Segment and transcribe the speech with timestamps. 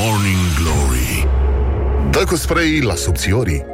[0.00, 1.28] Morning Glory
[2.10, 3.64] Dă cu spray la subțiorii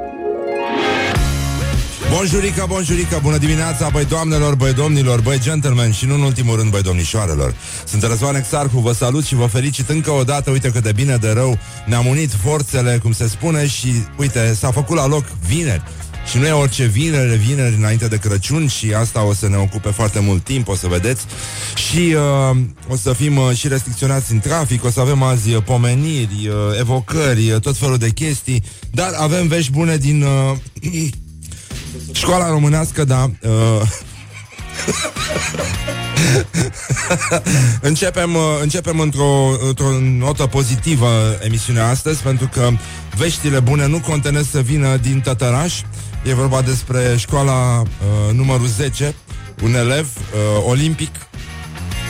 [2.11, 6.71] Bonjurica, bonjurica, bună dimineața, băi doamnelor, băi domnilor, băi gentlemen și nu în ultimul rând,
[6.71, 7.55] băi domnișoarelor.
[7.85, 11.17] Sunt Răzvan Exarhu, vă salut și vă felicit încă o dată, uite cât de bine
[11.17, 15.83] de rău ne-am unit forțele, cum se spune, și uite, s-a făcut la loc vineri.
[16.31, 19.89] Și nu e orice vineri, vineri înainte de Crăciun și asta o să ne ocupe
[19.89, 21.25] foarte mult timp, o să vedeți.
[21.75, 22.17] Și
[22.51, 22.57] uh,
[22.89, 26.79] o să fim uh, și restricționați în trafic, o să avem azi uh, pomeniri, uh,
[26.79, 30.57] evocări, uh, tot felul de chestii, dar avem vești bune din uh,
[32.13, 33.31] școala românească, da.
[33.41, 33.83] Uh,
[37.81, 42.71] începem, uh, începem într-o, într-o notă pozitivă emisiunea astăzi Pentru că
[43.17, 45.81] veștile bune nu contenesc să vină din Tătăraș
[46.27, 49.15] E vorba despre școala uh, numărul 10
[49.63, 51.15] Un elev uh, olimpic.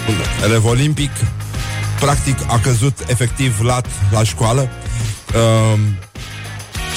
[0.08, 1.10] Un elev olimpic.
[2.00, 4.68] Practic a căzut efectiv lat la școală.
[5.34, 5.78] Uh,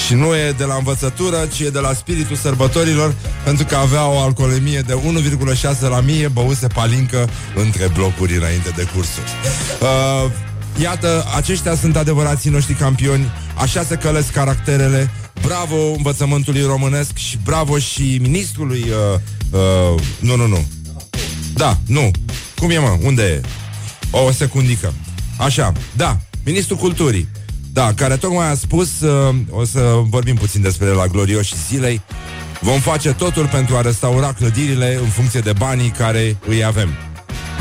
[0.06, 4.06] și nu e de la învățătură, ci e de la spiritul sărbătorilor, pentru că avea
[4.06, 5.00] o alcoolemie de
[5.62, 9.22] 1,6 la mie, băuse palincă între blocuri înainte de cursul.
[9.80, 10.30] Uh,
[10.80, 15.10] iată, aceștia sunt adevărații noștri campioni, așa se călesc caracterele,
[15.42, 18.84] bravo învățământului românesc și bravo și ministrului...
[18.88, 19.20] Uh,
[19.94, 20.66] uh, nu, nu, nu.
[21.54, 22.10] Da, nu.
[22.58, 22.98] Cum e, mă?
[23.02, 23.40] Unde e?
[24.10, 24.92] O, o secundică.
[25.36, 27.28] Așa, da, ministrul culturii.
[27.72, 32.00] Da, care tocmai a spus, uh, o să vorbim puțin despre la glorioși zilei,
[32.60, 36.88] vom face totul pentru a restaura clădirile în funcție de banii care îi avem.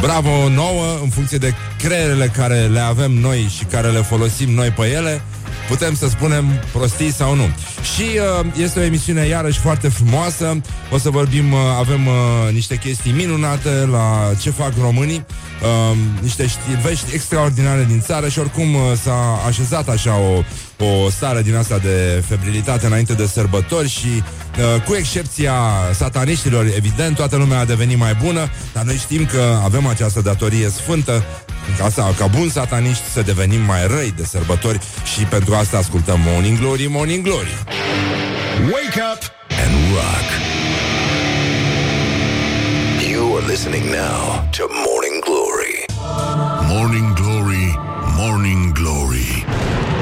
[0.02, 4.70] Bravo nouă, în funcție de creierele care le avem noi și care le folosim noi
[4.70, 5.22] pe ele,
[5.68, 7.50] putem să spunem prostii sau nu.
[7.96, 10.62] Și uh, este o emisiune iarăși foarte frumoasă.
[10.92, 12.14] O să vorbim, uh, avem uh,
[12.52, 15.26] niște chestii minunate la ce fac românii,
[15.62, 20.44] uh, niște știri, vești extraordinare din țară și oricum uh, s-a așezat așa o,
[20.86, 25.54] o stare din asta de febrilitate înainte de sărbători și uh, cu excepția
[25.94, 30.70] sataniștilor, evident, toată lumea a devenit mai bună, dar noi știm că avem această datorie
[30.70, 31.24] sfântă
[31.78, 34.80] ca, asta, ca bun sataniști să devenim mai răi de sărbători
[35.14, 37.64] și pentru asta ascultăm Morning Glory, Morning Glory.
[38.72, 39.22] Wake up
[39.64, 40.28] and rock
[43.10, 45.86] You are listening now to Morning Glory
[46.74, 47.80] Morning Glory,
[48.18, 49.46] Morning Glory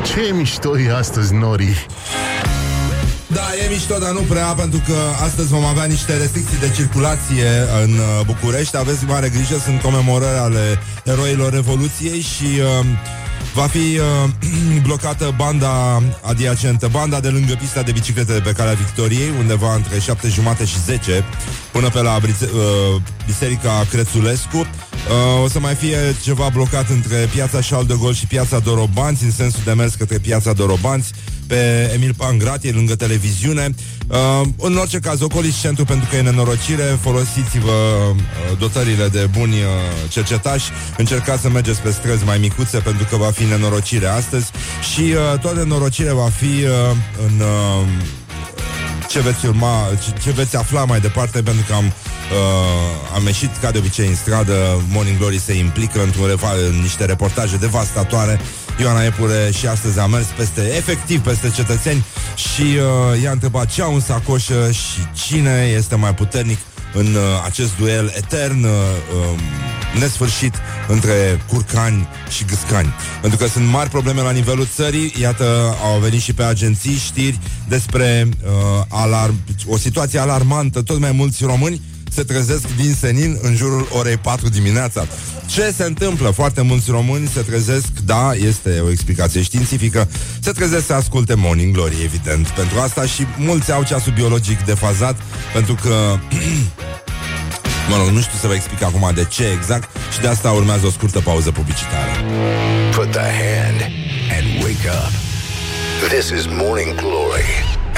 [0.03, 1.85] Ce mișto e astăzi, Nori?
[3.35, 7.49] Da, e mișto, dar nu prea, pentru că astăzi vom avea niște restricții de circulație
[7.83, 8.77] în uh, București.
[8.77, 12.85] Aveți mare grijă, sunt comemorări ale eroilor Revoluției și uh,
[13.53, 18.73] va fi uh, blocată banda adiacentă, banda de lângă pista de biciclete de pe calea
[18.73, 21.23] Victoriei, undeva între 7 jumate și 10,
[21.71, 24.57] până pe la brițe, uh, Biserica Crețulescu.
[24.57, 29.23] Uh, o să mai fie ceva blocat între piața Charles de Gaulle și piața Dorobanți,
[29.23, 31.11] în sensul de mers către piața Dorobanți
[31.47, 33.69] pe Emil Pangratie, lângă televiziune.
[34.07, 39.53] Uh, în orice caz, ocoliți centru pentru că e nenorocire, folosiți-vă uh, dotările de buni
[39.53, 39.59] uh,
[40.09, 44.51] cercetași, încercați să mergeți pe străzi mai micuțe pentru că va fi nenorocire astăzi
[44.93, 46.95] și uh, toată nenorocirea va fi uh,
[47.27, 47.39] în...
[47.39, 47.87] Uh,
[49.15, 53.57] ce veți urma, ce, ce veți afla mai departe, pentru că am, uh, am ieșit
[53.61, 54.53] ca de obicei în stradă,
[54.89, 58.39] Morning Glory se implică într-un refa- în niște reportaje devastatoare.
[58.79, 62.05] Ioana Epure și astăzi a mers peste, efectiv, peste cetățeni
[62.35, 66.57] și uh, i-a întrebat ce au în sacoșă și cine este mai puternic
[66.93, 69.39] în uh, acest duel etern, uh, uh,
[69.99, 70.53] nesfârșit
[70.87, 72.93] între curcani și gâscani.
[73.21, 77.39] Pentru că sunt mari probleme la nivelul țării, iată, au venit și pe agenții știri
[77.67, 78.51] despre uh,
[78.87, 79.35] alarm,
[79.67, 81.81] o situație alarmantă, tot mai mulți români
[82.15, 85.07] se trezesc din senin în jurul orei 4 dimineața.
[85.45, 86.29] Ce se întâmplă?
[86.29, 90.09] Foarte mulți români se trezesc, da, este o explicație științifică,
[90.39, 92.47] se trezesc să asculte Morning Glory, evident.
[92.47, 95.15] Pentru asta și mulți au ceasul biologic defazat,
[95.53, 95.95] pentru că
[97.89, 100.85] Mă rog, nu știu să vă explic acum de ce exact și de asta urmează
[100.85, 102.11] o scurtă pauză publicitară.
[102.95, 103.79] Put the hand
[104.35, 105.11] and wake up
[106.09, 107.49] This is Morning Glory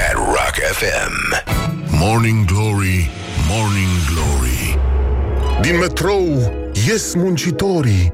[0.08, 1.14] at Rock FM
[1.90, 3.10] Morning Glory,
[3.50, 4.78] Morning Glory.
[5.60, 6.52] Din metrou
[6.86, 8.12] ies muncitorii.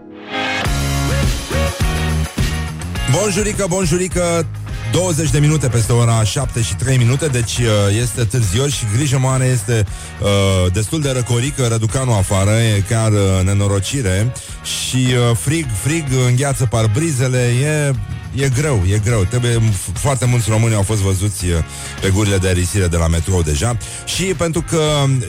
[3.11, 4.47] Bonjurică, bonjurică
[4.93, 7.67] 20 de minute peste ora 7 și 3 minute Deci uh,
[8.01, 9.87] este târzior și grijă mare Este
[10.21, 14.33] uh, destul de răcorică Răducanul afară, e chiar uh, nenorocire
[14.63, 14.97] Și
[15.31, 17.91] uh, frig, frig, îngheață parbrizele E
[18.35, 19.25] e greu, e greu.
[19.25, 19.61] Trebuie,
[19.95, 21.53] foarte mulți români au fost văzuți uh,
[22.01, 24.83] pe gurile de risire de la metrou deja și pentru că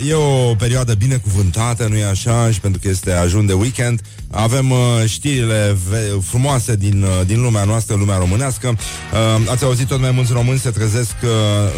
[0.07, 4.71] e o perioadă binecuvântată, nu e așa, și pentru că este ajun de weekend, avem
[4.71, 5.77] uh, știrile
[6.21, 8.67] frumoase din, uh, din lumea noastră, lumea românească.
[8.67, 11.29] Uh, ați auzit tot mai mulți români se trezesc uh,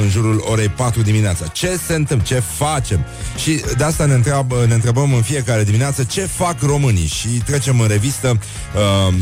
[0.01, 1.47] în jurul orei 4 dimineața.
[1.47, 2.25] Ce se întâmplă?
[2.27, 3.05] Ce facem?
[3.43, 7.79] Și de asta ne, întreabă, ne întrebăm în fiecare dimineață ce fac românii și trecem
[7.79, 8.39] în revistă
[8.75, 9.13] uh,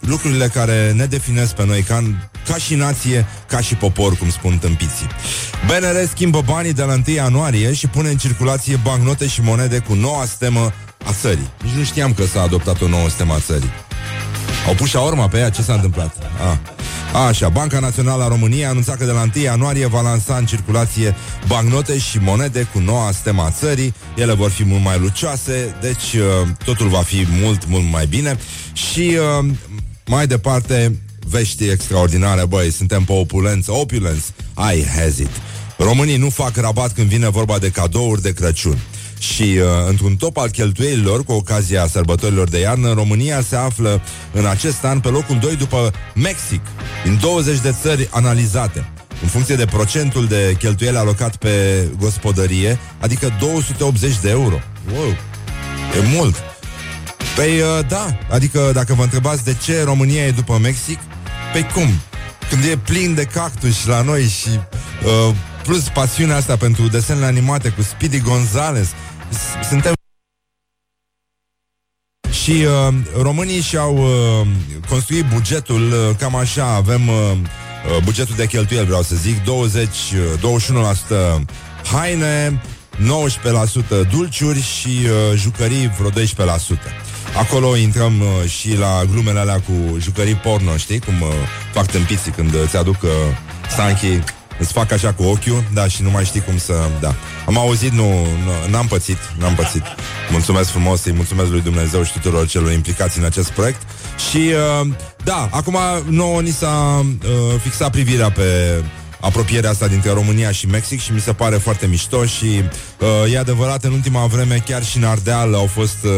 [0.00, 2.02] lucrurile care ne definesc pe noi ca,
[2.46, 5.06] ca și nație, ca și popor, cum spun tâmpiții.
[5.66, 9.94] BNR schimbă banii de la 1 ianuarie și pune în circulație bancnote și monede cu
[9.94, 10.72] noua stemă
[11.06, 11.50] a țării.
[11.64, 13.70] Nici nu știam că s-a adoptat o nouă stemă a țării.
[14.66, 15.50] Au pus urma pe ea?
[15.50, 16.16] Ce s-a întâmplat?
[16.50, 16.58] Ah.
[17.28, 20.46] Așa, Banca Națională a României a anunțat că de la 1 ianuarie va lansa în
[20.46, 21.14] circulație
[21.46, 23.94] bancnote și monede cu noua stema țării.
[24.16, 28.38] Ele vor fi mult mai lucioase, deci uh, totul va fi mult, mult mai bine.
[28.72, 29.50] Și uh,
[30.06, 30.98] mai departe,
[31.30, 34.24] vești extraordinare, băi, suntem pe opulență, opulence,
[34.74, 35.30] I has it.
[35.78, 38.78] Românii nu fac rabat când vine vorba de cadouri de Crăciun.
[39.18, 44.46] Și uh, într-un top al cheltuielilor, cu ocazia sărbătorilor de iarnă, România se află în
[44.46, 46.60] acest an pe locul 2 după Mexic,
[47.04, 48.88] din 20 de țări analizate
[49.22, 54.58] în funcție de procentul de cheltuieli alocat pe gospodărie, adică 280 de euro.
[54.94, 55.08] Wow,
[55.96, 56.34] e mult.
[57.36, 60.98] Păi uh, da, adică dacă vă întrebați de ce România e după Mexic,
[61.52, 61.88] pe cum?
[62.48, 67.68] Când e plin de cactus la noi și uh, plus pasiunea asta pentru desenele animate
[67.68, 68.88] cu Speedy Gonzales,
[69.68, 69.92] suntem
[72.42, 74.46] și uh, românii și-au uh,
[74.88, 79.88] construit bugetul uh, cam așa, avem uh, uh bugetul de cheltuieli, vreau să zic, 20,
[79.88, 81.40] 21% uh,
[81.92, 82.60] haine,
[84.04, 87.09] 19% dulciuri și uh, jucării vreo 12%.
[87.38, 91.00] Acolo intrăm uh, și la glumele alea cu jucării porno, știi?
[91.00, 91.28] Cum uh,
[91.72, 93.10] fac tâmpiții când uh, ți-aduc uh,
[93.70, 94.22] Stanchi
[94.60, 96.74] Îți fac așa cu ochiul, da, și nu mai știi cum să...
[97.00, 97.14] Da.
[97.46, 98.08] Am auzit, nu,
[98.44, 99.82] nu n-am pățit, n-am pățit.
[100.30, 103.80] Mulțumesc frumos, îi mulțumesc lui Dumnezeu și tuturor celor implicați în acest proiect.
[104.30, 104.36] Și,
[104.80, 104.88] uh,
[105.24, 105.78] da, acum
[106.08, 108.44] nouă ni s-a uh, fixat privirea pe
[109.20, 112.62] apropierea asta dintre România și Mexic și mi se pare foarte mișto și
[112.98, 116.04] uh, e adevărat, în ultima vreme, chiar și în Ardeal au fost...
[116.04, 116.10] Uh,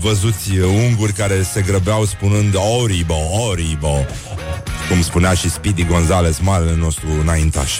[0.00, 3.16] văzuți unguri care se grăbeau spunând Oribo,
[3.50, 4.06] Oribo
[4.88, 7.72] cum spunea și Speedy Gonzales, marele nostru înaintaș.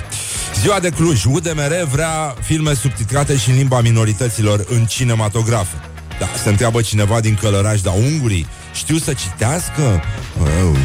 [0.61, 5.77] Ziua de Cluj, UDMR vrea filme subtitrate și în limba minorităților în cinematografe.
[6.19, 10.03] Da, se întreabă cineva din Călăraș, dar ungurii știu să citească?
[10.41, 10.77] Oh.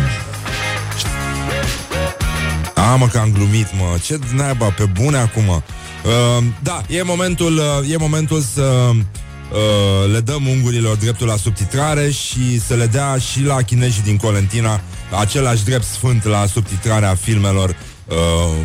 [2.92, 3.98] A, mă, că am glumit, mă.
[4.04, 5.48] Ce naiba, pe bune acum.
[5.48, 12.10] Uh, da, e momentul, uh, e momentul să uh, le dăm ungurilor dreptul la subtitrare
[12.10, 14.82] și să le dea și la chinezii din Colentina
[15.20, 18.16] același drept sfânt la subtitrarea filmelor uh,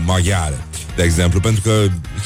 [0.05, 0.59] maghiare,
[0.97, 1.73] de exemplu, pentru că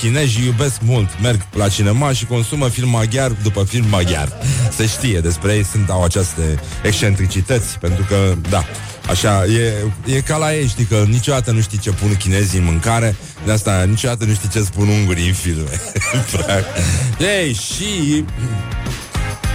[0.01, 4.33] chinezii iubesc mult, merg la cinema și consumă film maghiar după film maghiar.
[4.77, 8.65] Se știe despre ei, sunt au aceste excentricități, pentru că, da,
[9.09, 9.75] Așa, e,
[10.17, 13.53] e ca la ei, știi că niciodată nu știi ce pun chinezii în mâncare, de
[13.53, 15.81] asta niciodată nu știi ce spun ungurii în filme.
[17.43, 18.25] Ei, și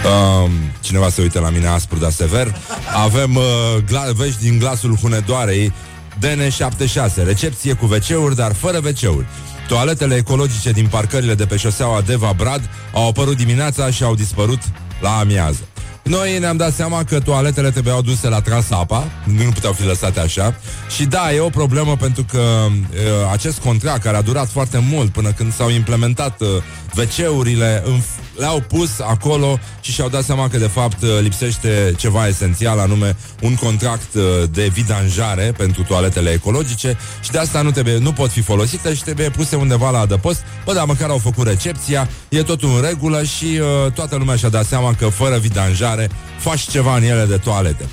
[0.05, 0.51] Um,
[0.81, 2.55] cineva se uită la mine aspru, dar sever.
[3.03, 3.43] Avem uh,
[3.83, 5.73] gla- vești din glasul Hunedoarei
[6.19, 9.25] DN76, recepție cu wc dar fără wc
[9.67, 14.61] Toaletele ecologice din parcările de pe șoseaua Deva Brad au apărut dimineața și au dispărut
[15.01, 15.67] la amiază.
[16.07, 20.19] Noi ne-am dat seama că toaletele trebuiau duse la tras apa, nu puteau fi lăsate
[20.19, 20.55] așa.
[20.95, 25.11] Și da, e o problemă pentru că uh, acest contract care a durat foarte mult
[25.11, 26.47] până când s-au implementat uh,
[26.95, 28.01] WC-urile în
[28.37, 33.55] le-au pus acolo și și-au dat seama că de fapt lipsește ceva esențial, anume un
[33.55, 38.41] contract uh, de vidanjare pentru toaletele ecologice și de asta nu, trebuie, nu pot fi
[38.41, 40.43] folosite și trebuie puse undeva la adăpost.
[40.65, 44.49] Bă, dar măcar au făcut recepția, e totul în regulă și uh, toată lumea și-a
[44.49, 47.85] dat seama că fără vidanjare faci ceva în ele de toalete.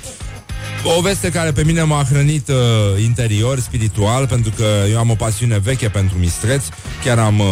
[0.87, 5.15] O veste care pe mine m-a hrănit uh, interior, spiritual, pentru că eu am o
[5.15, 6.69] pasiune veche pentru mistreți.
[7.03, 7.45] Chiar am uh,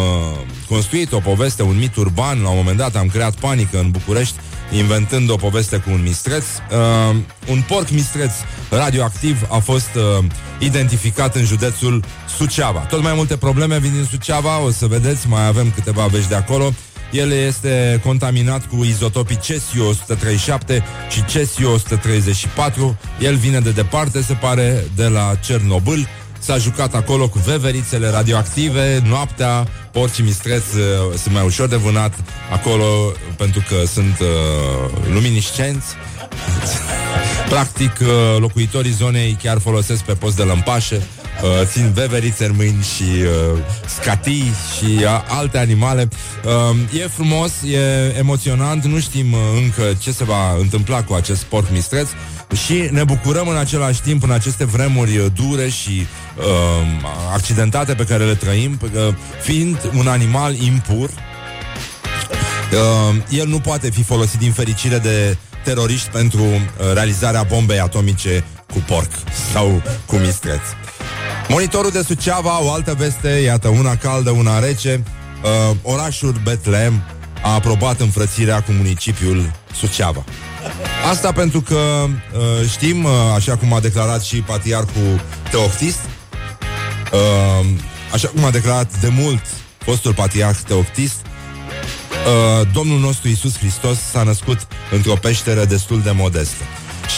[0.68, 2.42] construit o poveste, un mit urban.
[2.42, 4.34] La un moment dat am creat panică în București,
[4.72, 6.44] inventând o poveste cu un mistreț.
[6.44, 7.16] Uh,
[7.50, 8.32] un porc mistreț
[8.70, 10.24] radioactiv a fost uh,
[10.58, 12.04] identificat în județul
[12.36, 12.78] Suceava.
[12.80, 16.34] Tot mai multe probleme vin din Suceava, o să vedeți, mai avem câteva vești de
[16.34, 16.72] acolo.
[17.12, 22.98] El este contaminat cu izotopii cesiu 137 și cesiu 134.
[23.20, 26.08] El vine de departe, se pare, de la Cernobâl.
[26.38, 30.82] S-a jucat acolo cu veverițele radioactive, noaptea, porcii mistreți uh,
[31.22, 32.14] sunt mai ușor de vânat
[32.52, 32.84] acolo
[33.36, 35.86] pentru că sunt uh, luminiscenți.
[37.48, 38.08] Practic, uh,
[38.38, 41.02] locuitorii zonei chiar folosesc pe post de lămpașe,
[41.42, 46.08] uh, țin veverițe în mâini și uh, scatii și uh, alte animale.
[46.44, 51.42] Uh, e frumos, e emoționant, nu știm uh, încă ce se va întâmpla cu acest
[51.42, 52.08] porc mistreț
[52.66, 56.06] și ne bucurăm în același timp în aceste vremuri uh, dure și
[56.38, 56.44] uh,
[57.32, 59.10] accidentate pe care le trăim, că
[59.42, 66.42] fiind un animal impur, uh, el nu poate fi folosit din fericire de teroriști pentru
[66.42, 66.60] uh,
[66.92, 69.10] realizarea bombei atomice cu porc
[69.52, 70.60] sau cu mistreț.
[71.48, 75.02] Monitorul de Suceava, o altă veste, iată, una caldă, una rece.
[75.42, 77.02] Uh, orașul Betlehem
[77.42, 80.24] a aprobat înfrățirea cu municipiul Suceava.
[81.10, 81.74] Asta pentru că
[82.04, 85.20] uh, știm, uh, așa cum a declarat și patriarhul
[85.50, 86.00] Teoftist,
[87.12, 87.66] uh,
[88.12, 89.42] așa cum a declarat de mult
[89.78, 96.64] fostul patriarh Teoftist, uh, Domnul nostru Isus Hristos s-a născut într-o peșteră destul de modestă.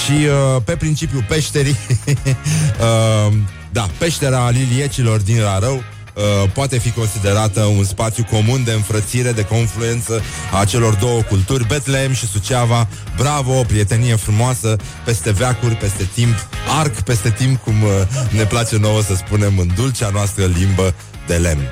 [0.05, 3.33] Și uh, pe principiul peșterii, uh,
[3.77, 5.83] da, peștera liliecilor din Rarău,
[6.17, 10.23] Uh, poate fi considerată un spațiu comun de înfrățire, de confluență
[10.61, 12.89] a celor două culturi, Betlehem și Suceava.
[13.17, 16.35] Bravo, o prietenie frumoasă, peste veacuri, peste timp,
[16.79, 17.91] arc peste timp, cum uh,
[18.31, 20.95] ne place nouă să spunem în dulcea noastră limbă
[21.27, 21.69] de lemn.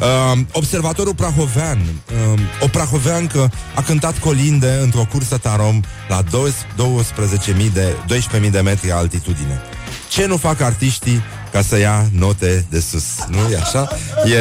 [0.00, 7.94] Uh, observatorul prahovean, uh, o prahoveancă a cântat colinde într-o cursă tarom la 12.000 de,
[8.40, 9.62] 12.000 de metri altitudine.
[10.08, 11.22] Ce nu fac artiștii
[11.54, 13.04] ca să ia note de sus?
[13.28, 13.88] Nu e așa?
[14.24, 14.38] E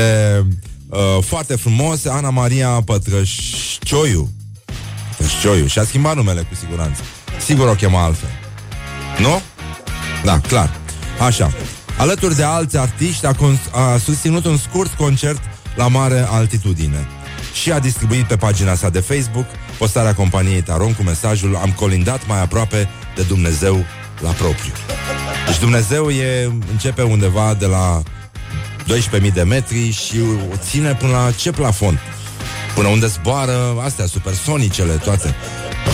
[0.89, 2.05] uh, foarte frumos.
[2.05, 4.29] Ana Maria Pătrășcioiu.
[5.09, 5.67] Pătrășcioiu.
[5.67, 7.01] Și-a schimbat numele cu siguranță.
[7.45, 8.29] Sigur o chema altfel.
[9.19, 9.41] Nu?
[10.23, 10.75] Da, clar.
[11.19, 11.53] Așa.
[11.97, 15.41] Alături de alți artiști a, cons- a susținut un scurt concert
[15.75, 17.07] la mare altitudine
[17.53, 19.45] și a distribuit pe pagina sa de Facebook
[19.77, 23.85] postarea companiei Taron cu mesajul Am colindat mai aproape de Dumnezeu
[24.19, 24.71] la propriu.
[25.47, 28.01] Deci Dumnezeu e, începe undeva de la
[29.21, 30.19] 12.000 de metri și
[30.51, 31.99] o ține până la ce plafon?
[32.75, 35.35] Până unde zboară astea supersonicele toate.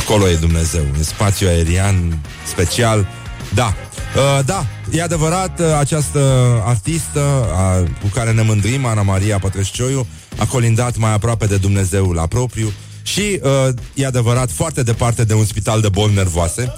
[0.04, 3.08] Acolo e Dumnezeu, în spațiu aerian special.
[3.54, 3.74] Da,
[4.16, 6.20] Uh, da, e adevărat, uh, această
[6.66, 10.08] artistă uh, cu care ne mândrim, Ana Maria Pătrășcioiu,
[10.38, 12.72] a colindat mai aproape de Dumnezeu la propriu
[13.04, 16.74] și uh, e adevărat foarte departe de un spital de boli nervoase.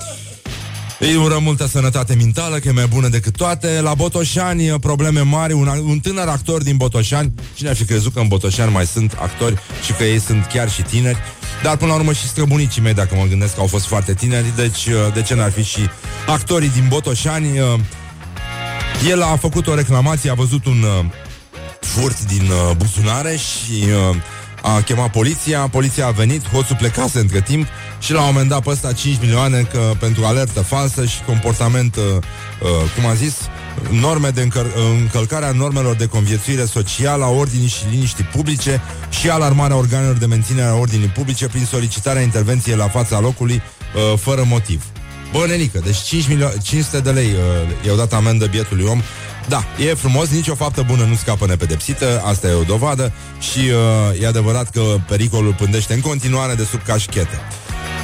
[1.04, 3.80] Îi urăm multă sănătate mentală, că e mai bună decât toate.
[3.82, 8.14] La Botoșani, uh, probleme mari, un, un tânăr actor din Botoșani, cine ar fi crezut
[8.14, 9.56] că în Botoșani mai sunt actori
[9.86, 11.18] și că ei sunt chiar și tineri,
[11.64, 14.56] dar până la urmă și străbunicii mei, dacă mă gândesc că au fost foarte tineri,
[14.56, 15.80] deci uh, de ce n-ar fi și
[16.28, 17.60] actorii din Botoșani.
[17.60, 17.80] Uh,
[19.10, 20.86] el a făcut o reclamație, a văzut un
[21.80, 23.86] furt din buzunare și
[24.62, 27.68] a chemat poliția, poliția a venit, hoțul plecase între timp
[28.00, 32.04] și l-a moment dat pe ăsta 5 milioane că, pentru alertă falsă și comportament, uh,
[32.04, 33.36] uh, cum a zis,
[33.90, 39.76] norme de încăr- încălcarea normelor de conviețuire socială, a ordinii și liniștii publice și alarmarea
[39.76, 43.62] organelor de menținere a ordinii publice prin solicitarea intervenției la fața locului
[43.96, 44.84] uh, fără motiv.
[45.32, 49.02] Bă, nenică, deci 5 milio- 500 de lei uh, i-au dat amendă bietului om
[49.48, 54.22] da, e frumos, nicio faptă bună nu scapă nepedepsită, asta e o dovadă și uh,
[54.22, 57.40] e adevărat că pericolul pândește în continuare de sub cașchete.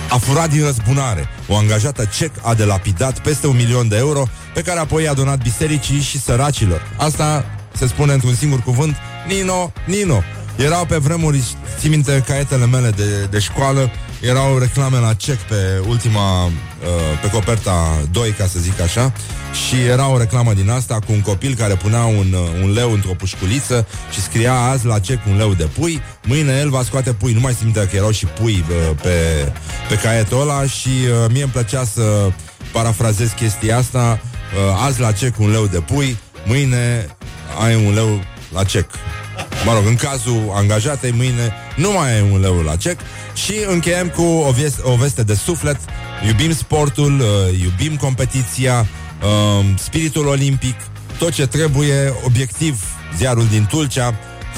[0.10, 1.28] A furat din răzbunare.
[1.48, 5.42] O angajată cec a delapidat peste un milion de euro pe care apoi i-a donat
[5.42, 6.82] bisericii și săracilor.
[6.98, 7.46] Asta
[7.78, 8.96] se spune într-un singur cuvânt,
[9.28, 10.24] Nino, Nino.
[10.56, 11.44] Erau pe vremuri,
[11.80, 13.92] ții minte caietele mele de, de școală,
[14.22, 16.52] erau reclame la cec pe ultima, uh,
[17.22, 19.14] pe coperta 2, ca să zic așa,
[19.68, 22.92] și era o reclamă din asta cu un copil care punea un, uh, un leu
[22.92, 27.14] într-o pușculiță și scria azi la cec un leu de pui, mâine el va scoate
[27.14, 27.34] pui.
[27.34, 29.12] Nu mai simt că erau și pui uh, pe,
[29.90, 32.32] pe caietul ăla și uh, mie îmi plăcea să
[32.72, 37.08] parafrazez chestia asta, uh, azi la cec un leu de pui, mâine
[37.64, 38.22] ai un leu
[38.54, 38.90] la cec.
[39.66, 43.00] Mă rog, în cazul angajatei, mâine nu mai ai un leu la cec
[43.34, 45.78] și încheiem cu o, vies- o veste de suflet.
[46.26, 50.76] Iubim sportul, uh, iubim competiția, uh, spiritul olimpic,
[51.18, 52.84] tot ce trebuie, obiectiv,
[53.18, 54.16] ziarul din Tulcea,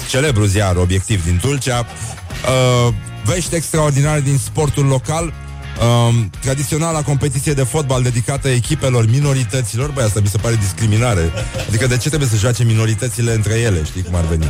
[0.09, 2.93] celebru ziar, obiectiv din Tulcea, uh,
[3.25, 5.33] vești extraordinare din sportul local,
[5.79, 9.91] Um, tradiționala competiție de fotbal dedicată echipelor minorităților.
[9.91, 11.31] Băi, asta mi se pare discriminare.
[11.67, 13.83] Adică de ce trebuie să joace minoritățile între ele?
[13.83, 14.45] Știi cum ar veni?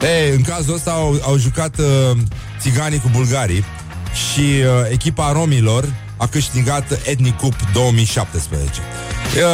[0.00, 2.16] Ei, în cazul ăsta au, au jucat uh,
[2.60, 3.64] Țiganii cu bulgarii
[4.12, 5.84] Și uh, echipa romilor
[6.20, 8.80] A câștigat Ethnic Cup 2017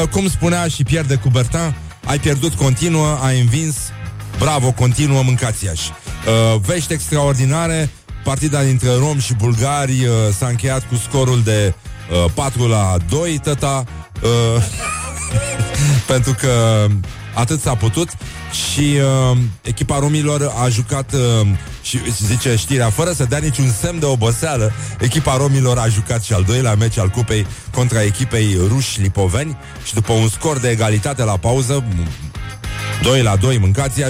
[0.02, 3.76] uh, Cum spunea și Pierre de Coubertin Ai pierdut continuă, ai învins
[4.38, 7.90] Bravo, continuă, mâncați uh, Vești extraordinare
[8.26, 11.74] Partida dintre rom și bulgari uh, s-a încheiat cu scorul de
[12.24, 13.84] uh, 4 la 2, tăta,
[14.22, 14.62] uh,
[16.12, 16.86] pentru că
[17.36, 18.08] atât s-a putut
[18.52, 18.96] și
[19.30, 21.46] uh, echipa romilor a jucat uh,
[21.82, 26.32] și zice știrea, fără să dea niciun semn de oboseală, echipa romilor a jucat și
[26.32, 31.24] al doilea meci al cupei contra echipei ruși lipoveni și după un scor de egalitate
[31.24, 31.84] la pauză,
[33.02, 34.02] 2 la 2 mâncați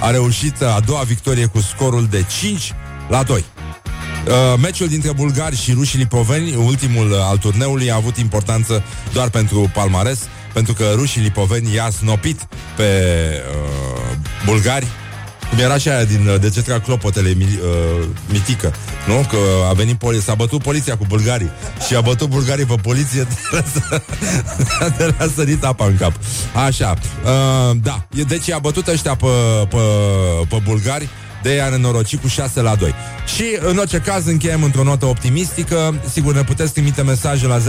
[0.00, 2.72] a reușit a doua victorie cu scorul de 5
[3.08, 3.44] la 2.
[4.26, 8.82] Uh, meciul dintre bulgari și rușii lipoveni, ultimul uh, al turneului, a avut importanță
[9.12, 10.18] doar pentru palmares,
[10.52, 12.84] pentru că rușii lipoveni i-a snopit pe
[13.50, 14.86] uh, bulgari.
[15.50, 18.74] Cum era și aia din uh, Degetra Clopotele mi, uh, mitică
[19.06, 19.26] Nu?
[19.30, 19.36] Că
[19.68, 21.50] a venit poli- S-a bătut poliția cu bulgarii.
[21.86, 23.26] Și a bătut bulgarii pe poliție
[24.98, 26.12] De la sărit apa în cap.
[26.66, 29.26] Așa uh, Da, deci a bătut ăștia pe,
[29.68, 29.76] pe,
[30.48, 31.08] pe bulgari
[31.42, 32.94] de ea nenoroci cu 6 la 2.
[33.34, 36.00] Și în orice caz încheiem într-o notă optimistică.
[36.10, 37.62] Sigur, ne puteți trimite mesaje la 0729001122,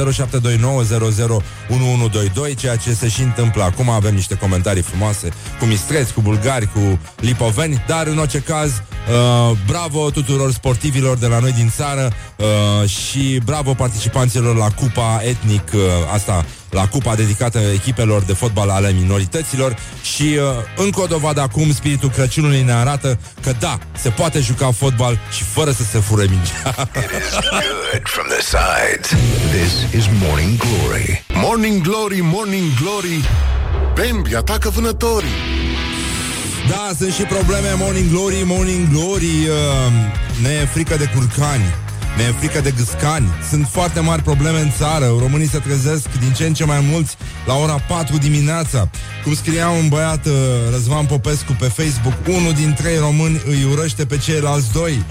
[2.57, 3.89] ceea ce se și întâmplă acum.
[3.89, 9.57] Avem niște comentarii frumoase cu mistreți, cu bulgari, cu lipoveni, dar în orice caz, uh,
[9.67, 15.71] bravo tuturor sportivilor de la noi din țară uh, și bravo participanților la Cupa Etnic,
[15.73, 15.81] uh,
[16.13, 21.73] asta la cupa dedicată echipelor de fotbal ale minorităților și uh, încă o dovadă acum
[21.73, 26.25] spiritul Crăciunului ne arată că da, se poate juca fotbal și fără să se fure
[26.29, 26.89] mingea.
[28.15, 29.09] from the sides.
[29.51, 31.25] This is Morning Glory.
[31.33, 33.29] Morning Glory, Morning Glory.
[33.95, 35.29] Bambi atacă vânătorii.
[36.69, 39.91] Da, sunt și probleme Morning Glory, Morning Glory uh,
[40.41, 41.73] Ne e frică de curcani
[42.17, 43.27] ne e frică de gâscani.
[43.49, 45.05] Sunt foarte mari probleme în țară.
[45.05, 47.15] Românii se trezesc din ce în ce mai mulți
[47.45, 48.89] la ora 4 dimineața.
[49.23, 50.33] Cum scria un băiat, uh,
[50.71, 55.03] Răzvan Popescu, pe Facebook, unul din trei români îi urăște pe ceilalți doi.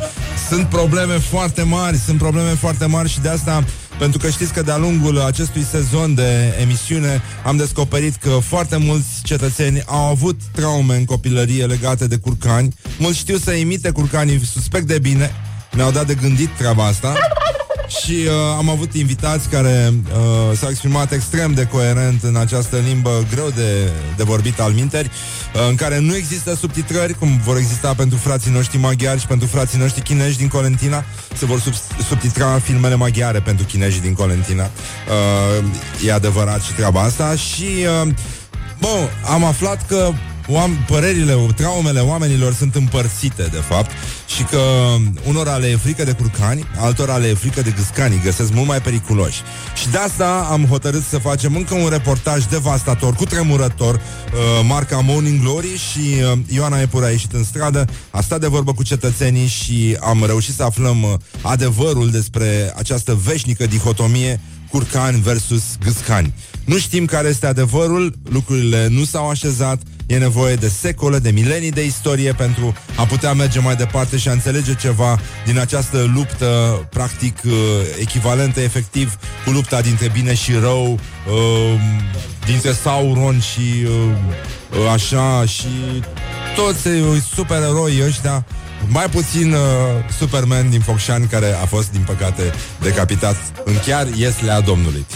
[0.48, 3.64] Sunt probleme foarte mari, sunt probleme foarte mari și de asta
[3.98, 9.06] pentru că știți că de-a lungul acestui sezon de emisiune am descoperit că foarte mulți
[9.22, 12.74] cetățeni au avut traume în copilărie legate de curcani.
[12.98, 15.30] Mulți știu să imite curcanii suspect de bine,
[15.72, 17.14] mi-au dat de gândit treaba asta
[18.02, 23.26] și uh, am avut invitați care uh, s-au exprimat extrem de coerent în această limbă
[23.30, 25.10] greu de, de vorbit al minteri,
[25.54, 29.46] uh, în care nu există subtitrări, cum vor exista pentru frații noștri maghiari și pentru
[29.46, 31.04] frații noștri chinezi din Colentina.
[31.36, 31.72] Se vor sub,
[32.08, 34.64] subtitra filmele maghiare pentru chinezii din Colentina.
[34.64, 37.68] Uh, e adevărat și treaba asta și...
[38.04, 38.12] Uh,
[38.80, 40.12] Bun, am aflat că
[40.52, 43.90] oam- părerile, traumele oamenilor sunt împărțite, de fapt,
[44.36, 44.60] și că
[45.26, 48.80] unora le e frică de curcani, altora le e frică de gâscani, găsesc mult mai
[48.80, 49.42] periculoși.
[49.80, 54.00] Și de asta am hotărât să facem încă un reportaj devastator, cu tremurător, uh,
[54.66, 55.98] marca Morning Glory și
[56.32, 60.24] uh, Ioana Epura a ieșit în stradă, a stat de vorbă cu cetățenii și am
[60.26, 61.10] reușit să aflăm uh,
[61.42, 66.34] adevărul despre această veșnică dihotomie curcani versus gâscani.
[66.64, 71.70] Nu știm care este adevărul, lucrurile nu s-au așezat, e nevoie de secole, de milenii
[71.70, 76.48] de istorie pentru a putea merge mai departe și a înțelege ceva din această luptă,
[76.90, 77.52] practic, uh,
[78.00, 81.80] echivalentă efectiv cu lupta dintre bine și rău, uh,
[82.46, 85.68] dintre Sauron și uh, așa, și
[86.54, 86.88] toți
[87.34, 88.44] supereroi ăștia
[88.86, 89.58] mai puțin uh,
[90.18, 92.42] Superman din Focșani Care a fost, din păcate,
[92.80, 95.06] decapitat În chiar ieslea Domnului.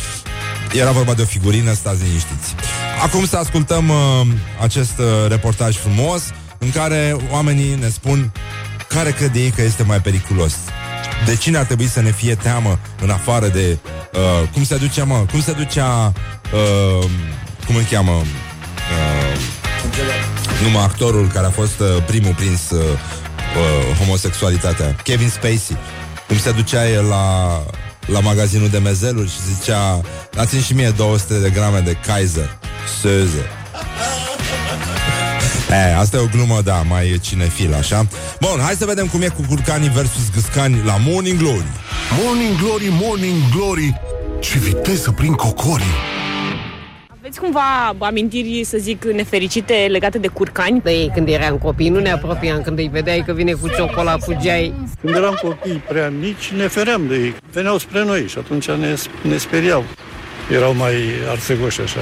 [0.72, 2.54] Era vorba de o figurină, stați liniștiți
[3.04, 4.26] Acum să ascultăm uh,
[4.62, 6.22] acest uh, reportaj frumos
[6.58, 8.32] În care oamenii ne spun
[8.88, 10.54] Care crede ei că este mai periculos
[11.26, 13.78] De cine ar trebui să ne fie teamă În afară de
[14.12, 15.24] uh, Cum se ducea, mă?
[15.30, 16.12] Cum se ducea
[16.52, 17.04] uh,
[17.66, 18.10] Cum îl cheamă?
[18.10, 18.24] Uh,
[20.62, 24.96] numai actorul care a fost uh, primul prins uh, uh, homosexualitatea.
[25.02, 25.76] Kevin Spacey.
[26.28, 27.58] Cum se ducea el la,
[28.06, 32.58] la magazinul de mezeluri și zicea Dați-mi și mie 200 de grame de Kaiser
[33.00, 33.48] Söze
[35.70, 38.06] E, asta e o glumă, da, mai e cinefil, așa
[38.40, 41.66] Bun, hai să vedem cum e cu curcanii versus gâscani la Morning Glory
[42.22, 44.00] Morning Glory, Morning Glory
[44.40, 46.14] Ce viteză prin cocorii
[47.36, 50.80] aveți cumva amintiri, să zic, nefericite legate de curcani?
[50.80, 52.62] De ei, când eram copii, nu ne apropiam.
[52.62, 54.74] Când îi vedeai că vine cu ciocola, fugeai.
[55.00, 57.34] Când eram copii prea mici, ne feream de ei.
[57.52, 59.84] Veneau spre noi și atunci ne, ne speriau.
[60.50, 60.94] Erau mai
[61.30, 62.00] arțăgoși așa.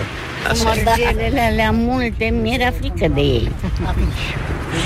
[0.65, 3.51] Mărgelele alea multe, mi-era frică de ei.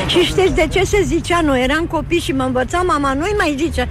[0.07, 1.41] Și știți de ce se zicea?
[1.41, 3.89] Noi eram copii și mă învăța mama, nu mai zice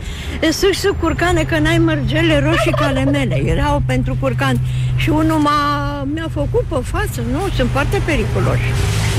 [0.51, 4.59] Suși să curcane că n-ai mărgele roșii ca ale mele Erau pentru curcani
[4.95, 8.71] Și unul m-a, mi-a făcut pe față Nu, sunt foarte periculoși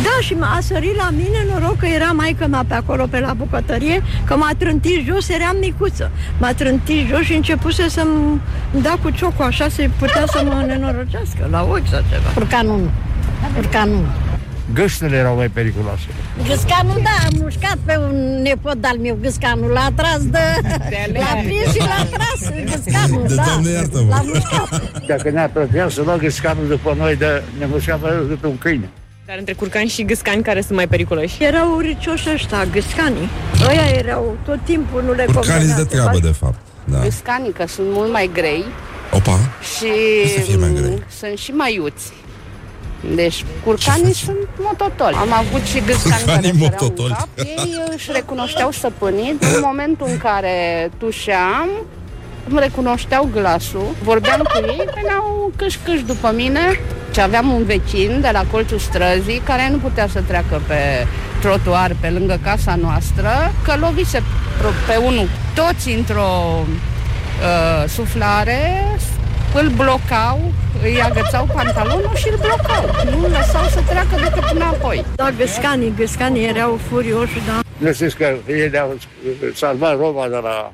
[0.03, 3.33] Da, și m-a sărit la mine, noroc că era maică mea pe acolo, pe la
[3.33, 6.11] bucătărie, că m-a trântit jos, eram micuță.
[6.39, 8.41] M-a trântit jos și începuse să-mi
[8.83, 12.29] da cu ciocul, așa se putea să mă nenorocească la ochi sau ceva.
[12.37, 12.91] Urcanul nu.
[13.59, 14.05] Urcanul
[14.75, 16.07] Găștele erau mai periculoase.
[16.49, 20.39] Gâscanul, da, am mușcat pe un nepot al meu, Gâscanul, l-a tras de...
[21.13, 23.43] L-a prins și l-a tras, Gâscanul, De da.
[23.45, 24.09] Doamne iartă-mă.
[24.09, 25.07] L-a mușcat.
[25.07, 28.89] Dacă ne apropiam să lua gâscanul după noi, de, ne mușca pe câte un câine.
[29.27, 31.43] Dar între curcani și gâscani care sunt mai periculoși?
[31.45, 33.29] Erau uricioși ăștia, gâscanii.
[33.69, 36.59] Ăia erau tot timpul, nu le Urcanii convenea de să treabă, faci- de fapt.
[36.85, 36.99] Da.
[37.01, 38.65] Gâscanii, că sunt mult mai grei
[39.13, 39.39] Opa,
[39.77, 39.93] și
[40.35, 41.03] să fie mai grei?
[41.19, 42.13] sunt și mai iuți.
[43.15, 45.15] Deci, curcanii sunt mototoli.
[45.15, 47.13] Am avut și gâscani Curcanii care săreau în mototoli.
[47.19, 47.29] cap.
[47.39, 49.31] Ei își recunoșteau stăpânii.
[49.41, 51.69] În momentul în care tușeam,
[52.49, 56.81] îmi recunoșteau glasul, vorbeam cu ei, veneau câș-câș după mine
[57.13, 61.07] și aveam un vecin de la colțul străzii care nu putea să treacă pe
[61.41, 63.31] trotuar pe lângă casa noastră,
[63.65, 64.23] că lovise
[64.59, 65.29] pro- pe unul.
[65.55, 68.85] Toți într-o uh, suflare
[69.55, 72.85] îl blocau, îi agățau pantalonul și îl blocau.
[73.11, 75.05] Nu îl lăsau să treacă decât înapoi.
[75.15, 77.61] Da, gâscanii, gâscanii erau furioși, da.
[77.77, 78.97] Nu știți că ei au
[79.55, 80.73] salvat Roma de la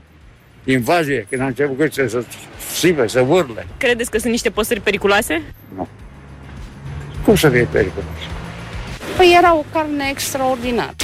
[0.64, 2.24] invazie, când a început să să
[2.78, 3.66] țipe, să urle.
[3.76, 5.42] Credeți că sunt niște păsări periculoase?
[7.24, 8.04] Cum să fie periculos?
[9.16, 10.94] Păi era o carne extraordinară.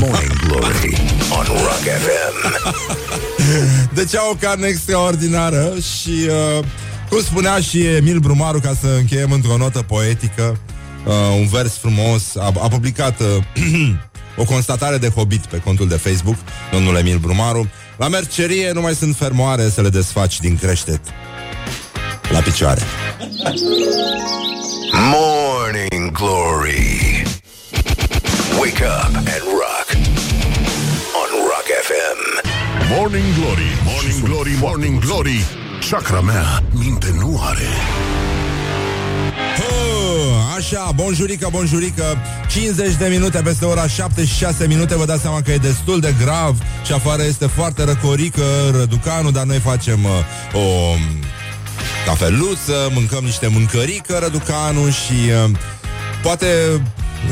[0.00, 1.00] Morning Glory
[1.30, 2.36] on Rock FM.
[3.98, 6.64] Deci au o carne extraordinară și, uh,
[7.08, 10.58] cum spunea și Emil Brumaru, ca să încheiem într-o notă poetică,
[11.06, 13.26] uh, un vers frumos, a, a publicat uh,
[14.42, 16.36] o constatare de hobit pe contul de Facebook,
[16.72, 17.70] domnul Emil Brumaru.
[17.96, 21.00] La mercerie nu mai sunt fermoare să le desfaci din creștet
[22.30, 22.82] la picioare.
[25.12, 27.22] Morning Glory.
[28.60, 29.86] Wake up and rock
[31.20, 32.18] on Rock FM.
[32.98, 35.44] Morning Glory, Morning Glory, Morning Glory
[35.88, 38.43] Chakra mea minte nu are Oh,
[40.56, 42.16] așa, bonjurică, bonjurică
[42.50, 46.56] 50 de minute peste ora 76 minute Vă dați seama că e destul de grav
[46.84, 48.42] Și afară este foarte răcorică
[48.78, 50.10] Răducanul, dar noi facem uh,
[50.60, 50.94] o
[52.06, 55.50] cafeluță Mâncăm niște mâncărică Răducanul Și uh,
[56.22, 56.46] poate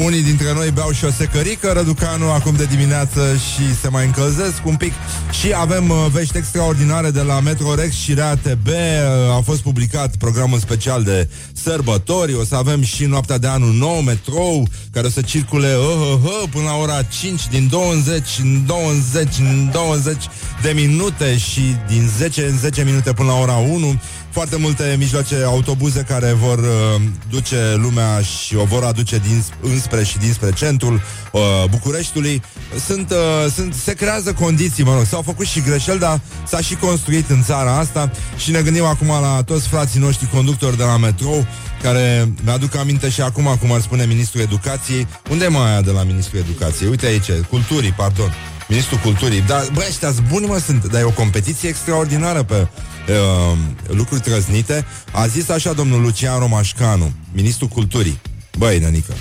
[0.01, 4.67] unii dintre noi beau și o secărică Răducanul acum de dimineață Și se mai încălzesc
[4.67, 4.93] un pic.
[5.41, 10.59] Și avem uh, vești extraordinare de la Metrorex și RATB uh, A fost publicat programul
[10.59, 12.35] special de sărbători.
[12.35, 16.19] O să avem și noaptea de anul nou Metrou Care o să circule uh, uh,
[16.25, 20.17] uh, până la ora 5 Din 20 în 20 în 20
[20.63, 24.01] de minute Și din 10 în 10 minute până la ora 1
[24.33, 30.05] foarte multe mijloace, autobuze care vor uh, duce lumea și o vor aduce din, înspre
[30.05, 31.01] și dinspre centrul
[31.33, 31.41] uh,
[31.71, 32.43] Bucureștiului.
[32.87, 36.75] Sunt, uh, sunt, se creează condiții, mă rog, s-au făcut și greșeli, dar s-a și
[36.75, 40.97] construit în țara asta și ne gândim acum la toți frații noștri conductori de la
[40.97, 41.47] metrou,
[41.83, 45.07] care mi-aduc aminte și acum, cum ar spune Ministrul Educației.
[45.31, 46.89] Unde e mai aia de la Ministrul Educației?
[46.89, 48.35] Uite aici, Culturii, pardon.
[48.69, 49.41] Ministrul Culturii.
[49.41, 50.85] Dar, bă, ăștia buni, mă, sunt.
[50.85, 52.67] Dar e o competiție extraordinară pe
[53.09, 54.85] uh, lucruri trăznite.
[55.13, 58.21] A zis așa domnul Lucian Romașcanu, ministrul culturii.
[58.59, 59.13] Băi, nănică,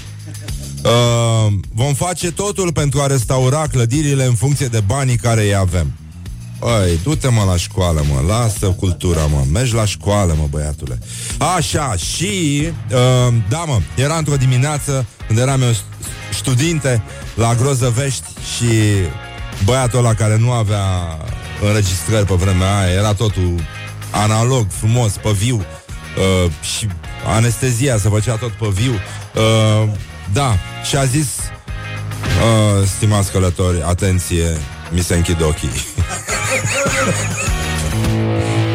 [0.83, 5.91] uh, vom face totul pentru a restaura clădirile în funcție de banii care îi avem.
[6.59, 10.99] Băi, du-te mă la școală, mă, lasă cultura, mă, mergi la școală, mă, băiatule.
[11.57, 15.73] Așa, și, uh, da, mă, era într-o dimineață când eram eu
[16.33, 17.03] studinte
[17.35, 18.67] la Grozăvești și
[19.65, 21.17] băiatul ăla care nu avea
[21.61, 23.55] înregistrări pe vremea aia, era totul
[24.11, 26.87] analog, frumos, pe viu uh, și
[27.25, 28.93] anestezia se făcea tot pe viu.
[28.93, 29.89] Uh,
[30.33, 34.57] da, și a zis uh, stimați călători, atenție,
[34.89, 35.69] mi se închid ochii.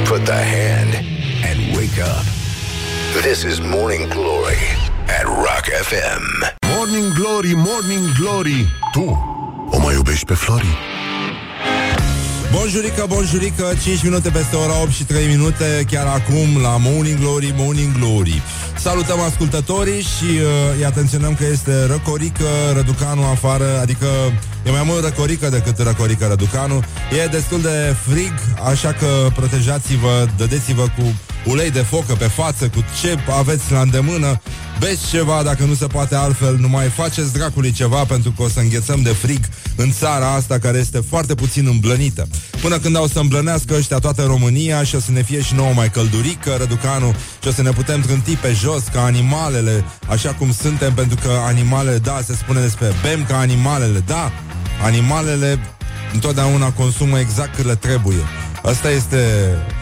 [0.09, 0.95] Put the hand
[1.45, 2.25] and wake up.
[3.23, 4.63] This is Morning Glory
[5.19, 6.23] at Rock FM.
[6.77, 9.35] Morning Glory, Morning Glory Tu
[9.71, 10.96] o mai iubești pe Flori?
[12.53, 17.55] Bonjurică, bonjurică, 5 minute peste ora 8 și 3 minute Chiar acum la Morning Glory,
[17.57, 18.43] Morning Glory.
[18.79, 24.07] Salutăm ascultătorii și uh, îi atenționăm că este răcorică Răducanu afară Adică
[24.67, 26.83] e mai mult răcorică decât răcorică Răducanu.
[27.25, 28.33] E destul de frig,
[28.65, 34.41] așa că protejați-vă Dădeți-vă cu ulei de focă pe față Cu ce aveți la îndemână.
[34.79, 38.49] Beți ceva, dacă nu se poate altfel Nu mai faceți dracului ceva Pentru că o
[38.49, 39.41] să înghețăm de frig
[39.77, 42.29] în țara asta care este foarte puțin îmblănită.
[42.61, 45.73] Până când au să îmblănească ăștia toată România și o să ne fie și nouă
[45.75, 50.53] mai căldurică, Răducanu, și o să ne putem trânti pe jos ca animalele, așa cum
[50.53, 54.33] suntem, pentru că animalele, da, se spune despre bem ca animalele, da,
[54.83, 55.59] animalele
[56.13, 58.25] întotdeauna consumă exact cât le trebuie.
[58.67, 59.19] Asta este,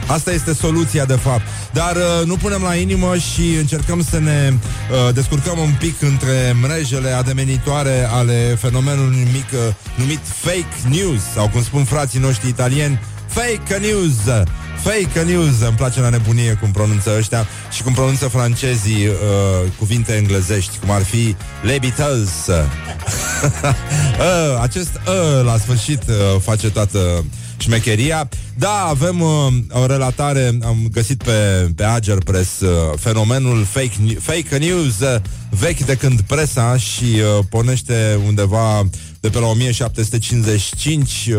[0.06, 1.42] asta este soluția, de fapt.
[1.72, 6.56] Dar uh, nu punem la inimă și încercăm să ne uh, descurcăm un pic între
[6.60, 9.58] mrejele ademenitoare ale fenomenului mic uh,
[9.96, 14.14] numit fake news, sau cum spun frații noștri italieni, fake news.
[14.82, 19.14] Fake news, îmi place la nebunie cum pronunță ăștia și cum pronunță francezii uh,
[19.78, 22.46] cuvinte englezești, cum ar fi Le Beatles.
[22.50, 22.64] uh,
[24.60, 27.24] acest uh, la sfârșit uh, face toată
[27.56, 28.28] șmecheria.
[28.58, 29.46] Da, avem uh,
[29.82, 35.84] o relatare, am găsit pe, pe Ager Press uh, fenomenul fake, fake news uh, vechi
[35.84, 38.88] de când presa și uh, pornește undeva
[39.20, 41.36] de pe la 1755, uh,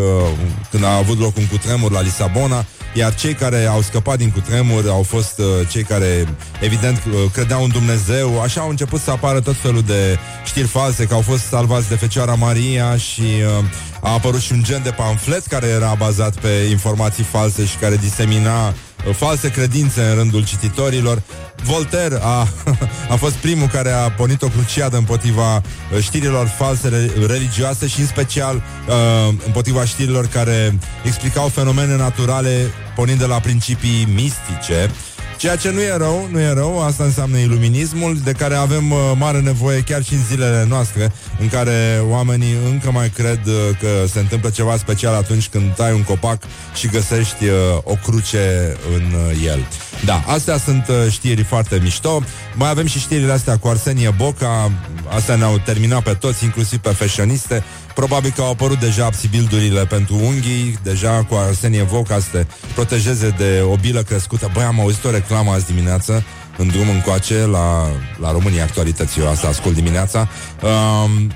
[0.71, 2.65] când a avut loc un cutremur la Lisabona,
[2.97, 6.27] iar cei care au scăpat din cutremur au fost uh, cei care,
[6.61, 8.41] evident, uh, credeau în Dumnezeu.
[8.41, 11.95] Așa au început să apară tot felul de știri false, că au fost salvați de
[11.95, 13.65] Fecioara Maria și uh,
[14.01, 17.95] a apărut și un gen de pamflet care era bazat pe informații false și care
[17.95, 18.73] disemina uh,
[19.13, 21.21] false credințe în rândul cititorilor.
[21.63, 22.47] Voltaire a,
[23.13, 28.07] a fost primul care a pornit o cruciadă împotriva uh, știrilor false religioase și în
[28.07, 34.91] special uh, împotriva știrilor care explicau fenomene naturale pornind de la principii mistice.
[35.37, 38.97] Ceea ce nu e rău, nu e rău, asta înseamnă iluminismul, de care avem uh,
[39.17, 43.87] mare nevoie chiar și în zilele noastre, în care oamenii încă mai cred uh, că
[44.11, 46.43] se întâmplă ceva special atunci când tai un copac
[46.75, 47.51] și găsești uh,
[47.83, 49.67] o cruce în uh, el.
[50.05, 52.21] Da, astea sunt uh, știri foarte mișto.
[52.53, 54.71] Mai avem și știrile astea cu Arsenie Boca,
[55.15, 57.63] astea ne-au terminat pe toți, inclusiv pe fashioniste.
[57.95, 63.29] Probabil că au apărut deja psibildurile pentru unghii, deja cu Arsenie Voca să te protejeze
[63.37, 64.49] de o bilă crescută.
[64.53, 66.23] Băi, am auzit o reclamă azi dimineață
[66.57, 70.29] în drum încoace la, la România Actualității, eu asta ascult dimineața.
[70.61, 71.31] Um,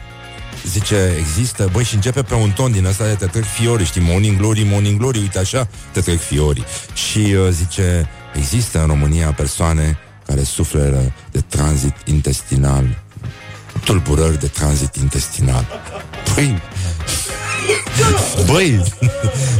[0.68, 4.02] zice, există, băi, și începe pe un ton din ăsta de te trec fiori, știi,
[4.02, 6.64] morning glory, morning glory, uite așa, te trec fiori.
[6.94, 13.04] Și uh, zice, există în România persoane care suferă de tranzit intestinal,
[13.90, 15.66] tulburări de tranzit intestinal.
[16.36, 16.62] Băi,
[18.46, 18.84] Băi,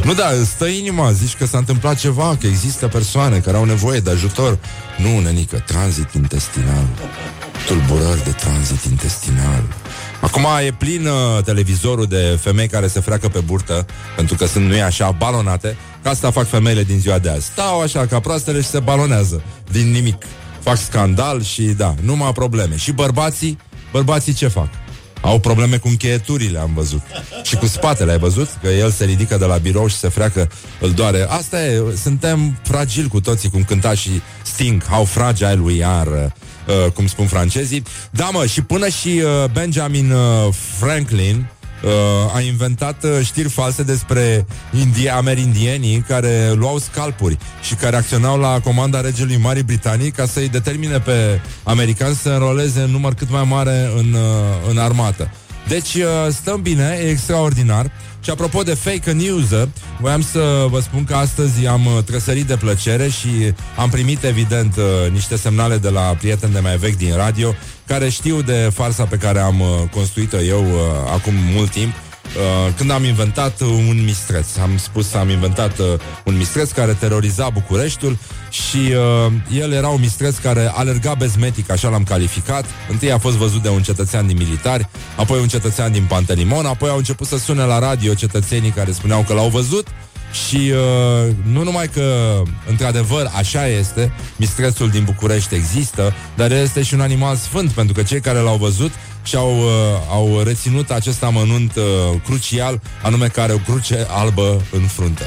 [0.04, 4.00] nu da, stă inima, zici că s-a întâmplat ceva, că există persoane care au nevoie
[4.00, 4.58] de ajutor.
[4.98, 6.84] Nu, nenică, tranzit intestinal.
[7.66, 9.62] Tulburări de tranzit intestinal.
[10.20, 14.66] Acum e plin uh, televizorul de femei care se freacă pe burtă, pentru că sunt,
[14.66, 15.76] nu e așa, balonate.
[16.02, 17.46] Ca asta fac femeile din ziua de azi.
[17.46, 20.22] Stau așa ca proastele și se balonează din nimic.
[20.60, 22.76] Fac scandal și da, numai probleme.
[22.76, 23.58] Și bărbații,
[23.92, 24.68] bărbații ce fac?
[25.20, 27.02] Au probleme cu încheieturile, am văzut.
[27.42, 28.48] Și cu spatele, ai văzut?
[28.62, 30.50] Că el se ridică de la birou și se freacă,
[30.80, 31.26] îl doare.
[31.28, 34.10] Asta e, suntem fragili cu toții, cum cânta și
[34.42, 36.34] Sting, how fragile we are,
[36.84, 37.82] uh, cum spun francezii.
[38.10, 41.46] Da, mă, și până și uh, Benjamin uh, Franklin,
[41.84, 44.46] uh, a inventat uh, știri false despre
[44.80, 50.48] india, amerindienii care luau scalpuri și care acționau la comanda regelui Marii Britanii ca să-i
[50.48, 55.30] determine pe americani să înroleze în număr cât mai mare în, uh, în armată.
[55.68, 57.90] Deci uh, stăm bine, e extraordinar.
[58.22, 59.68] Și apropo de fake news,
[60.00, 63.28] voiam să vă spun că astăzi am uh, trăsărit de plăcere și
[63.76, 67.54] am primit, evident, uh, niște semnale de la prieteni de mai vechi din radio
[67.86, 70.80] care știu de farsa pe care am uh, construit-o eu uh,
[71.12, 71.92] acum mult timp
[72.36, 74.56] Uh, când am inventat uh, un mistreț.
[74.56, 75.86] Am spus, am inventat uh,
[76.24, 78.18] un mistreț care teroriza Bucureștiul
[78.50, 82.64] și uh, el era un mistreț care alerga bezmetic, așa l-am calificat.
[82.90, 86.88] Întâi a fost văzut de un cetățean din militari, apoi un cetățean din Pantelimon, apoi
[86.88, 89.86] au început să sune la radio cetățenii care spuneau că l-au văzut
[90.46, 96.94] și uh, nu numai că, într-adevăr, așa este, mistrețul din București există, dar este și
[96.94, 99.64] un animal sfânt, pentru că cei care l-au văzut și au, uh,
[100.10, 105.24] au reținut acest amănunt uh, crucial, anume care o cruce albă în frunte.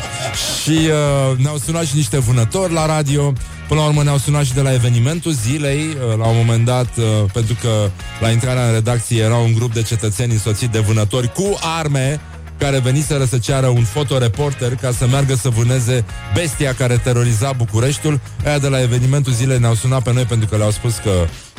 [0.61, 3.33] Și uh, ne-au sunat și niște vânători la radio,
[3.67, 6.97] până la urmă ne-au sunat și de la evenimentul zilei, uh, la un moment dat,
[6.97, 7.03] uh,
[7.33, 11.57] pentru că la intrarea în redacție era un grup de cetățeni însoțit de vânători cu
[11.79, 12.19] arme,
[12.57, 18.19] care veniseră să ceară un fotoreporter ca să meargă să vâneze bestia care teroriza Bucureștiul.
[18.45, 21.11] Aia de la evenimentul zilei ne-au sunat pe noi pentru că le-au spus că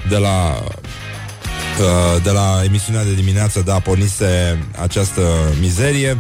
[0.09, 0.63] de la
[1.13, 1.14] că
[2.23, 5.23] de la emisiunea de dimineață, da, pornise această
[5.61, 6.19] mizerie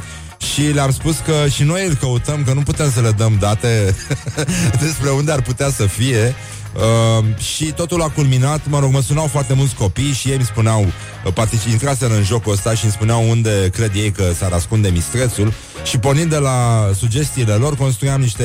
[0.52, 3.94] și le-am spus că și noi îl căutăm, că nu putem să le dăm date
[4.84, 6.34] despre unde ar putea să fie.
[6.74, 10.44] Uh, și totul a culminat, mă rog, mă sunau foarte mulți copii și ei îmi
[10.44, 10.86] spuneau
[11.34, 15.52] particip, intraseră în jocul ăsta și îmi spuneau unde cred ei că s-ar ascunde mistrețul
[15.84, 18.44] și pornind de la sugestiile lor, construiam niște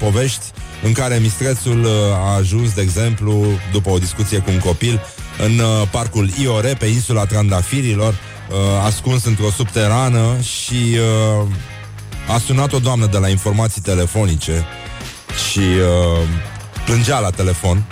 [0.00, 0.44] povești
[0.82, 5.00] în care mistrețul uh, a ajuns, de exemplu, după o discuție cu un copil,
[5.38, 10.98] în uh, parcul Iore, pe insula Trandafirilor, uh, ascuns într-o subterană și
[11.40, 11.46] uh,
[12.34, 14.66] a sunat o doamnă de la informații telefonice
[15.50, 16.28] și uh,
[16.84, 17.84] plângea la telefon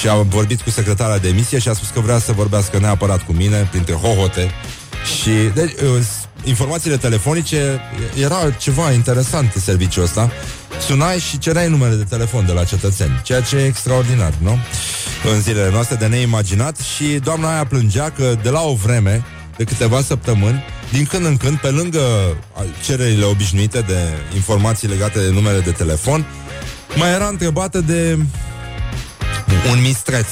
[0.00, 3.22] și a vorbit cu secretara de emisie și a spus că vrea să vorbească neapărat
[3.22, 4.50] cu mine, printre hohote.
[5.20, 6.04] Și deci, uh,
[6.44, 7.80] informațiile telefonice
[8.22, 10.30] era ceva interesant în serviciul ăsta.
[10.80, 14.58] Sunai și cereai numere de telefon de la cetățeni, ceea ce e extraordinar, nu?
[15.32, 19.24] În zilele noastre de neimaginat și doamna aia plângea că de la o vreme,
[19.56, 22.00] de câteva săptămâni, din când în când, pe lângă
[22.84, 23.98] cererile obișnuite de
[24.34, 26.26] informații legate de numere de telefon,
[26.96, 28.18] mai era întrebată de
[29.70, 30.26] un mistreț.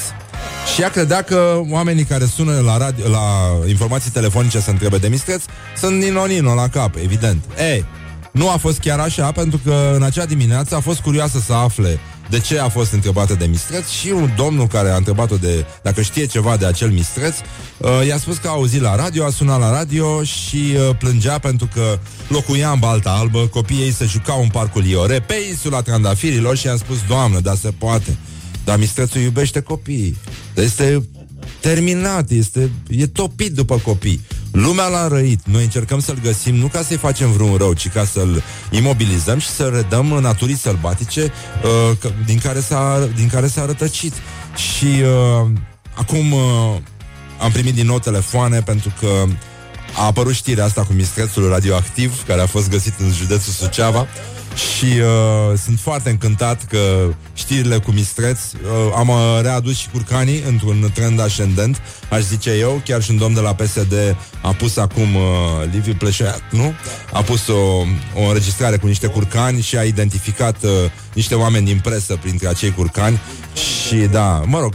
[0.74, 5.08] Și ea credea că oamenii care sună la, radio, la informații telefonice să întrebe de
[5.08, 5.42] mistreț
[5.76, 7.44] sunt nino-nino la cap, evident.
[7.58, 7.84] Ei,
[8.32, 11.98] nu a fost chiar așa, pentru că în acea dimineață a fost curioasă să afle
[12.30, 16.02] de ce a fost întrebată de mistreț și un domnul care a întrebat-o de dacă
[16.02, 17.34] știe ceva de acel mistreț
[17.76, 21.38] uh, i-a spus că a auzit la radio, a sunat la radio și uh, plângea
[21.38, 25.82] pentru că locuia în Balta Albă, copiii ei se jucau în parcul Iore, pe insula
[25.82, 28.16] Trandafirilor și a spus, doamnă, dar se poate.
[28.64, 30.16] Dar mistrețul iubește copiii.
[30.54, 31.08] Este
[31.60, 34.20] terminat, este, e topit după copii.
[34.52, 35.40] Lumea l-a răit.
[35.44, 39.48] Noi încercăm să-l găsim nu ca să-i facem vreun rău, ci ca să-l imobilizăm și
[39.48, 41.32] să redăm naturii sălbatice
[42.02, 44.12] uh, din, care s-a, din care s-a rătăcit.
[44.56, 45.48] Și uh,
[45.94, 46.76] acum uh,
[47.40, 49.24] am primit din nou telefoane pentru că
[49.96, 54.06] a apărut știrea asta cu mistrețul radioactiv care a fost găsit în județul Suceava
[54.54, 58.60] și uh, sunt foarte încântat că știrile cu mistreț uh,
[58.96, 63.34] am uh, readus și curcanii într-un trend ascendent, aș zice eu, chiar și un domn
[63.34, 65.22] de la PSD a pus acum uh,
[65.72, 66.72] Liviu Pleșeat, nu?
[67.12, 67.84] A pus o,
[68.14, 70.70] o înregistrare cu niște curcani și a identificat uh,
[71.14, 73.20] niște oameni din presă printre acei curcani
[73.54, 74.74] și da, mă rog,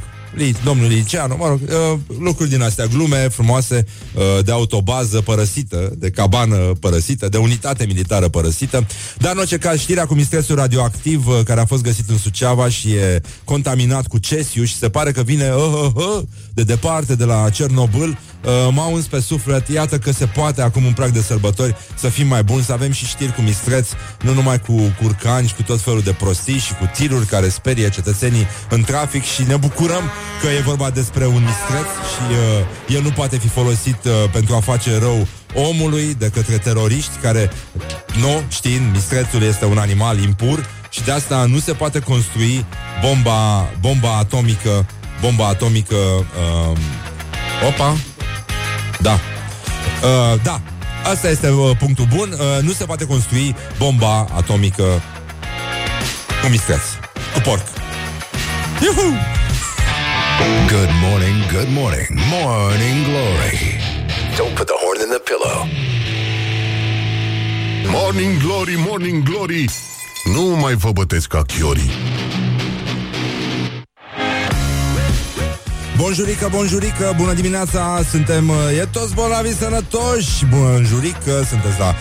[0.64, 6.10] domnul Liceanu, mă rog, uh, lucruri din astea, glume frumoase uh, de autobază părăsită, de
[6.10, 8.86] cabană părăsită, de unitate militară părăsită.
[9.18, 12.70] Dar în orice caz, știrea cu mistrețul radioactiv uh, care a fost găsit în Suceava
[12.70, 17.16] și e contaminat cu cesiu și se pare că vine uh, uh, uh, de departe,
[17.16, 21.10] de la Cernobâl, uh, m-au uns pe suflet, iată că se poate acum un prag
[21.10, 24.94] de sărbători să fim mai buni, să avem și știri cu mistreți, nu numai cu
[25.02, 29.24] curcani și cu tot felul de prostii și cu tiruri care sperie cetățenii în trafic
[29.24, 30.04] și ne bucurăm
[30.42, 34.56] că e vorba despre un mistreț și uh, el nu poate fi folosit uh, pentru
[34.56, 37.52] a face rău omului de către teroriști care,
[38.20, 42.66] nu știind, mistrețul este un animal impur și de asta nu se poate construi
[43.02, 44.86] bomba, bomba atomică
[45.22, 46.78] bomba atomică uh,
[47.68, 47.96] opa
[49.00, 49.20] da
[50.04, 50.62] uh, da
[51.12, 52.32] Asta este uh, punctul bun.
[52.32, 55.02] Uh, nu se poate construi bomba atomică
[56.42, 56.82] cu mistreț,
[57.34, 57.68] cu porc.
[58.82, 59.18] Yuhu!
[60.68, 63.80] Good morning, good morning, morning glory.
[64.38, 65.68] Don't put the horn in the pillow.
[68.02, 69.70] Morning glory, morning glory.
[70.34, 71.92] Nu mai vă bătesc ca chiorii.
[75.98, 80.46] Bonjurică, bonjurică, bună dimineața Suntem, uh, e toți bolnavi sănătoși.
[80.50, 81.96] Bonjurică, sunteți la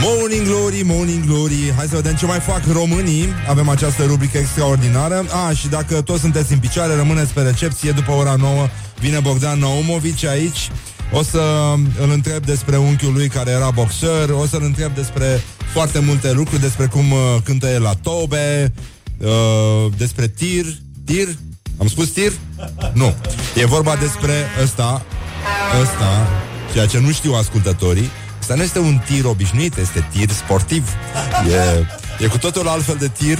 [0.00, 1.72] Morning Glory, Morning Glory.
[1.76, 3.28] Hai să vedem ce mai fac românii.
[3.48, 5.24] Avem această rubrică extraordinară.
[5.46, 7.90] A, și dacă toți sunteți în picioare, rămâneți pe recepție.
[7.90, 8.68] După ora 9
[9.00, 10.70] vine Bogdan Naumovici aici.
[11.12, 14.30] O să îl întreb despre unchiul lui care era boxer.
[14.30, 15.40] O să-l întreb despre
[15.72, 18.72] foarte multe lucruri Despre cum uh, cântă el la tobe
[19.18, 20.64] uh, Despre tir.
[21.04, 21.28] Tir?
[21.78, 22.32] Am spus tir?
[22.92, 23.14] Nu.
[23.54, 24.32] E vorba despre
[24.62, 25.02] ăsta,
[25.82, 26.28] ăsta,
[26.72, 28.10] ceea ce nu știu ascultătorii.
[28.40, 30.88] Asta nu este un tir obișnuit, este tir sportiv.
[31.48, 33.38] E, e cu totul altfel de tir.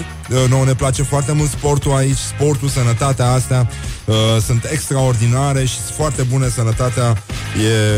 [0.48, 3.68] Nouă ne place foarte mult sportul aici, sportul, sănătatea astea
[4.04, 4.14] uh,
[4.44, 6.48] sunt extraordinare și sunt foarte bune.
[6.48, 7.22] Sănătatea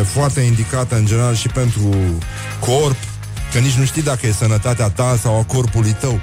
[0.01, 1.95] e foarte indicată în general și pentru
[2.61, 2.97] corp,
[3.53, 6.21] că nici nu știi dacă e sănătatea ta sau a corpului tău.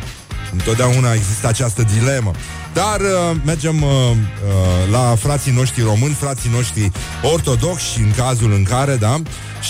[0.51, 2.31] Întotdeauna există această dilemă.
[2.73, 6.91] Dar uh, mergem uh, uh, la frații noștri români, frații noștri
[7.33, 9.21] ortodoxi, în cazul în care, da?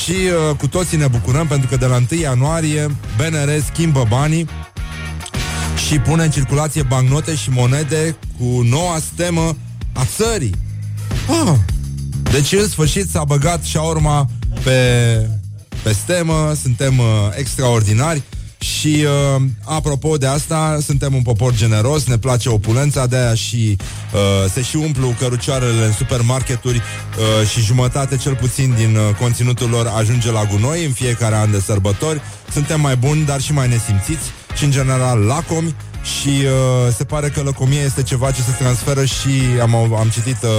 [0.04, 2.88] Și uh, cu toții ne bucurăm pentru că de la 1 ianuarie
[3.18, 4.48] BNR schimbă banii
[5.88, 9.56] și pune în circulație bancnote și monede cu noua stemă
[9.94, 10.56] a țării.
[11.28, 11.54] Ah.
[12.32, 14.30] Deci, în sfârșit, s-a băgat și urma
[14.64, 15.30] pe,
[15.84, 18.22] pe stemă, suntem uh, extraordinari
[18.62, 23.78] Și uh, apropo de asta, suntem un popor generos, ne place opulența, de aia și
[24.14, 29.70] uh, se și umplu cărucioarele în supermarketuri uh, și jumătate cel puțin din uh, conținutul
[29.70, 32.22] lor ajunge la gunoi în fiecare an de sărbători.
[32.52, 37.30] Suntem mai buni, dar și mai nesimțiți și în general lacomi și uh, se pare
[37.30, 39.32] că lăcomia este ceva ce se transferă și
[39.62, 40.50] am, am citit uh,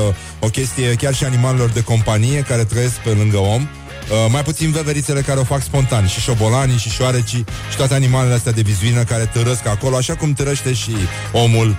[0.40, 3.62] o chestie chiar și animalelor de companie care trăiesc pe lângă om.
[3.62, 3.81] Uh,
[4.30, 8.52] mai puțin veverițele care o fac spontan Și șobolanii și șoarecii Și toate animalele astea
[8.52, 10.90] de vizuină care târăsc acolo Așa cum târăște și
[11.32, 11.76] omul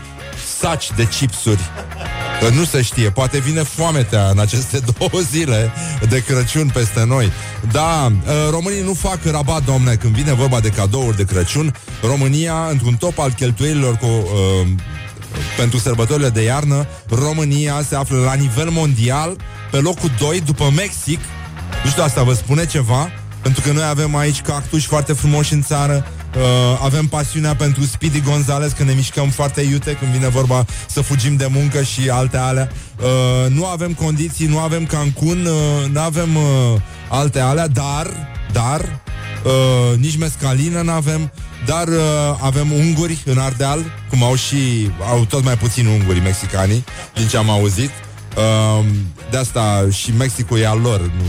[0.60, 1.62] Saci de chipsuri
[2.44, 5.72] Că nu se știe, poate vine foametea în aceste două zile
[6.10, 7.32] de Crăciun peste noi.
[7.72, 11.76] Da, uh, românii nu fac rabat, domne, când vine vorba de cadouri de Crăciun.
[12.02, 14.68] România, într-un top al cheltuielilor cu, uh,
[15.58, 19.36] pentru sărbătorile de iarnă, România se află la nivel mondial
[19.72, 21.20] pe locul 2 după Mexic
[21.84, 23.10] nu știu, asta vă spune ceva?
[23.42, 26.06] Pentru că noi avem aici cactuși foarte frumoși în țară
[26.36, 26.42] uh,
[26.84, 31.36] Avem pasiunea pentru Speedy Gonzales Când ne mișcăm foarte iute Când vine vorba să fugim
[31.36, 32.70] de muncă și alte alea
[33.00, 38.08] uh, Nu avem condiții, nu avem Cancun uh, Nu avem uh, alte alea Dar,
[38.52, 39.02] dar
[39.44, 41.32] uh, Nici mescalină nu avem
[41.66, 43.80] dar uh, avem unguri în Ardeal,
[44.10, 47.90] cum au și au tot mai puțin unguri mexicanii, din ce am auzit.
[48.38, 48.86] Uh,
[49.32, 51.24] de asta și Mexicul e al lor, nu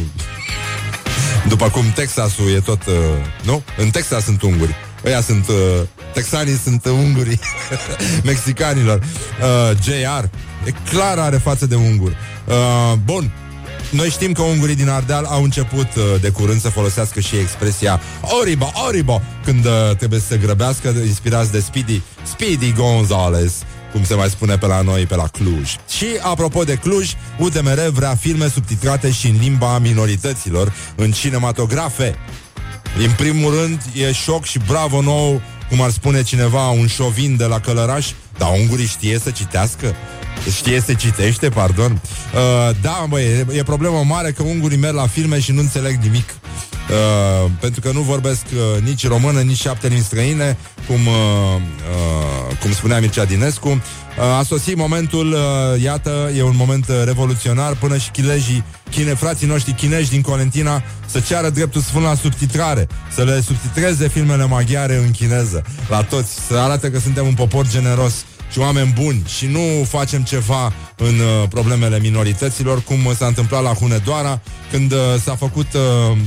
[1.48, 2.94] după cum Texasul e tot, uh,
[3.42, 3.62] nu?
[3.78, 4.74] În Texas sunt unguri.
[5.04, 5.54] Ăia sunt, uh,
[6.12, 7.40] texanii sunt ungurii
[8.30, 8.98] mexicanilor.
[8.98, 10.24] Uh, JR,
[10.66, 12.16] e clar are față de unguri.
[12.46, 13.32] Uh, bun,
[13.90, 18.00] noi știm că ungurii din Ardeal au început uh, de curând să folosească și expresia
[18.40, 23.52] Oribo, Oribo, când uh, trebuie să se grăbească, inspirați de Speedy, Speedy Gonzales
[23.94, 25.76] cum se mai spune pe la noi, pe la Cluj.
[25.96, 32.14] Și, apropo de Cluj, UDMR vrea filme subtitrate și în limba minorităților în cinematografe.
[32.98, 37.44] În primul rând, e șoc și bravo nou, cum ar spune cineva, un șovin de
[37.44, 39.94] la Călăraș, dar ungurii știe să citească?
[40.56, 41.92] Știe să citește, pardon.
[41.92, 45.96] Uh, da, băi, e, e problemă mare că ungurii merg la filme și nu înțeleg
[46.02, 46.34] nimic.
[46.90, 50.56] Uh, pentru că nu vorbesc uh, nici română, nici șapte limbi străine,
[50.86, 51.14] cum, uh,
[51.56, 53.68] uh, cum spunea Mircea Dinescu.
[53.68, 53.78] Uh,
[54.38, 59.46] a sosit momentul, uh, iată, e un moment uh, revoluționar, până și chilejii, chine, frații
[59.46, 64.96] noștri chinezi din Colentina să ceară dreptul sfânt la subtitrare, să le subtitreze filmele maghiare
[64.96, 69.46] în chineză, la toți, să arate că suntem un popor generos și oameni buni și
[69.46, 75.34] nu facem ceva în uh, problemele minorităților, cum s-a întâmplat la Hunedoara, când uh, s-a
[75.34, 76.18] făcut uh, Uh,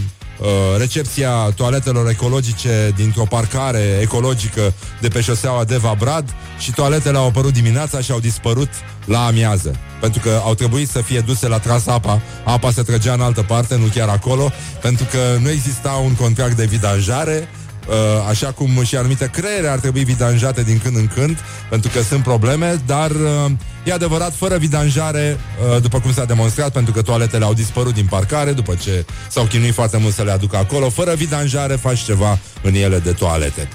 [0.77, 7.53] recepția toaletelor ecologice dintr-o parcare ecologică de pe șoseaua Deva Brad și toaletele au apărut
[7.53, 8.69] dimineața și au dispărut
[9.05, 9.75] la amiază.
[10.01, 13.41] Pentru că au trebuit să fie duse la tras apa, apa se trăgea în altă
[13.41, 17.47] parte, nu chiar acolo, pentru că nu exista un contract de vidanjare,
[17.87, 17.93] Uh,
[18.29, 21.37] așa cum și anumite creiere ar trebui vidanjate din când în când,
[21.69, 23.51] pentru că sunt probleme, dar uh,
[23.87, 25.39] e adevărat, fără vidanjare,
[25.73, 29.43] uh, după cum s-a demonstrat, pentru că toaletele au dispărut din parcare, după ce s-au
[29.43, 33.69] chinuit foarte mult să le aducă acolo, fără vidanjare faci ceva în ele de toalete.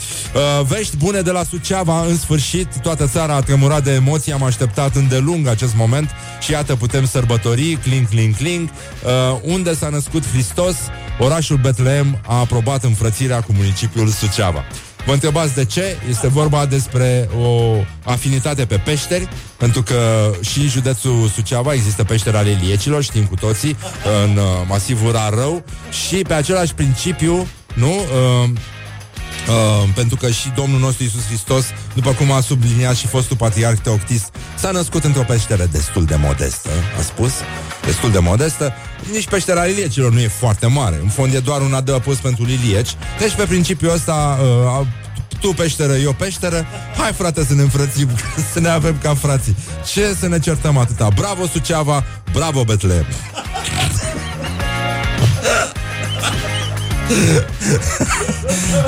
[0.69, 4.95] Vești bune de la Suceava, în sfârșit, toată țara a tremurat de emoții, am așteptat
[4.95, 6.11] îndelung acest moment
[6.41, 8.69] și iată putem sărbători, cling, cling, cling,
[9.43, 10.77] unde s-a născut Hristos,
[11.19, 14.65] orașul Betlehem a aprobat înfrățirea cu municipiul Suceava.
[15.07, 15.97] Vă întrebați de ce?
[16.09, 22.37] Este vorba despre o afinitate pe peșteri, pentru că și în județul Suceava există peșteri
[22.37, 23.77] ale Iliecilor, știm cu toții,
[24.25, 25.65] în uh, masivul Rarău,
[26.07, 27.91] și pe același principiu, nu?
[27.91, 28.51] Uh,
[29.49, 33.79] Uh, pentru că și Domnul nostru Isus Hristos, după cum a subliniat și fostul patriarh
[33.83, 37.33] Teoctist, s-a născut într-o peșteră destul de modestă, a spus,
[37.85, 38.73] destul de modestă.
[39.13, 40.99] Nici peștera liliecilor nu e foarte mare.
[41.03, 42.91] În fond e doar un adăpost pentru lilieci.
[43.19, 44.39] Deci pe principiul ăsta
[44.81, 44.87] uh,
[45.41, 46.67] tu peșteră, eu peșteră,
[46.97, 48.09] hai frate să ne înfrățim,
[48.53, 49.57] să ne avem ca frații.
[49.93, 51.09] Ce să ne certăm atâta?
[51.15, 53.07] Bravo Suceava, bravo Betlehem!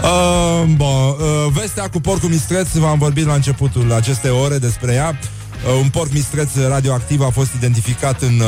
[0.02, 1.16] uh, bon, uh,
[1.52, 5.43] vestea cu porcul mistreț V-am vorbit la începutul acestei ore despre ea uh,
[5.80, 8.46] Un porc mistreț radioactiv a fost identificat în uh,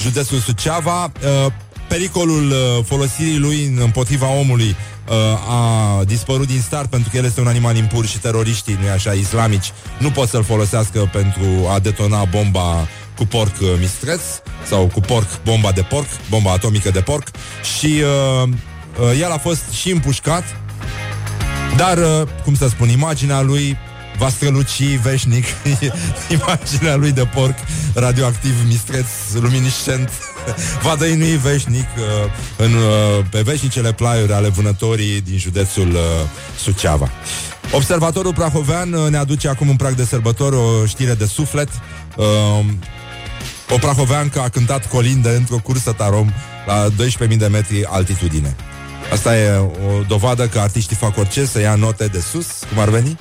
[0.00, 1.04] județul Suceava.
[1.04, 1.52] Uh,
[1.88, 4.76] Pericolul uh, folosirii lui împotriva omului
[5.08, 5.14] uh,
[5.48, 9.12] a dispărut din start pentru că el este un animal impur și teroriștii, nu așa,
[9.12, 14.20] islamici, nu pot să-l folosească pentru a detona bomba cu porc uh, mistreț
[14.66, 17.28] sau cu porc, bomba de porc, bomba atomică de porc.
[17.78, 18.02] Și
[18.42, 18.48] uh,
[19.00, 20.44] Uh, el a fost și împușcat,
[21.76, 23.76] dar, uh, cum să spun, imaginea lui
[24.18, 25.44] va străluci veșnic
[26.38, 27.54] imaginea lui de porc
[27.94, 29.06] radioactiv, mistreț,
[29.40, 30.10] luminiscent
[30.82, 35.98] va dăinui veșnic uh, în, uh, pe veșnicele plaiuri ale vânătorii din județul uh,
[36.58, 37.10] Suceava.
[37.72, 41.68] Observatorul Prahovean uh, ne aduce acum un prag de sărbător o știre de suflet.
[42.16, 42.24] Uh,
[43.70, 46.32] o prahoveancă a cântat colinde într-o cursă tarom
[46.66, 46.88] la
[47.28, 48.56] 12.000 de metri altitudine.
[49.14, 52.88] Asta e o dovadă că artiștii fac orice să ia note de sus, cum ar
[52.88, 53.16] veni.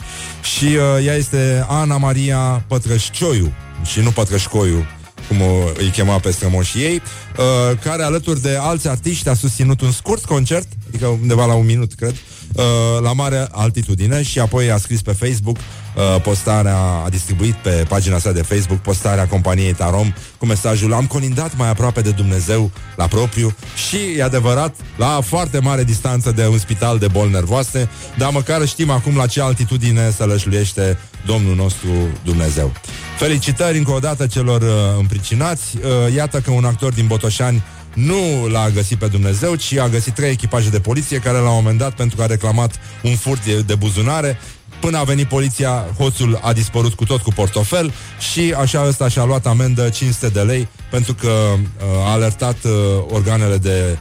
[0.55, 4.85] Și uh, ea este Ana Maria Pătrășcioiu și nu Pătrășcoiu,
[5.27, 7.01] cum o, îi chema pe strămoșii ei,
[7.37, 11.65] uh, care alături de alți artiști a susținut un scurt concert, adică undeva la un
[11.65, 12.15] minut, cred,
[12.53, 12.63] uh,
[13.01, 15.57] la mare altitudine și apoi a scris pe Facebook
[15.95, 21.05] uh, postarea, a distribuit pe pagina sa de Facebook postarea companiei Tarom cu mesajul Am
[21.05, 23.55] colindat mai aproape de Dumnezeu la propriu
[23.87, 28.67] și, e adevărat, la foarte mare distanță de un spital de boli nervoase, dar măcar
[28.67, 31.89] știm acum la ce altitudine să lășluiește Domnul nostru
[32.23, 32.71] Dumnezeu.
[33.17, 34.67] Felicitări încă o dată celor uh,
[34.97, 35.77] împricinați.
[35.77, 37.63] Uh, iată că un actor din Botoșani
[37.93, 41.55] nu l-a găsit pe Dumnezeu, ci a găsit trei echipaje de poliție care la un
[41.55, 44.39] moment dat, pentru că a reclamat un furt de, de buzunare,
[44.83, 47.93] Până a venit poliția, hoțul a dispărut cu tot cu portofel
[48.31, 52.71] și așa ăsta și-a luat amendă 500 de lei pentru că uh, a alertat uh,
[53.09, 53.97] organele de...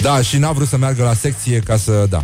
[0.00, 2.06] Da, și n-a vrut să meargă la secție ca să...
[2.08, 2.22] Da.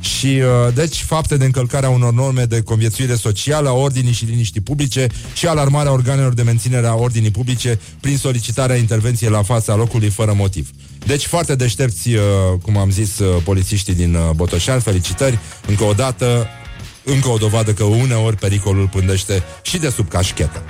[0.00, 4.24] Și, uh, deci, fapte de încălcare a unor norme de conviețuire socială, a ordinii și
[4.24, 9.74] liniștii publice și alarmarea organelor de menținere a ordinii publice prin solicitarea intervenției la fața
[9.74, 10.70] locului fără motiv.
[11.06, 12.22] Deci, foarte deștepți, uh,
[12.62, 16.48] cum am zis, uh, polițiștii din uh, Botoșan, felicitări, încă o dată,
[17.08, 20.62] încă o dovadă că uneori pericolul pândește și de sub cașchetă.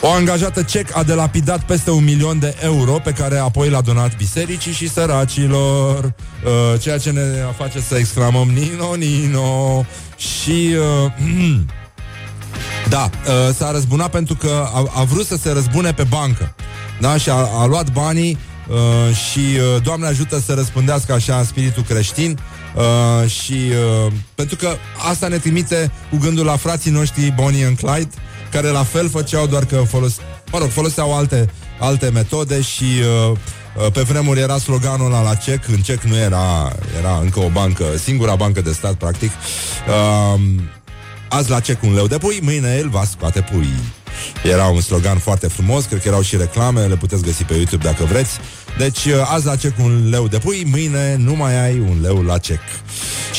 [0.00, 4.16] O angajată cec a delapidat peste un milion de euro pe care apoi l-a donat
[4.16, 7.22] bisericii și săracilor, uh, ceea ce ne
[7.56, 9.84] face să exclamăm Nino, Nino
[10.16, 10.76] și...
[11.04, 11.58] Uh,
[12.88, 16.54] da, uh, s-a răzbunat pentru că a, a vrut să se răzbune pe bancă.
[17.00, 18.38] Da, și a, a luat banii
[18.68, 22.38] uh, și uh, Doamne ajută să răspândească așa spiritul creștin
[22.74, 24.76] uh, și uh, pentru că
[25.08, 28.10] asta ne trimite cu gândul la frații noștri Bonnie and Clyde
[28.50, 30.16] care la fel făceau doar că folos,
[30.52, 31.50] mă rog, foloseau alte,
[31.80, 33.36] alte metode și uh,
[33.84, 37.48] uh, pe vremuri era sloganul ăla la CEC, în CEC nu era, era încă o
[37.48, 39.30] bancă, singura bancă de stat, practic.
[39.88, 40.40] Uh,
[41.28, 43.68] azi la CEC un leu de pui, mâine el va scoate pui.
[44.42, 47.84] Era un slogan foarte frumos, cred că erau și reclame, le puteți găsi pe YouTube
[47.84, 48.38] dacă vreți.
[48.78, 52.22] Deci uh, azi la cec un leu de pui, mâine nu mai ai un leu
[52.22, 52.60] la cec.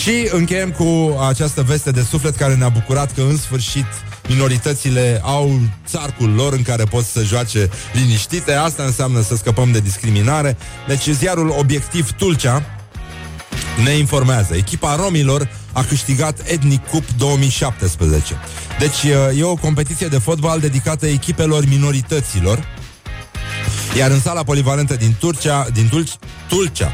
[0.04, 3.86] Și încheiem cu această veste de suflet care ne-a bucurat că în sfârșit
[4.28, 8.54] minoritățile au țarcul lor în care pot să joace liniștite.
[8.54, 10.58] Asta înseamnă să scăpăm de discriminare.
[10.88, 12.81] Deci ziarul Obiectiv Tulcea
[13.84, 14.56] ne informează.
[14.56, 18.36] Echipa romilor a câștigat Ethnic Cup 2017.
[18.80, 19.04] Deci
[19.38, 22.68] e o competiție de fotbal dedicată echipelor minorităților.
[23.98, 26.12] Iar în sala polivalentă din Turcia, din Dulci,
[26.48, 26.92] Tulcea,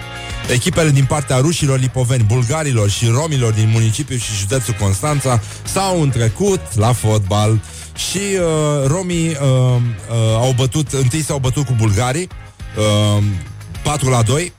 [0.51, 6.61] Echipele din partea rușilor lipoveni, bulgarilor și romilor din municipiul și județul Constanța s-au întrecut
[6.75, 7.59] la fotbal
[7.95, 12.27] și uh, romii uh, uh, au bătut, întâi s-au bătut cu bulgarii
[13.17, 13.23] uh,
[13.83, 14.53] 4 la 2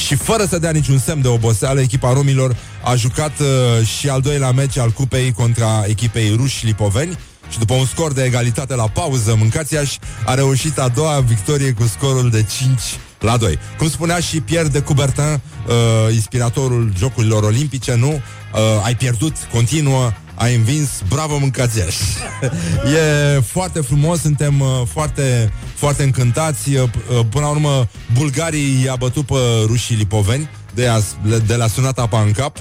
[0.00, 4.20] și fără să dea niciun semn de oboseală, echipa romilor a jucat uh, și al
[4.20, 7.18] doilea meci al cupei contra echipei ruși lipoveni
[7.50, 9.96] și după un scor de egalitate la pauză, Mâncațiaș
[10.26, 12.80] a reușit a doua victorie cu scorul de 5
[13.20, 13.58] la 2.
[13.78, 18.10] Cum spunea și Pierre de Coubertin, uh, inspiratorul Jocurilor Olimpice, nu?
[18.10, 21.96] Uh, ai pierdut, continuă, ai învins, bravo mâncațiaș!
[23.36, 26.74] e foarte frumos, suntem uh, foarte, foarte încântați.
[26.74, 29.34] Uh, uh, până la urmă, bulgarii i-a bătut pe
[29.66, 31.00] rușii lipoveni, de, a,
[31.46, 32.56] de la sunat apa în cap,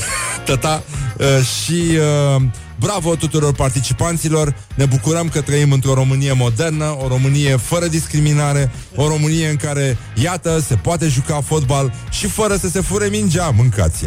[0.46, 0.82] tata,
[1.18, 1.98] uh, și
[2.36, 2.42] uh,
[2.78, 9.08] Bravo tuturor participanților, ne bucurăm că trăim într-o Românie modernă, o Românie fără discriminare, o
[9.08, 14.04] Românie în care, iată, se poate juca fotbal și fără să se fure mingea, mâncați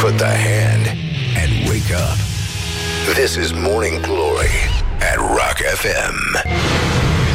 [0.00, 2.18] Put the hand and wake up.
[3.14, 4.50] This is Morning Glory
[5.00, 6.16] at Rock FM.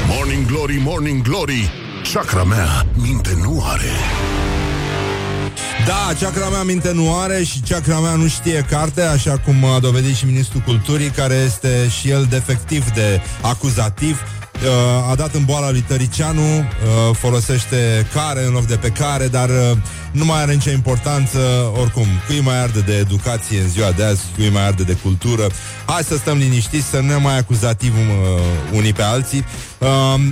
[0.07, 1.69] Morning Glory, Morning Glory
[2.03, 3.91] Chakra mea minte nu are
[5.85, 9.79] da, chakra mea minte nu are și chakra mea nu știe carte, așa cum a
[9.79, 14.21] dovedit și Ministrul Culturii, care este și el defectiv de acuzativ.
[14.63, 19.27] Uh, a dat în boala lui Tăricianu, uh, folosește care în loc de pe care,
[19.27, 19.77] dar uh,
[20.11, 21.39] nu mai are nicio importanță,
[21.79, 25.47] oricum, cui mai arde de educație în ziua de azi, cui mai arde de cultură.
[25.85, 29.45] Hai să stăm liniștiți, să nu ne mai acuzativăm uh, unii pe alții.
[29.77, 29.87] Uh,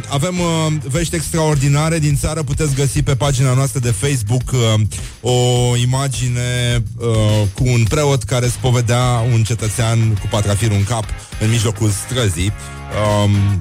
[0.08, 5.76] avem uh, vești extraordinare din țară, puteți găsi pe pagina noastră de Facebook uh, o
[5.76, 7.08] imagine uh,
[7.54, 11.06] cu un preot care spovedea un cetățean cu patrafir în cap
[11.40, 12.52] în mijlocul străzii.
[13.24, 13.60] Um,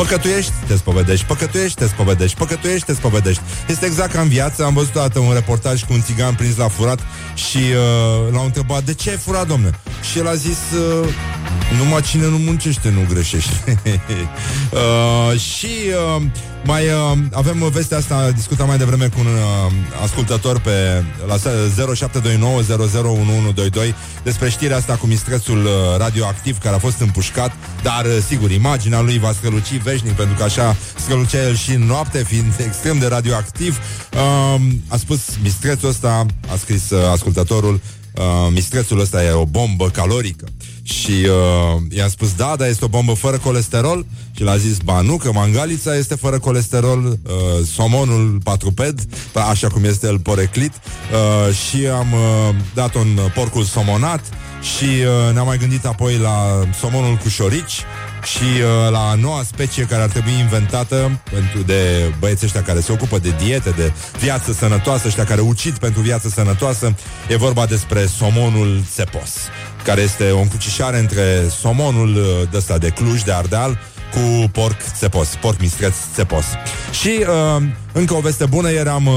[0.00, 3.42] Păcătuiești, te spovedești, păcătuiești, te spovedești, păcătuiești, te spovedești.
[3.68, 4.64] Este exact ca în viață.
[4.64, 7.00] Am văzut odată un reportaj cu un țigan prins la furat
[7.34, 9.70] și uh, l-au întrebat de ce ai furat, domne?
[10.10, 11.08] Și el a zis uh,
[11.76, 13.80] numai cine nu muncește nu greșește.
[14.72, 15.68] uh, și
[16.16, 16.22] uh,
[16.64, 19.32] mai uh, avem vestea asta, discutam mai devreme cu un uh,
[20.02, 21.40] ascultător pe la 0729001122
[24.22, 27.52] despre știrea asta cu mistrețul uh, radioactiv care a fost împușcat,
[27.82, 31.82] dar uh, sigur, imaginea lui va străluci veșnic pentru că așa strălucea el și în
[31.82, 33.78] noapte, fiind extrem de radioactiv.
[34.12, 37.80] Uh, a spus mistrețul ăsta, a scris uh, ascultătorul,
[38.14, 40.44] uh, mistrețul ăsta e o bombă calorică.
[40.90, 44.06] Și uh, i-am spus, da, dar este o bombă fără colesterol.
[44.36, 49.00] Și l-a zis, ba nu, că mangalița este fără colesterol uh, Somonul patruped
[49.50, 50.72] Așa cum este el poreclit.
[50.74, 54.24] Uh, Și am uh, dat un porcul somonat
[54.76, 57.84] Și uh, ne-am mai gândit apoi la somonul cu șorici
[58.22, 62.92] și uh, la noua specie care ar trebui inventată pentru de băieții ăștia care se
[62.92, 66.94] ocupă de diete, de viață sănătoasă, ăștia care ucid pentru viață sănătoasă,
[67.28, 69.30] e vorba despre somonul țepos,
[69.84, 73.78] care este o încrucișare între somonul uh, ăsta de Cluj, de Ardeal,
[74.10, 76.44] cu porc țepos, porc mistreț țepos.
[76.90, 77.24] Și
[77.56, 79.14] uh, încă o veste bună, ieri am, uh,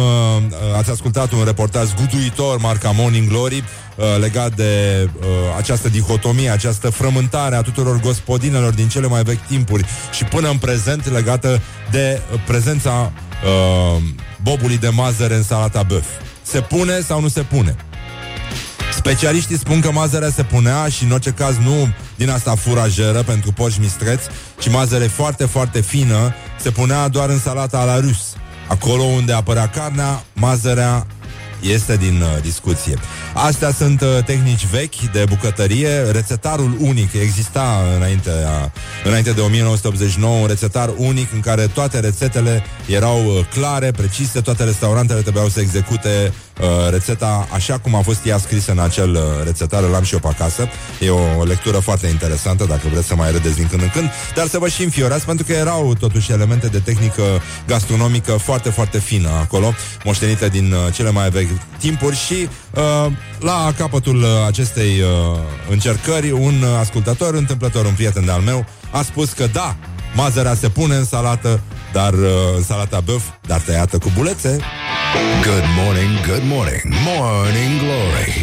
[0.78, 3.64] ați ascultat un reportaj zguduitor, marca Morning Glory,
[3.96, 5.26] uh, legat de uh,
[5.58, 10.58] această dihotomie, această frământare a tuturor gospodinelor din cele mai vechi timpuri și până în
[10.58, 13.12] prezent legată de prezența
[13.44, 14.02] uh,
[14.44, 16.06] bobului de mazăre în salata băf.
[16.44, 17.76] Se pune sau nu se pune?
[18.96, 23.52] Specialiștii spun că mazărea se punea și în orice caz nu din asta furajeră pentru
[23.52, 24.28] porci mistreți,
[24.60, 28.36] ci mazăre foarte, foarte fină se punea doar în salata la rus.
[28.68, 31.08] Acolo unde apărea carnea, mazărea
[31.62, 32.98] este din uh, discuție.
[33.34, 36.12] Astea sunt uh, tehnici vechi de bucătărie.
[36.12, 38.72] Rețetarul unic exista înainte, a,
[39.04, 44.64] înainte de 1989, un rețetar unic în care toate rețetele erau uh, clare, precise, toate
[44.64, 49.22] restaurantele trebuiau să execute uh, rețeta așa cum a fost ea scrisă în acel uh,
[49.44, 50.68] rețetar, îl am și eu pe acasă.
[51.00, 54.48] E o lectură foarte interesantă, dacă vreți să mai râdeți din când în când, dar
[54.48, 57.24] să vă și înfiorați, pentru că erau totuși elemente de tehnică
[57.68, 59.74] gastronomică foarte, foarte fină acolo,
[60.04, 61.50] moștenite din uh, cele mai vechi
[61.80, 65.40] timpuri și uh, la capătul uh, acestei uh,
[65.70, 69.76] încercări, un uh, ascultător, întâmplător, un prieten de-al meu, a spus că da,
[70.16, 71.60] mazărea se pune în salată,
[71.94, 74.58] dar uh, în salata băf, dar tăiată cu bulețe.
[75.14, 78.34] Good morning, good morning, morning glory.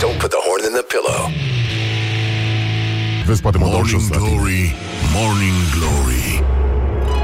[0.00, 1.30] Don't put the horn in the pillow.
[3.26, 4.28] Vezi, poate mă dau jos Morning la tine.
[4.28, 4.74] glory,
[5.14, 6.42] morning glory.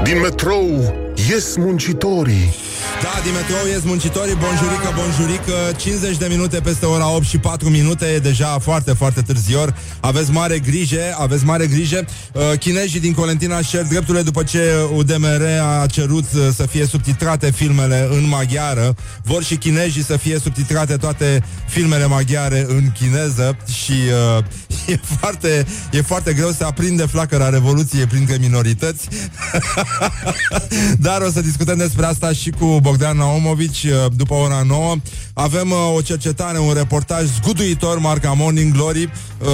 [0.03, 0.93] Din metrou
[1.29, 2.49] ies muncitorii.
[3.01, 7.69] Da, din metrou ies muncitorii, bonjurică, bonjurică 50 de minute peste ora 8 și 4
[7.69, 9.75] minute E deja foarte, foarte târzior.
[9.99, 12.05] Aveți mare grijă, aveți mare grijă.
[12.33, 15.43] Uh, Chinezii din Colentina cer drepturile După ce UDMR
[15.81, 18.95] a cerut uh, Să fie subtitrate filmele în maghiară.
[19.23, 23.93] Vor și chinezii să fie subtitrate Toate filmele maghiare în chineză Și
[24.37, 24.43] uh,
[24.93, 29.07] e, foarte, e foarte greu să aprinde flacăra Revoluției printre minorități.
[31.07, 34.95] Dar o să discutăm despre asta și cu Bogdan Naumovici uh, după ora 9.
[35.33, 39.03] Avem uh, o cercetare, un reportaj zguduitor, marca Morning Glory.
[39.39, 39.47] Uh,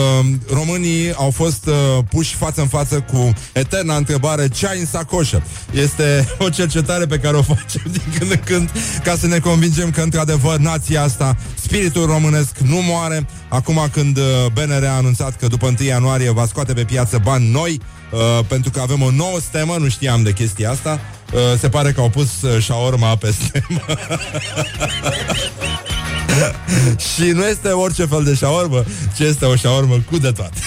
[0.54, 1.74] românii au fost uh,
[2.10, 5.44] puși față în față cu eterna întrebare ce ai în sacoșă.
[5.72, 8.72] Este o cercetare pe care o facem din când în când
[9.04, 13.28] ca să ne convingem că într-adevăr nația asta, spiritul românesc nu moare.
[13.48, 17.50] Acum când uh, BNR a anunțat că după 1 ianuarie va scoate pe piață bani
[17.50, 21.00] noi, Uh, pentru că avem o nouă stemă, nu știam de chestia asta.
[21.34, 23.82] Uh, se pare că au pus uh, șaorma pe stemă.
[27.14, 28.84] și nu este orice fel de șaormă,
[29.16, 30.60] ci este o șaormă cu de toate.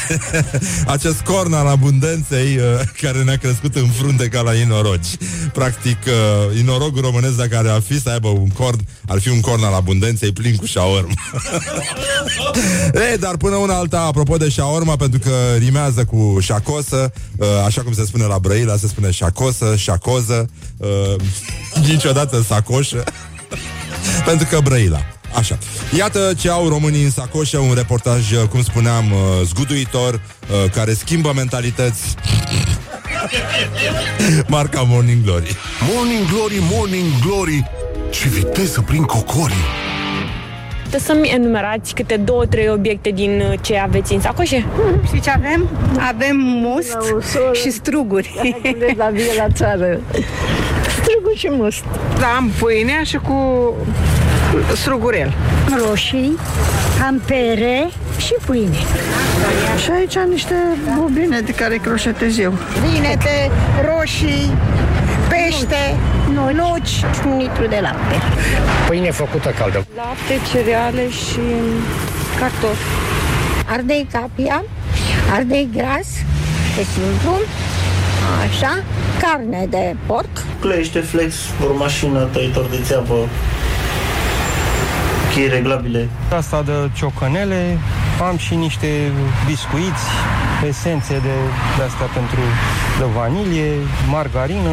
[0.87, 2.63] Acest corn al abundenței uh,
[3.01, 5.17] care ne-a crescut în frunte ca la inorogi.
[5.53, 9.65] Practic, uh, inorogul românesc, dacă ar fi să aibă un corn, ar fi un corn
[9.65, 11.13] al abundenței plin cu șaormă.
[13.11, 17.83] Ei, dar până una alta, apropo de șaorma, pentru că rimează cu șacosă, uh, așa
[17.83, 21.15] cum se spune la Brăila, se spune șacosă, șacoză, uh,
[21.87, 23.05] niciodată sacoșă,
[24.25, 25.18] pentru că Brăila.
[25.35, 25.59] Așa.
[25.97, 30.93] Iată ce au românii în sacoșă, un reportaj, uh, cum spuneam, uh, zguduitor, uh, care
[30.93, 32.15] schimbă mentalități.
[34.47, 35.57] Marca Morning Glory.
[35.95, 37.71] Morning Glory, Morning Glory,
[38.11, 39.65] ce viteză prin cocorii.
[40.83, 44.67] Puteți să-mi enumerați câte două, trei obiecte din uh, ce aveți în sacoșe?
[45.15, 45.69] Și ce avem?
[46.09, 46.97] Avem must
[47.63, 48.57] și struguri.
[48.97, 50.01] La vie la țară.
[51.01, 51.85] Struguri și must.
[52.19, 53.75] Da, am pâinea și cu
[54.75, 55.33] strugurel.
[55.87, 56.39] Roșii,
[57.07, 57.89] am pere,
[58.19, 58.77] și pâine.
[59.83, 60.55] Și aici niște
[60.99, 62.53] bubine de care croșetez eu.
[62.91, 63.51] Vinete,
[63.85, 64.53] roșii,
[65.29, 65.97] pește,
[66.53, 68.15] nuci și un litru de lapte.
[68.89, 69.87] Pâine făcută caldă.
[69.97, 71.41] Lapte, cereale și
[72.39, 72.83] cartofi.
[73.71, 74.65] Ardei capia,
[75.35, 76.09] ardei gras,
[76.77, 77.33] de simplu,
[78.47, 78.83] așa,
[79.23, 80.29] carne de porc,
[80.61, 81.35] Clește flex,
[81.71, 83.15] o mașină, tăitor de țeapă,
[85.39, 86.09] chei reglabile.
[86.37, 87.79] Asta de ciocănele,
[88.29, 89.13] am și niște
[89.47, 90.05] biscuiți,
[90.69, 91.37] esențe de,
[91.77, 92.41] de astea pentru
[92.99, 93.73] de vanilie,
[94.09, 94.71] margarină,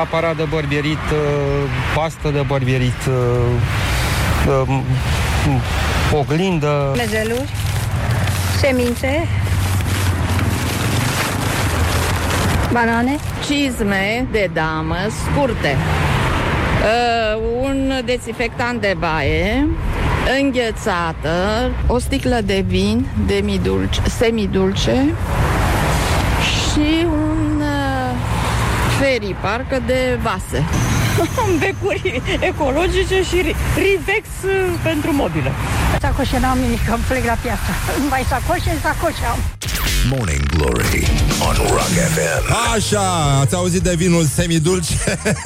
[0.00, 4.84] aparat de bărbierit, uh, pastă de bărbierit, uh, um,
[6.12, 6.92] oglindă.
[6.96, 7.48] Mezeluri,
[8.60, 9.28] semințe,
[12.72, 15.97] banane, Cizme de damă scurte, uh,
[17.62, 19.68] un dezinfectant de baie,
[20.40, 25.14] înghețată, o sticlă de vin demidulce, semidulce
[26.42, 28.14] și un uh,
[29.00, 30.64] ferii, parcă de vase.
[31.60, 35.50] becuri ecologice și ri- Rivex uh, pentru mobilă.
[36.00, 37.70] Sacoșe n-am nimic, că plec la piață.
[38.08, 39.38] Mai sacoșe, sacoșe am.
[40.16, 41.06] Morning Glory
[41.48, 42.54] on Rock FM.
[42.74, 44.94] Așa, ați auzit de vinul semidulce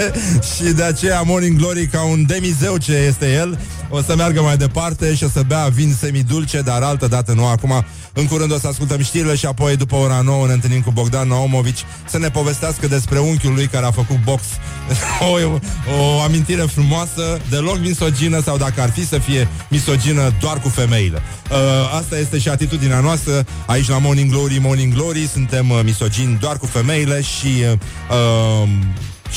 [0.55, 3.59] și de aceea Morning Glory ca un demizeu ce este el
[3.95, 7.47] o să meargă mai departe și o să bea vin semidulce, dar altă dată nu
[7.47, 7.85] acum.
[8.13, 11.29] În curând o să ascultăm știrile și apoi după ora 9 ne întâlnim cu Bogdan
[11.29, 14.43] Naumovici să ne povestească despre unchiul lui care a făcut box.
[15.33, 15.59] o,
[16.01, 21.23] o amintire frumoasă, deloc misogină sau dacă ar fi să fie misogină doar cu femeile.
[21.51, 21.59] Uh,
[21.99, 26.57] asta este și atitudinea noastră aici la Morning Glory, Morning Glory, suntem uh, misogini doar
[26.57, 27.65] cu femeile și
[28.11, 28.69] uh,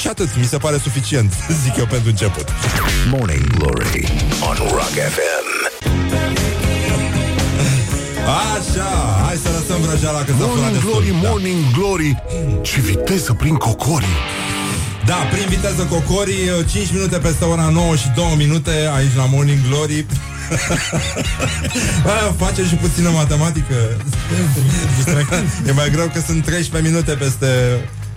[0.01, 2.47] și atât, mi se pare suficient, zic eu pentru început.
[3.11, 4.07] Morning Glory
[4.49, 5.53] on Rock FM.
[8.55, 10.91] Așa, hai să lăsăm vrăjeala că s-a furat Morning destul.
[10.91, 11.30] Glory, Da.
[11.30, 12.16] Morning Glory
[12.61, 14.18] Ce viteză prin cocorii
[15.05, 19.59] Da, prin viteză cocorii, 5 minute peste ora 9 și 2 minute aici la Morning
[19.70, 20.05] Glory.
[22.11, 23.75] Aia, face și puțină matematică.
[25.67, 27.45] e mai greu că sunt 13 minute peste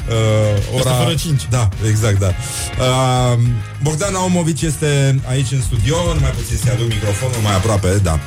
[0.09, 0.83] uh, ora...
[0.83, 1.43] Peste fără cinci.
[1.51, 2.27] Da, exact, da.
[2.27, 3.39] Uh,
[3.83, 8.21] Bogdan Naumovici este aici în studio, numai puțin să aduc microfonul mai aproape, da.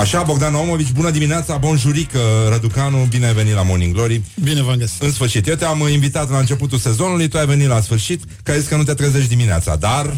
[0.00, 2.18] Așa, Bogdan Naumovici, bună dimineața, bonjurică,
[2.50, 4.22] Răducanu, bine ai venit la Morning Glory.
[4.42, 5.02] Bine v-am găsit.
[5.02, 8.58] În sfârșit, eu te-am invitat la începutul sezonului, tu ai venit la sfârșit, că ai
[8.58, 10.16] zis că nu te trezești dimineața, dar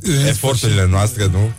[0.00, 1.50] În eforturile noastre, nu?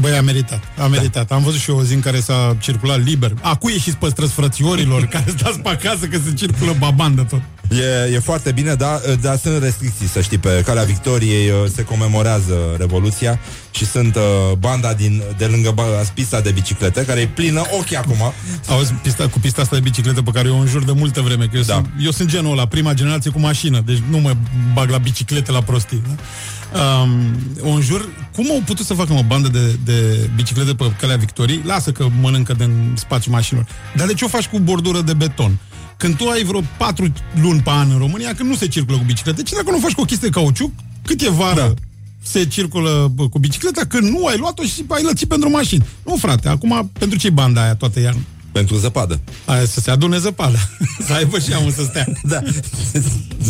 [0.00, 1.26] Băi, a meritat, a meritat.
[1.26, 1.34] Da.
[1.34, 3.32] Am văzut și eu o zi în care s-a circulat liber.
[3.40, 7.40] Acum ieșiți pe străzi frățiorilor care stați pe acasă că se circulă babandă tot.
[7.70, 11.82] E, e foarte bine, dar, dar sunt restricții, să știi, pe calea Victoriei uh, se
[11.82, 13.38] comemorează Revoluția
[13.70, 14.22] și sunt uh,
[14.58, 15.82] banda din, de lângă ba-
[16.14, 18.32] pista de biciclete, care e plină ochi acum.
[18.68, 21.44] Auzi, pista, cu pista asta de bicicletă pe care eu o înjur de multă vreme,
[21.44, 21.74] că eu, da.
[21.74, 24.36] sunt, eu sunt genul ăla, prima generație cu mașină, deci nu mă
[24.72, 26.02] bag la biciclete la prostii.
[26.06, 26.14] Da?
[27.02, 27.10] Um,
[27.62, 31.62] o înjur, cum au putut să facă o bandă de, de biciclete pe calea Victoriei?
[31.64, 33.68] Lasă că mănâncă din spațiul mașinilor.
[33.96, 35.58] Dar de ce o faci cu bordură de beton?
[35.98, 39.04] Când tu ai vreo patru luni pe an în România, când nu se circulă cu
[39.04, 40.70] biciclete, ce dacă nu faci cu o chestie de cauciuc,
[41.02, 41.74] cât e vară da.
[42.22, 45.86] se circulă bă, cu bicicleta, când nu ai luat-o și ai lățit pentru mașini.
[46.04, 48.20] Nu, frate, acum pentru ce banda aia toată iarna?
[48.52, 49.20] Pentru zăpadă.
[49.44, 50.58] Aia să se adune zăpada.
[51.06, 52.06] să aibă și ea să stea.
[52.32, 52.40] Da.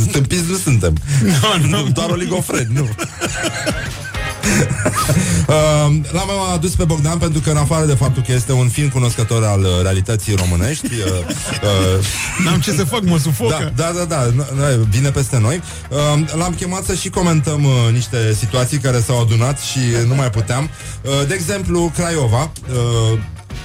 [0.09, 0.97] Stâmpiți nu suntem.
[1.23, 1.91] No, nu.
[1.91, 2.89] Doar oligofreni, nu.
[5.49, 8.89] uh, l-am adus pe Bogdan pentru că în afară de faptul că este un film
[8.89, 12.05] cunoscător al uh, realității românești uh, uh,
[12.45, 13.73] N-am ce să fac, mă sufocă.
[13.77, 15.61] Da, da, da, da n- vine peste noi.
[15.91, 15.99] Uh,
[16.37, 20.69] L-am chemat să și comentăm uh, niște situații care s-au adunat și nu mai puteam.
[21.03, 23.19] Uh, De exemplu, Craiova uh,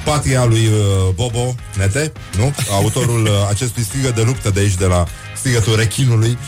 [0.05, 2.53] patria lui uh, Bobo Nete, nu?
[2.71, 5.03] Autorul uh, acestui strigă de luptă de aici, de la
[5.43, 6.37] strigătul rechinului.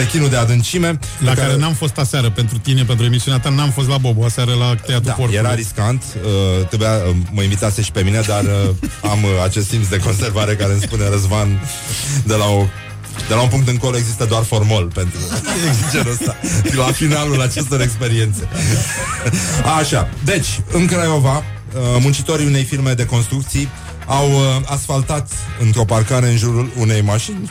[0.00, 0.98] Rechinul de adâncime.
[1.18, 4.24] La care, care n-am fost aseară pentru tine, pentru emisiunea ta, n-am fost la Bobo
[4.24, 5.38] aseară la Teatru da, Portului.
[5.38, 8.50] era riscant, uh, trebuia, uh, mă invitase și pe mine, dar uh,
[9.12, 11.60] am uh, acest simț de conservare care îmi spune Răzvan
[12.24, 12.66] de la o
[13.28, 15.18] de la un punct încolo există doar formol pentru
[15.90, 16.36] genul ăsta.
[16.76, 18.48] La finalul acestor experiențe.
[19.78, 21.42] Așa, deci, în Craiova, uh,
[22.00, 23.68] muncitorii unei firme de construcții
[24.08, 25.30] au uh, asfaltat
[25.60, 27.50] într-o parcare în jurul unei mașini.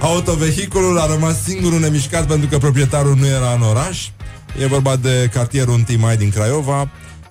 [0.00, 4.08] Autovehiculul a rămas singur nemișcat pentru că proprietarul nu era în oraș.
[4.60, 6.88] E vorba de cartierul 1 mai din Craiova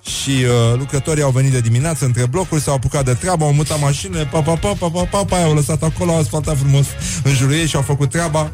[0.08, 3.80] și uh, lucrătorii au venit de dimineață între blocuri, s-au apucat de treabă, au mutat
[3.80, 6.86] mașinile, pa, pa, pa, pa, pa, pa, pa, au lăsat acolo, au asfaltat frumos
[7.22, 8.50] în jurul ei și au făcut treaba.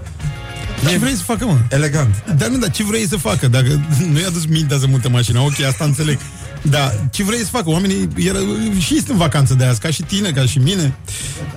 [0.89, 1.59] Ce vrei să facă, mă?
[1.71, 2.25] Elegant.
[2.37, 3.49] Dar nu, dar ce vrei să facă?
[3.49, 3.81] Dacă
[4.13, 6.19] nu i-a dus mintea să multe mașina, ok, asta înțeleg.
[6.71, 7.71] Dar ce vrei să facă?
[7.71, 8.39] Oamenii era,
[8.79, 10.95] și sunt în vacanță de azi, ca și tine, ca și mine.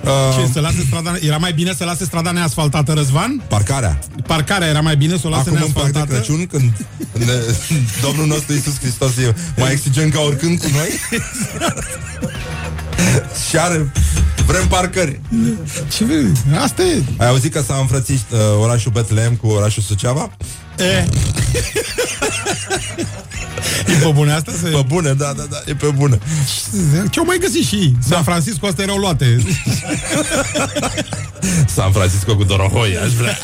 [0.04, 3.42] Uh, ce, să lase strada, era mai bine să lase strada neasfaltată, Răzvan?
[3.48, 3.98] Parcarea.
[4.26, 6.14] Parcarea era mai bine să o lase Acum în parc de neasfaltată?
[6.14, 7.24] Crăciun, când când
[8.06, 10.88] Domnul nostru Iisus Hristos e mai exigen ca oricând cu noi
[13.48, 13.92] și are
[14.46, 15.20] vrem parcări.
[15.96, 16.32] Ce vrei?
[16.62, 17.02] Asta e.
[17.16, 20.30] Ai auzit că s-a înfrățit uh, orașul Betlehem cu orașul Suceava?
[20.78, 21.04] E.
[23.86, 24.52] e pe bune asta?
[24.62, 24.68] Se...
[24.68, 26.18] Pe bune, da, da, da, e pe bune.
[27.10, 27.96] Ce-au mai găsit și ei?
[28.08, 29.36] San Francisco, astea erau luate.
[31.74, 33.38] San Francisco cu Dorohoi, aș vrea.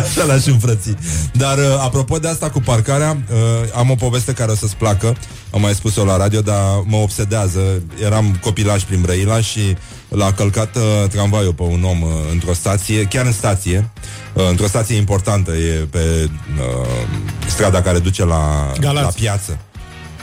[0.00, 0.94] Așa l-aș înfrăți.
[1.32, 3.38] Dar uh, apropo de asta cu parcarea, uh,
[3.74, 5.16] am o poveste care o să-ți placă.
[5.50, 7.82] Am mai spus-o la radio, dar mă obsedează.
[8.02, 9.76] Eram copilaj prin Brăila și
[10.14, 13.90] l-a călcat uh, tramvaiul pe un om uh, într-o stație, chiar în stație,
[14.32, 16.86] uh, într-o stație importantă, e pe uh,
[17.46, 19.04] strada care duce la, Galați.
[19.04, 19.58] la piață.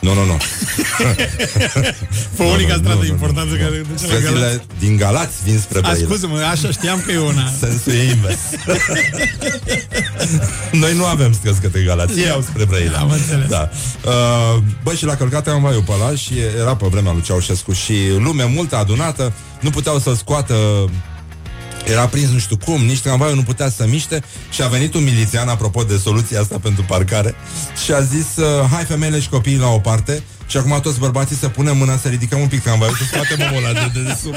[0.01, 0.37] Nu, nu, nu.
[2.37, 3.59] Pe Nu, unica nu, stradă nu, nu, importantă nu.
[3.59, 4.25] care duce la Galați.
[4.25, 6.05] Străzile din Galați vin spre A, Brăila.
[6.07, 7.51] scuze-mă, așa știam că e una.
[7.59, 8.39] Sensul e invers.
[10.81, 12.97] Noi nu avem străzi către Galați, ei au spre Brăila.
[12.97, 13.47] Am înțeles.
[13.49, 13.69] Da.
[14.05, 17.93] Uh, bă, și l-a călcat tramvaiul pe ăla și era pe vremea lui Ceaușescu și
[18.17, 20.55] lume multă adunată, nu puteau să-l scoată
[21.85, 25.03] era prins nu știu cum, nici tramvaiul nu putea să miște și a venit un
[25.03, 27.35] milițian, apropo de soluția asta pentru parcare,
[27.83, 31.35] și a zis, uh, hai femeile și copiii la o parte și acum toți bărbații
[31.35, 34.17] să punem mâna să ridicăm un pic tramvaiul, să scoatem omul ăla de, de, de
[34.21, 34.35] sub.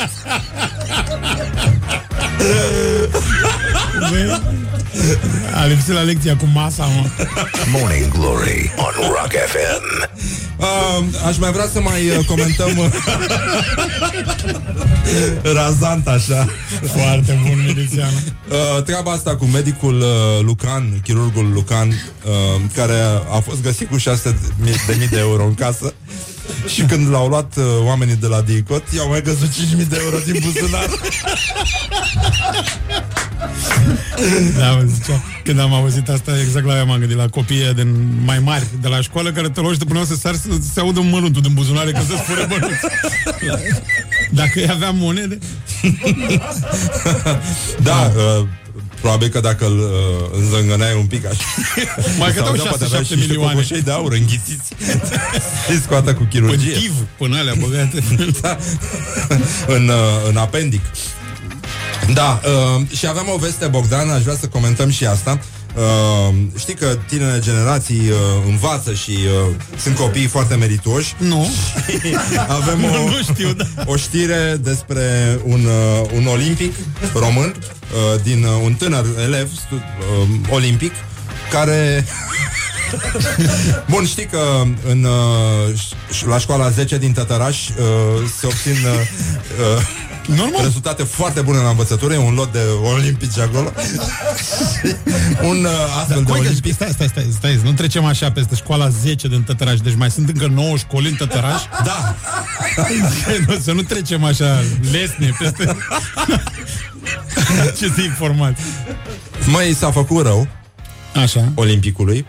[4.11, 4.43] Băi,
[5.55, 7.07] a lipsit la lecția cu masa, mă.
[7.73, 10.11] Morning Glory on Rock FM.
[10.57, 12.87] Uh, aș mai vrea să mai uh, comentăm uh,
[15.57, 16.49] razant așa
[16.97, 18.21] Foarte bun, milițianul.
[18.51, 20.07] uh, treaba asta cu medicul uh,
[20.43, 23.01] Lucan, chirurgul Lucan, uh, care
[23.37, 24.39] a fost găsit cu 600
[24.87, 25.95] de mii de euro în casă
[26.67, 29.51] și când l-au luat uh, oamenii de la DICOT, i-au mai găsit
[29.81, 30.89] 5.000 de euro din buzunar.
[34.59, 38.19] Da, mă zicea, când am auzit asta, exact la aia m-am gândit, la copiii din
[38.25, 41.01] mai mari de la școală, care te loși de până să sar să se audă
[41.01, 42.81] mănuntul din buzunare că să-ți fură bănuți.
[44.31, 45.39] Dacă ei aveam monede...
[47.89, 48.47] da, uh,
[49.01, 51.45] probabil că dacă îl uh, înzângăneai un pic așa
[52.19, 53.55] Mai că dau s-audea, poate 6-7 avea și niște milioane.
[53.55, 54.73] cocoșei de aur înghițiți
[55.71, 58.03] și scoată cu chirurgie Pântiv, până alea băgate.
[58.41, 58.57] da.
[59.67, 60.81] în, uh, în apendic.
[62.13, 65.39] Da, uh, și aveam o veste, Bogdan, aș vrea să comentăm și asta.
[65.77, 68.17] Uh, știi că tinerele generații uh,
[68.49, 71.15] învață și uh, sunt copii foarte meritoși.
[71.19, 71.49] Nu.
[72.61, 73.65] Avem o, Nu, nu știu, da.
[73.93, 76.75] o știre despre un, uh, un olimpic
[77.15, 80.93] român, uh, din uh, un tânăr elev stu, uh, olimpic,
[81.51, 82.05] care
[83.91, 87.75] Bun, știi că în, uh, ș- la școala 10 din Tătăraș uh,
[88.41, 89.01] se obțin uh,
[89.77, 89.83] uh,
[90.27, 90.63] Normal.
[90.63, 92.59] rezultate foarte bune la învățătură, e un lot de
[92.95, 93.73] olimpici acolo.
[93.79, 94.95] Și
[95.51, 95.71] un uh,
[96.01, 96.73] astfel de Cum adică, olimpic.
[96.75, 100.29] stai, stai, stai, stai, nu trecem așa peste școala 10 din Tătăraș, deci mai sunt
[100.29, 101.63] încă 9 școli în Tătăraș?
[101.85, 102.15] Da.
[103.47, 104.61] Nu, să nu trecem așa
[104.93, 105.77] lesne peste
[107.73, 108.65] aceste informații.
[109.47, 110.49] Măi, s-a făcut rău
[111.23, 111.53] Așa.
[111.55, 112.27] olimpicului.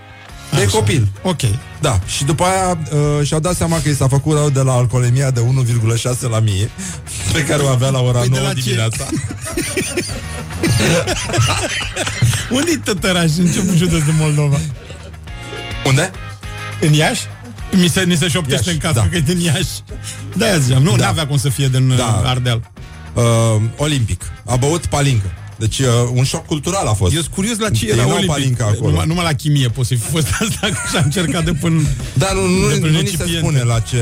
[0.55, 0.77] De Așa.
[0.77, 1.07] copil.
[1.21, 1.41] Ok.
[1.81, 2.77] Da, și după aia
[3.19, 6.39] uh, și-au dat seama că i s-a făcut rău de la alcoolemia de 1,6 la
[6.39, 6.69] mie
[7.33, 8.61] Pe care o avea la ora Păi de 9 la ce?
[8.61, 9.05] dimineața
[12.49, 13.29] Unde-i Tătăraș?
[13.37, 14.57] În ce județ din Moldova?
[15.85, 16.11] Unde?
[16.81, 17.21] În Iași?
[17.71, 19.07] Mi se, ni se șoptește Iași, în casă da.
[19.09, 19.69] că e din Iași.
[20.35, 20.83] Da, aia ziceam.
[20.83, 21.05] Nu, Da.
[21.05, 21.95] n-avea cum să fie din Da.
[21.95, 22.29] da.
[22.29, 22.71] Ardeal.
[23.13, 23.23] uh,
[23.77, 27.69] Olimpic A băut palincă Deci uh, un șoc cultural a fost Eu sunt curios la
[27.69, 28.31] ce Din era nou Olimpic.
[28.31, 28.89] palincă acolo.
[28.89, 31.81] Numai, numai la chimie poți să fi fost asta că și-a încercat de până...
[32.13, 33.37] Dar nu, nu, de nu, până nu ni se recipiente.
[33.47, 34.01] spune la ce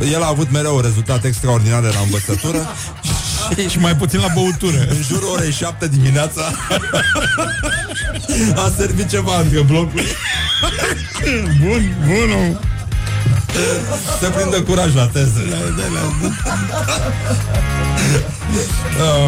[0.00, 2.68] uh, El a avut mereu rezultate extraordinare la învățătură
[3.70, 4.86] Și mai puțin la băutură.
[4.88, 6.40] În jurul orei 7 dimineața
[8.54, 10.06] A servit ceva între blocuri
[11.60, 12.60] Bun, bun,
[14.20, 15.40] Se prinde curaj la teză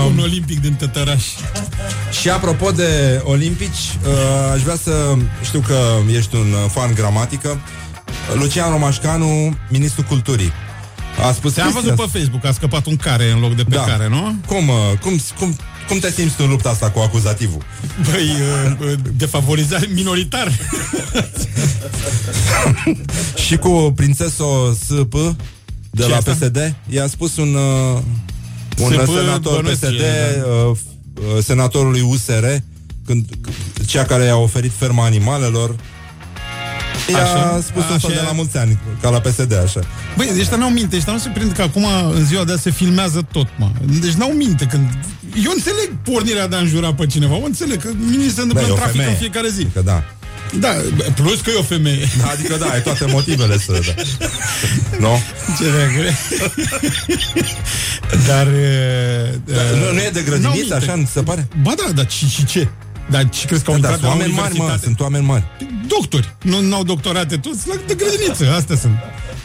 [0.06, 1.24] Un olimpic din Tătăraș.
[2.20, 5.78] Și apropo de olimpici, uh, aș vrea să știu că
[6.16, 7.60] ești un uh, fan gramatică.
[8.34, 10.52] Lucian Romașcanu, ministrul culturii.
[11.22, 12.18] A spus Te-am chestia văzut pe asta.
[12.18, 13.84] Facebook, a scăpat un care în loc de pe Da.
[13.84, 14.34] care, nu?
[14.46, 15.56] Cum, uh, cum, cum,
[15.88, 17.62] cum te simți tu în lupta asta cu acuzativul?
[18.10, 20.52] Băi, uh, uh, defavorizare minoritar.
[23.46, 25.14] Și cu prințeso S.P.
[25.90, 26.32] de Ce la asta?
[26.32, 27.98] PSD, i-a spus un, uh,
[28.78, 29.08] un S.P.
[29.18, 30.76] senator bănuiesc PSD, e, uh,
[31.36, 32.44] uh, senatorului USR,
[33.06, 33.24] când,
[33.86, 35.76] cea care i-a oferit ferma animalelor,
[37.10, 38.26] i-a Așa, spus un așa fel de e.
[38.26, 39.80] la mulți ani, ca la PSD, așa.
[40.16, 41.84] Băi, ăștia n-au minte, ăștia nu se prind că acum,
[42.14, 43.70] în ziua de azi, se filmează tot, mă.
[44.00, 44.88] Deci n-au minte când...
[45.44, 48.60] Eu înțeleg pornirea de a înjura pe cineva, o înțeleg că mie se întâmplă Da,
[48.60, 49.10] e în o trafic femeie.
[49.10, 49.64] în fiecare zi.
[49.74, 50.02] Că da.
[50.58, 50.68] Da,
[51.14, 52.08] plus că e o femeie.
[52.22, 53.72] Da, Adică da, ai toate motivele să...
[53.72, 54.26] Da.
[54.98, 55.18] Nu?
[55.58, 56.10] Ce dreagă.
[58.26, 58.46] Dar...
[59.44, 61.48] Da, nu, nu e de grădiniță, așa, nu ți se pare?
[61.62, 62.68] Ba da, dar și, și ce?
[63.10, 64.84] Dar ce crezi că au Da, intrat sunt la oameni mari, mă, universitate?
[64.84, 65.44] sunt oameni mari.
[65.86, 66.36] Doctori.
[66.42, 68.94] Nu au doctorate toți, la de grădiniță, astea sunt.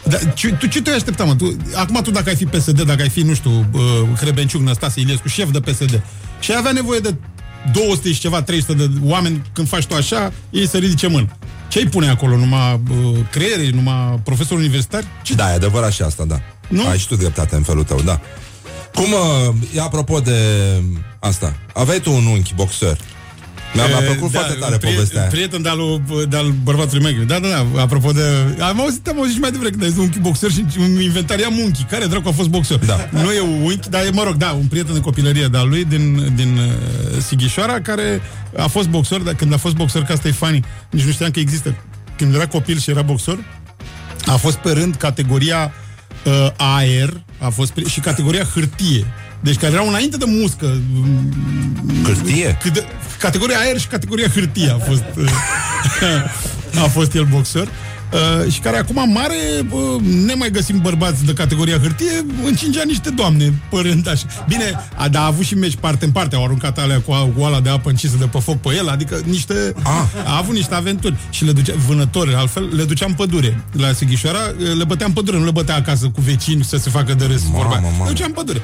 [0.03, 1.35] Dar ce, tu ce te-ai aștepta, mă?
[1.35, 3.81] Tu, acum tu dacă ai fi PSD, dacă ai fi, nu știu, uh,
[4.17, 6.01] Hrebenciuc, Năstase Iliescu, șef de PSD,
[6.39, 7.15] și ai avea nevoie de
[7.73, 11.27] 200 și ceva, 300 de oameni, când faci tu așa, ei să ridice mână.
[11.67, 12.37] Ce îi pune acolo?
[12.37, 15.05] Numai uh, creiere, numai profesori universitari?
[15.23, 15.33] Ce?
[15.33, 16.41] Da, e adevărat și asta, da.
[16.67, 16.87] Nu?
[16.87, 18.19] Ai și tu dreptate în felul tău, da.
[18.93, 20.37] Cum, uh, e apropo de
[21.19, 22.97] asta, aveai tu un unchi boxer.
[23.73, 25.29] Mi-a, mi-a E, plăcut da, foarte tare un prieten- povestea aia.
[25.29, 27.23] Prieten de-al, lui- de-al bărbatului meu.
[27.25, 28.21] Da, da, da, apropo de...
[28.59, 31.47] Am auzit, am auzit și mai devreme când ai zis un boxer și un inventaria
[31.63, 31.83] unchi.
[31.83, 32.77] Care dracu a fost boxer?
[32.77, 33.09] Da.
[33.11, 35.85] Nu e un unchi, dar e, mă rog, da, un prieten de copilărie de-al lui
[35.85, 38.21] din, din uh, Sighișoara, care
[38.57, 41.31] a fost boxer, dar când a fost boxer, că asta e funny, nici nu știam
[41.31, 41.75] că există.
[42.17, 43.37] Când era copil și era boxer,
[44.25, 45.73] a fost pe rând categoria
[46.25, 49.05] uh, aer, a fost pri- și categoria hârtie.
[49.43, 50.77] Deci care erau înainte de muscă.
[52.03, 52.57] Hârtie?
[52.61, 52.85] Cât de,
[53.19, 55.29] categoria aer și categoria hârtie a fost uh,
[56.83, 57.67] a fost el boxer.
[58.13, 59.35] Uh, și care acum mare,
[59.69, 64.25] uh, ne mai găsim bărbați de categoria hârtie, încingea niște doamne părând așa.
[64.47, 64.63] Bine,
[64.95, 67.43] a, dar a avut și meci parte în parte, au aruncat alea cu, a- cu
[67.43, 69.73] ala de apă încisă de pe foc pe el, adică niște...
[69.83, 70.23] Ah.
[70.25, 73.63] A avut niște aventuri și le ducea, vânători, altfel le ducea în pădure.
[73.71, 76.89] La Sighișoara uh, le bătea în pădure, nu le bătea acasă cu vecini să se
[76.89, 77.41] facă de râs.
[77.41, 77.75] vorba.
[77.75, 78.03] mamă.
[78.03, 78.61] Le ducea în pădure.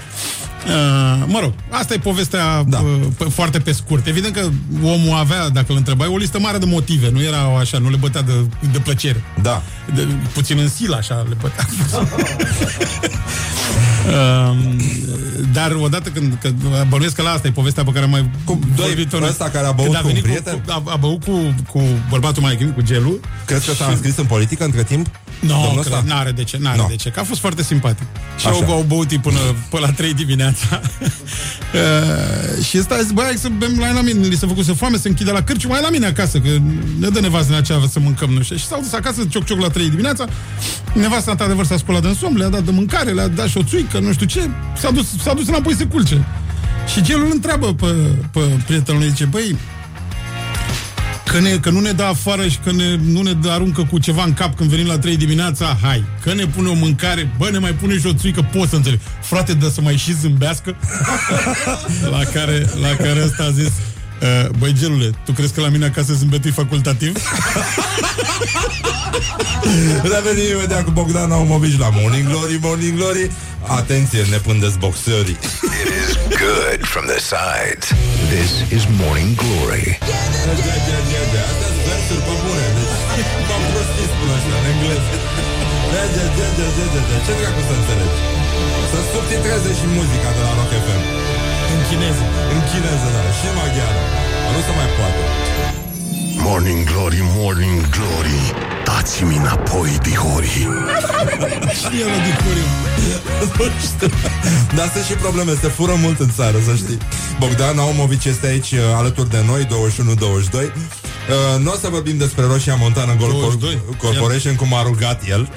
[0.68, 2.80] Uh, mă rog, asta e povestea da.
[2.80, 4.08] uh, p- foarte pe scurt.
[4.08, 4.50] Evident că
[4.84, 7.10] omul avea, dacă îl întrebai, o listă mare de motive.
[7.12, 8.32] Nu era așa, nu le bătea de,
[8.72, 9.24] de plăcere.
[9.42, 9.62] Da.
[9.96, 11.66] De, puțin în sil, așa, le bătea.
[14.08, 14.82] Um,
[15.54, 16.56] dar odată când, când
[16.90, 19.30] bănuiesc că la asta e povestea pe care am mai Cum, doi, vorbit-o noi.
[19.30, 20.62] ăsta care a băut Când cu un venit prieten?
[20.66, 23.20] Cu, a, a băut cu, cu bărbatul mai cu gelul.
[23.46, 25.08] Crezi că s-a înscris în politică între timp?
[25.40, 26.04] Nu, Domnul no, ăsta?
[26.06, 26.86] n-are de ce, n-are No.
[26.90, 28.06] de ce, că a fost foarte simpatic.
[28.38, 28.56] Și Așa.
[28.66, 30.82] au, au băut ei până, până la 3 dimineața.
[31.74, 34.66] uh, și ăsta a zis, băi, hai să bem la la mine, li s-a făcut
[34.66, 36.50] să foame, să închide la cârciu, mai la mine acasă, că
[37.00, 38.56] ne dă nevastă în aceea să mâncăm, nu știu.
[38.56, 40.26] Și s-au dus acasă, cioc-cioc la 3 dimineața,
[40.94, 44.00] nevasta, într-adevăr, s-a sculat în somn, le-a dat de mâncare, le-a dat și o țuică,
[44.00, 46.26] nu știu ce, s-a dus, s-a dus înapoi să culce.
[46.94, 47.94] Și gelul îl întreabă pe,
[48.32, 49.56] pe prietenul lui, zice, băi,
[51.32, 54.00] Că, ne, că nu ne dă afară și că ne, nu ne dă, aruncă cu
[54.00, 56.04] ceva în cap când venim la 3 dimineața, hai.
[56.24, 59.00] Că ne pune o mâncare, bă, ne mai pune și o țuică, pot să înțeleg.
[59.22, 60.76] Frate, dă să mai și zâmbească.
[62.16, 63.72] la, care, la care ăsta a zis,
[64.22, 67.18] Uh, băi, gelule, tu crezi că la mine acasă zâmbetul e facultativ?
[70.14, 73.32] Revenim imediat cu Bogdan Naumovici la Morning Glory, Morning Glory.
[73.68, 75.38] Atenție, ne pândesc boxerii.
[76.38, 77.90] It is good from the sides.
[78.30, 79.98] This is Morning Glory.
[80.02, 82.68] Astea-s versuri pe bune.
[83.18, 85.16] Deci m-am prostit spun asta în engleză.
[85.94, 87.16] Merge, merge, merge, merge.
[87.26, 88.20] Ce dracu să înțelegi?
[88.92, 91.02] Să subtitreze și muzica de la Rock FM.
[91.74, 92.24] În chineză.
[92.54, 93.22] În chineză, da.
[93.38, 94.04] Și maghiară.
[94.44, 95.22] Dar nu se mai poate.
[96.50, 98.54] Morning Glory, Morning Glory
[98.86, 100.68] Dați-mi înapoi, dihori
[101.74, 102.68] Știi ăla de curiu.
[103.58, 104.10] Nu știu.
[104.78, 106.98] Dar sunt și probleme, se fură mult în țară, să știi.
[107.40, 109.70] Bogdan Naumovici este aici uh, alături de noi, 21-22.
[110.54, 110.70] Uh,
[111.64, 113.76] nu o să vorbim despre Roșia Montană Gold 22.
[113.76, 115.50] Cor- Corporation, cum a rugat el.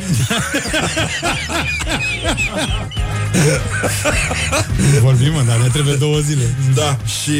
[5.00, 6.54] Vorbim, mă, dar ne trebuie două zile.
[6.74, 7.30] Da, și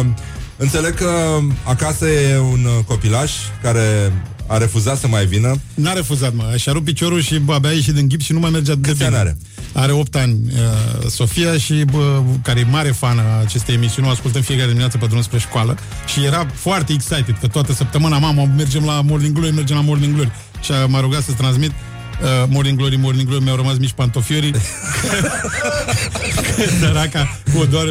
[0.00, 0.06] uh,
[0.60, 3.32] înțeleg că acasă e un uh, copilaș
[3.62, 4.12] care
[4.46, 5.60] a refuzat să mai vină.
[5.74, 6.54] N-a refuzat, mă.
[6.56, 8.80] Și-a rupt piciorul și bă, abia a ieșit din ghip și nu mai mergea de
[8.88, 9.06] Câți bine.
[9.06, 9.36] ani are?
[9.72, 14.10] Are 8 ani uh, Sofia și bă, care e mare fană a acestei emisiuni, o
[14.10, 18.44] ascultăm fiecare dimineață pe drum spre școală și era foarte excited că toată săptămâna mama
[18.56, 20.30] mergem la Morning Glory, mergem la Morning Glory.
[20.62, 21.70] Și a- m-a rugat să transmit
[22.22, 24.52] Uh, morning Glory, Morning Glory, mi-au rămas mici pantofiorii
[26.56, 27.86] Că Săraca, o doar,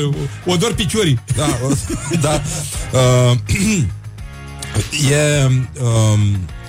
[0.45, 1.73] o doar piciorii Da, o,
[2.21, 2.41] da.
[2.93, 3.37] Uh,
[5.11, 5.45] e...
[5.81, 6.19] Um,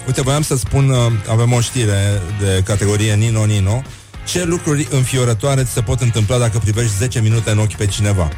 [0.06, 3.82] uite, voiam să spun, uh, avem o știre de categorie Nino Nino.
[4.26, 8.28] Ce lucruri înfiorătoare ți se pot întâmpla dacă privești 10 minute în ochi pe cineva?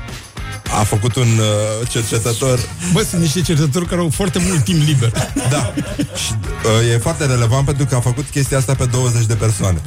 [0.81, 2.59] A făcut un uh, cercetător
[2.93, 5.13] Bă, sunt niște cercetători care au foarte mult timp liber
[5.51, 5.75] Da
[6.17, 6.33] Și
[6.87, 9.83] uh, e foarte relevant pentru că a făcut chestia asta pe 20 de persoane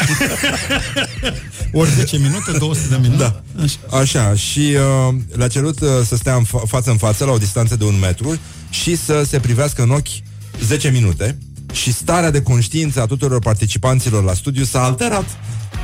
[1.72, 3.22] Ori 10 minute, 200 de minute.
[3.22, 3.42] Da.
[3.62, 3.98] Așa.
[3.98, 4.34] Așa.
[4.34, 4.76] Și
[5.08, 7.84] uh, le-a cerut uh, să stea în fa- față în față la o distanță de
[7.84, 8.38] un metru
[8.70, 10.08] și să se privească în ochi
[10.64, 11.38] 10 minute
[11.72, 15.24] și starea de conștiință a tuturor participanților la studiu s-a alterat.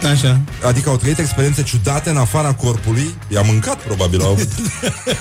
[0.04, 0.40] Așa.
[0.66, 4.48] Adică au trăit experiențe ciudate în afara corpului I-a mâncat, probabil Au avut,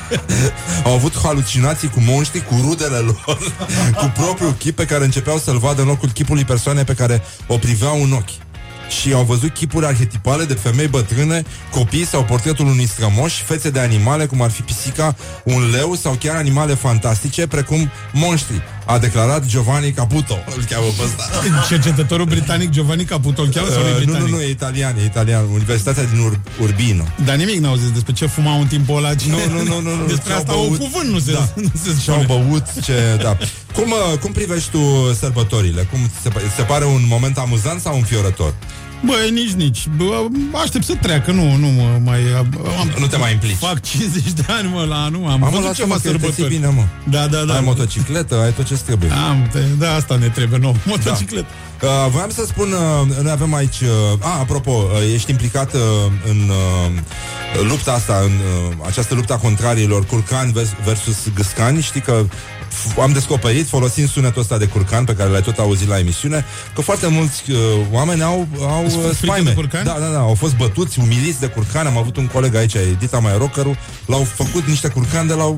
[0.85, 3.37] au avut halucinații cu monștri Cu rudele lor
[3.99, 7.57] Cu propriul chip pe care începeau să-l vadă În locul chipului persoanei pe care o
[7.57, 8.43] priveau în ochi
[8.89, 13.79] și au văzut chipuri arhetipale de femei bătrâne, copii sau portretul unui strămoș, fețe de
[13.79, 18.61] animale, cum ar fi pisica, un leu sau chiar animale fantastice, precum monștri.
[18.85, 20.37] A declarat Giovanni Caputo.
[20.57, 21.23] Îl cheamă pe ăsta.
[21.67, 24.29] Cercetătorul britanic Giovanni Caputo îl cheamă sau nu e Uh, nu, britanic?
[24.29, 25.43] nu, nu, e italian, e italian.
[25.53, 27.03] Universitatea din Ur- Urbino.
[27.25, 29.15] Dar nimic n-au zis despre ce fumau în timpul ăla.
[29.15, 29.29] Ce...
[29.29, 30.05] Nu, nu, nu, nu, nu.
[30.13, 30.69] Despre Și-au asta băut.
[30.69, 31.47] un cuvânt nu se, Da.
[31.61, 32.39] nu se Și-au spune.
[32.47, 33.19] băut ce...
[33.21, 33.37] Da.
[33.73, 34.79] Cum, uh, cum privești tu
[35.19, 35.81] sărbătorile?
[35.91, 38.53] Cum se, se pare un moment amuzant sau înfiorător?
[39.03, 39.87] Băi, nici, nici.
[39.97, 40.25] Bă,
[40.63, 42.19] aștept să treacă, nu, nu mă mai...
[42.37, 43.55] Am, Nu te mai implici.
[43.57, 46.09] Fac 50 de ani, mă, la anul, am Am văzut lasă, ceva mă, că te
[46.09, 46.49] ții sărbători.
[46.55, 46.83] bine, mă.
[47.09, 47.53] Da, da, da.
[47.53, 49.11] Ai motocicletă, ai tot ce trebuie.
[49.29, 51.45] Am, te, da, asta ne trebuie nou, motocicletă.
[51.81, 53.79] Uh, voiam să spun, uh, noi avem aici...
[53.81, 55.79] Uh, a, apropo, uh, ești implicat uh,
[56.29, 61.81] în uh, lupta asta, în uh, această lupta a contrariilor, curcani vers- versus gâscani.
[61.81, 62.64] Știi că f-
[63.01, 66.45] am descoperit, folosind sunetul ăsta de curcan pe care l-ai tot auzit la emisiune,
[66.75, 67.57] că foarte mulți uh,
[67.91, 69.51] oameni au, au uh, Frică de spaime.
[69.51, 69.85] curcani?
[69.85, 71.85] Da, da, da, au fost bătuți, umiliți de curcan.
[71.87, 75.55] Am avut un coleg aici, Edita mai rockeru, l-au făcut niște curcani de la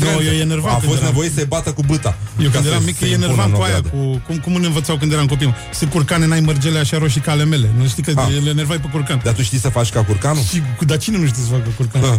[0.00, 2.16] Da, eu enervam A când fost eram- nevoie să-i bată cu bâta.
[2.38, 3.96] Eu Ca când să eram mic, se e impună enervam în cu aia, ogradă.
[3.96, 5.46] cu, cum, cum ne învățau când eram copii.
[5.46, 5.52] mă?
[5.72, 7.70] Să curcane n-ai mărgele așa roșii ca ale mele.
[7.78, 8.26] Nu știi că Ah.
[8.44, 9.20] le enervai pe curcan.
[9.24, 10.42] Dar tu știi să faci ca curcanul?
[10.42, 12.02] Și, dar cine nu știe să facă curcan?
[12.04, 12.18] Ah.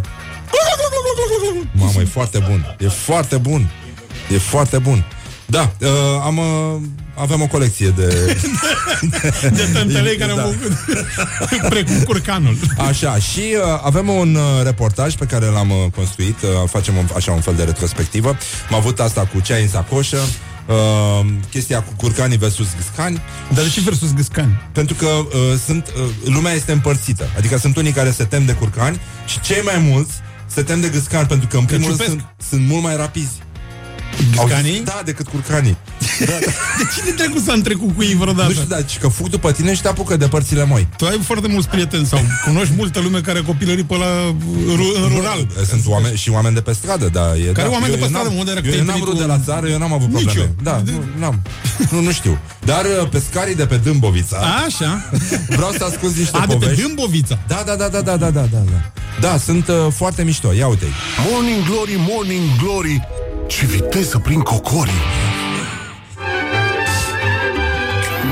[1.72, 2.76] Mamă, e foarte bun.
[2.80, 3.70] E foarte bun.
[4.34, 5.06] E foarte bun.
[5.46, 5.90] Da, uh,
[6.24, 6.82] am, uh,
[7.16, 8.06] avem o colecție de...
[9.42, 10.42] De tântelei care Da.
[10.42, 12.58] au făcut precum curcanul.
[12.78, 17.08] Așa, și uh, avem un uh, reportaj pe care l-am uh, construit, uh, facem un,
[17.16, 18.38] așa un fel de retrospectivă.
[18.70, 20.18] Am avut asta cu ceai în sacoșă,
[20.66, 23.22] uh, chestia cu curcanii versus gâscani.
[23.54, 24.62] Dar de ce versus gâscani?
[24.72, 25.30] Pentru că uh,
[25.66, 27.30] sunt, uh, lumea este împărțită.
[27.38, 30.14] Adică sunt unii care se tem de curcani și cei mai mulți
[30.48, 32.20] se tem de gâscani pentru că în primul rând ciupesc.
[32.20, 33.44] sunt, sunt mult mai rapizi.
[34.32, 34.78] Gâscanii?
[34.78, 35.78] Au- Da, decât curcanii.
[36.80, 38.48] De cine trecut să am trecut cu ei vreodată?
[38.48, 40.88] Nu știu, dar ci că fug după tine și te apucă de părțile moi.
[40.98, 44.06] Tu ai foarte mulți prieteni sau cunoști multă lume care a copilărit pe la
[44.76, 45.48] ru- în rural.
[45.70, 47.36] Sunt oameni și oameni de pe stradă, da.
[47.38, 47.74] E, Care da.
[47.74, 49.28] oameni de Eu- pe eu stradă, n-am- unde era că Eu te-ai n-am întâlnit vrut
[49.28, 50.50] de cu- la țară, eu n-am avut Nici probleme.
[50.58, 50.64] eu.
[50.64, 51.42] Da, nu, n-am.
[51.92, 52.38] Nu, nu știu.
[52.66, 55.10] Dar uh, pescarii de pe Dâmbovița Așa.
[55.60, 56.82] Vreau să ascult niște A, de pe povești.
[56.82, 57.40] Dâmbovița.
[57.48, 58.62] Da, da, da, da, da, da, da, da.
[59.20, 60.54] Da, sunt uh, foarte mișto.
[60.54, 60.94] Ia uite-i.
[61.32, 63.08] Morning Glory, Morning Glory
[63.48, 65.04] Ce viteză prin cocorii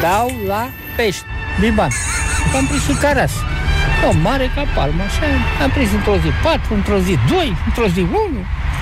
[0.01, 1.23] Dau la pești,
[1.59, 1.89] biban.
[2.55, 3.31] Am prins și caras.
[4.09, 5.27] O mare ca palmă, așa.
[5.63, 8.09] Am prins într-o zi 4, într-o zi 2, într-o zi 1.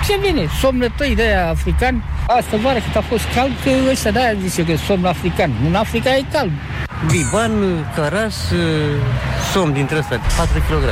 [0.06, 0.48] Ce vine?
[0.60, 2.04] Somnătăi de aia african.
[2.28, 5.52] Asta vară cât a fost cald, că ăștia de-aia zice că somn african.
[5.68, 6.52] În Africa e cald.
[7.12, 7.52] Biban,
[7.96, 8.38] caras,
[9.52, 10.84] somn dintre ăsta, 4 kg.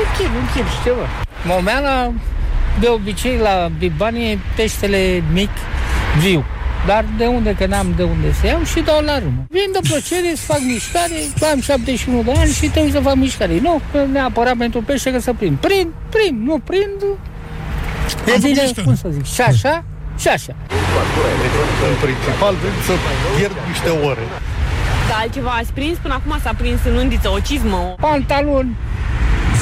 [0.00, 1.06] Un kil, un kil și ceva.
[1.44, 2.12] Momeala,
[2.80, 5.50] de obicei, la biban e peștele mic,
[6.18, 6.44] viu.
[6.86, 9.44] Dar de unde, că n-am de unde să iau și dau la râmă.
[9.50, 11.18] Vin de plăcere, să fac mișcare,
[11.52, 13.58] am 71 de ani și trebuie să fac mișcare.
[13.60, 13.80] Nu
[14.12, 15.56] neapărat pentru pește că să prind.
[15.56, 16.98] Prind, prind, nu prind.
[18.26, 19.84] E bine, cum să zic, și așa,
[20.18, 20.54] și așa.
[21.90, 22.92] În principal, vrem să
[23.36, 24.24] pierd niște ore.
[25.08, 25.96] Dar altceva ați prins?
[25.98, 27.76] Până acum s-a prins în undiță, o cizmă.
[27.76, 28.76] o- Pantaloni,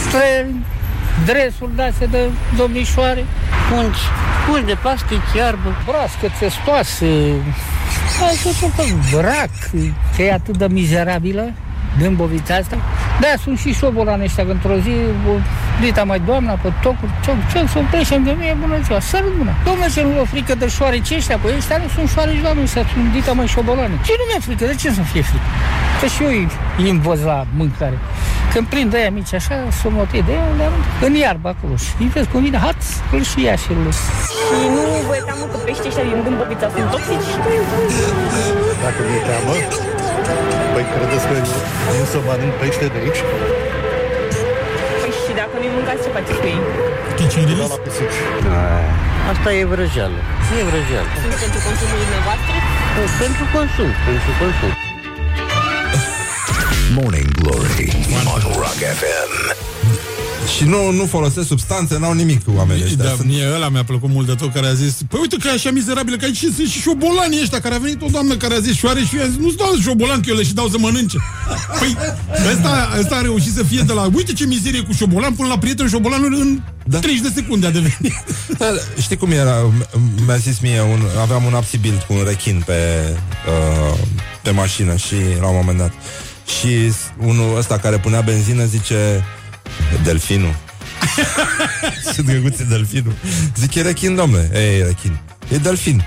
[0.06, 0.64] străini,
[1.26, 3.24] dresuri de de domnișoare,
[3.70, 4.00] pungi,
[4.46, 5.74] pungi de plastic, iarbă.
[5.86, 7.34] brască testoase,
[8.32, 9.54] asta tot felul, brac,
[10.16, 11.52] că e atât de mizerabilă,
[11.99, 12.76] dâmbovița asta.
[13.20, 14.95] Da, sunt și șobolani ăștia, că într-o zi,
[15.30, 15.34] o,
[15.80, 19.55] dita mai doamna pe tocuri, ce, ce să oprește de mie, bună ziua, sărut mâna.
[19.64, 22.84] Domnule, ce nu vă frică de șoareci ăștia, păi ăștia nu sunt șoareci oameni, ăștia
[22.93, 23.95] sunt dita mai șobolani.
[24.07, 25.49] Ce nu mi-e frică, de ce să fie frică?
[26.01, 27.99] Că și eu îi îi învăț la mâncare.
[28.53, 31.90] Când prind aia mici așa, sunt motiv de ea, le arunc în iarbă acolo și
[31.99, 35.45] îi vezi cum vine, haț, îl și ia și îl Și nu vă e teamă
[35.53, 37.30] că peștii ăștia din Dâmbovița sunt toxici?
[38.84, 39.53] Dacă mi-e teamă,
[40.74, 41.34] păi credeți că
[41.92, 43.20] vin să mănânc pește de aici?
[45.02, 46.60] Păi și dacă nu-i mâncați, ce faceți cu ei?
[47.60, 48.18] Da la pisici.
[49.32, 50.18] Asta e vrăjeală.
[50.60, 51.10] E vrăjeală.
[51.22, 52.55] Sunt pentru consumul dumneavoastră?
[53.22, 54.72] Pentru consum, pentru consum.
[56.97, 57.89] Morning Glory
[58.34, 59.72] on Rock FM.
[60.56, 63.05] Și nu, nu folosesc substanțe, n-au nimic cu oamenii ăștia.
[63.05, 65.51] Da, mie ăla mi-a plăcut mult de tot care a zis Păi uite că e
[65.51, 68.59] așa mizerabilă că aici sunt și șobolanii ăștia Care a venit o doamnă care a
[68.59, 70.78] zis șoare și eu am zis Nu-ți dau șobolan că eu le și dau să
[70.78, 71.16] mănânce
[71.78, 71.97] Păi
[72.52, 75.59] ăsta, ăsta a reușit să fie de la Uite ce mizerie cu șobolan Până la
[75.59, 76.98] prieten șobolanul în da.
[76.98, 78.24] 30 de secunde a devenit
[78.59, 78.66] Da,
[79.01, 79.70] știi cum era?
[79.70, 79.89] M-
[80.27, 82.78] Mi-a zis mie, un, aveam un absibilt cu un rechin pe,
[83.93, 83.98] uh,
[84.43, 85.93] pe mașină și la un moment dat.
[86.60, 89.24] Și s- unul ăsta care punea benzină zice
[90.05, 90.55] Delfinul.
[92.12, 93.15] Sunt găguțe delfinul.
[93.57, 94.51] Zic, e rechin, domnule.
[94.55, 95.19] Ei, rechin.
[95.49, 96.05] E delfin.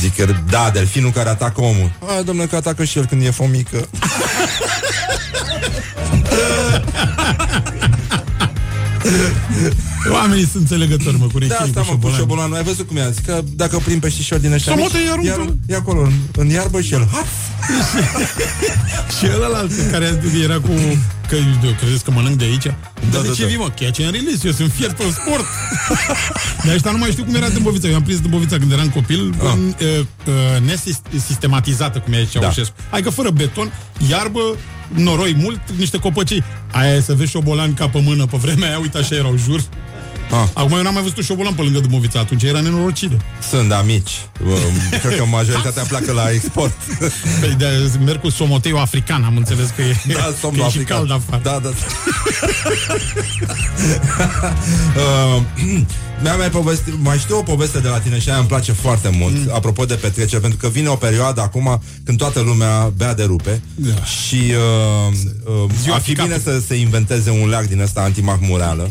[0.00, 1.90] Zic, e, da, delfinul care atacă omul.
[2.18, 3.88] A, domnule, că atacă și el când e fomică.
[10.12, 12.18] Oamenii sunt înțelegători, mă, cu Da, rechinii, asta cu mă, cu șobolani.
[12.20, 12.56] șobolanul.
[12.56, 13.10] Ai văzut cum e?
[13.12, 15.56] Zic că dacă prin peștișori din ăștia Să mici, motă, îi aruncă.
[15.68, 17.08] ia- E acolo, în, în iarbă și el.
[17.12, 17.26] Haț!
[19.18, 20.70] Și ălalt care era cu...
[21.28, 22.62] Că eu credeți că mănânc de aici?
[22.64, 22.74] Da,
[23.12, 23.48] Dar de da, ce da.
[23.48, 23.64] vii, mă?
[23.80, 25.44] Catch and release, eu sunt fiert pe sport.
[26.64, 27.88] Dar ăștia nu mai știu cum era Dâmbovița.
[27.88, 29.52] Eu am prins Dâmbovița când eram copil, Ah.
[29.54, 30.34] în, uh, uh,
[31.12, 32.38] nesistematisată, cum e aici Da.
[32.40, 32.74] Ceaușescu.
[32.90, 33.72] Adică fără beton,
[34.10, 34.40] iarbă,
[34.94, 36.44] noroi mult, niște copăcii.
[36.72, 39.60] Aia e să vezi șobolani ca pe mână pe vremea aia, uite așa erau, jur.
[40.30, 40.48] Ah.
[40.52, 43.16] Acum eu n-am mai văzut un șobolan pe lângă Dâmbovița, atunci era nenorocire.
[43.50, 44.10] Sunt amici.
[44.44, 46.72] Um, Cred că majoritatea pleacă la export.
[47.40, 50.66] Păi de, merg cu somoteiul african, am înțeles că e, Da, că somnul e și
[50.68, 50.96] african.
[50.96, 51.40] cald afară.
[51.42, 51.68] Da, da.
[55.36, 55.42] uh,
[56.22, 59.08] mi-a mai povestit, mai știu o poveste de la tine și aia îmi place foarte
[59.18, 59.50] mult, mm.
[59.54, 63.60] apropo de petrecere, pentru că vine o perioadă acum când toată lumea bea de rupe
[63.74, 64.04] Da.
[64.04, 65.12] și uh,
[65.44, 66.38] uh, Ziua ar fi ficatului.
[66.44, 68.90] bine să se inventeze un leac din ăsta antimahmureală.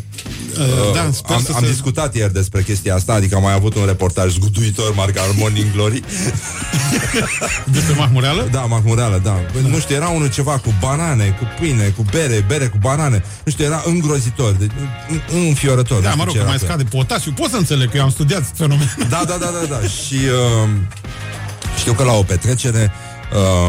[0.60, 3.53] Uh, da, sper am, să am se- discutat ieri despre chestia asta, adică am mai
[3.53, 6.02] avut un reportaj zguduitor, marca Morning Glory.
[7.72, 8.47] Despre mahmureală?
[8.52, 9.39] Da, mahmureală, da.
[9.61, 9.68] da.
[9.69, 13.23] Nu știu, era unul ceva cu banane, cu pâine, cu bere, bere cu banane.
[13.45, 14.69] Nu știu, era îngrozitor, de,
[15.10, 16.02] în- înfiorător.
[16.02, 16.84] Da, nu mă știu rog, ce că era mai pe- scade
[17.16, 17.32] potasiu.
[17.32, 18.94] Pot să înțeleg că eu am studiat fenomenul.
[19.10, 19.88] Da, da, da, da, da.
[19.88, 20.70] Și uh,
[21.78, 22.92] știu că la o petrecere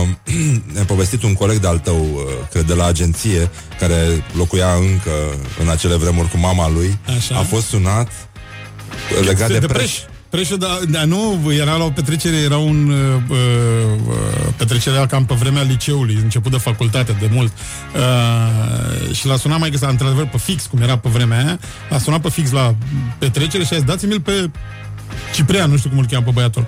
[0.03, 0.09] uh,
[0.73, 5.11] ne-a povestit un coleg de-al tău, uh, cred, de la agenție, care locuia încă
[5.61, 6.99] în acele vremuri cu mama lui.
[7.17, 7.37] Așa.
[7.37, 8.09] A fost sunat
[9.25, 9.77] legat de, de preș.
[9.77, 10.16] preș.
[10.29, 13.37] Preșul, da, da, nu, era la o petrecere, era un uh, uh,
[14.57, 17.53] petrecere era cam pe vremea liceului, început de facultate, de mult.
[17.95, 21.59] Uh, și l-a sunat mai găsa, într-adevăr, pe fix, cum era pe vremea aia,
[21.91, 22.75] l-a sunat pe fix la
[23.19, 24.51] petrecere și a zis, dați-mi-l pe
[25.35, 26.67] Ciprian, nu știu cum îl cheamă pe băiatul.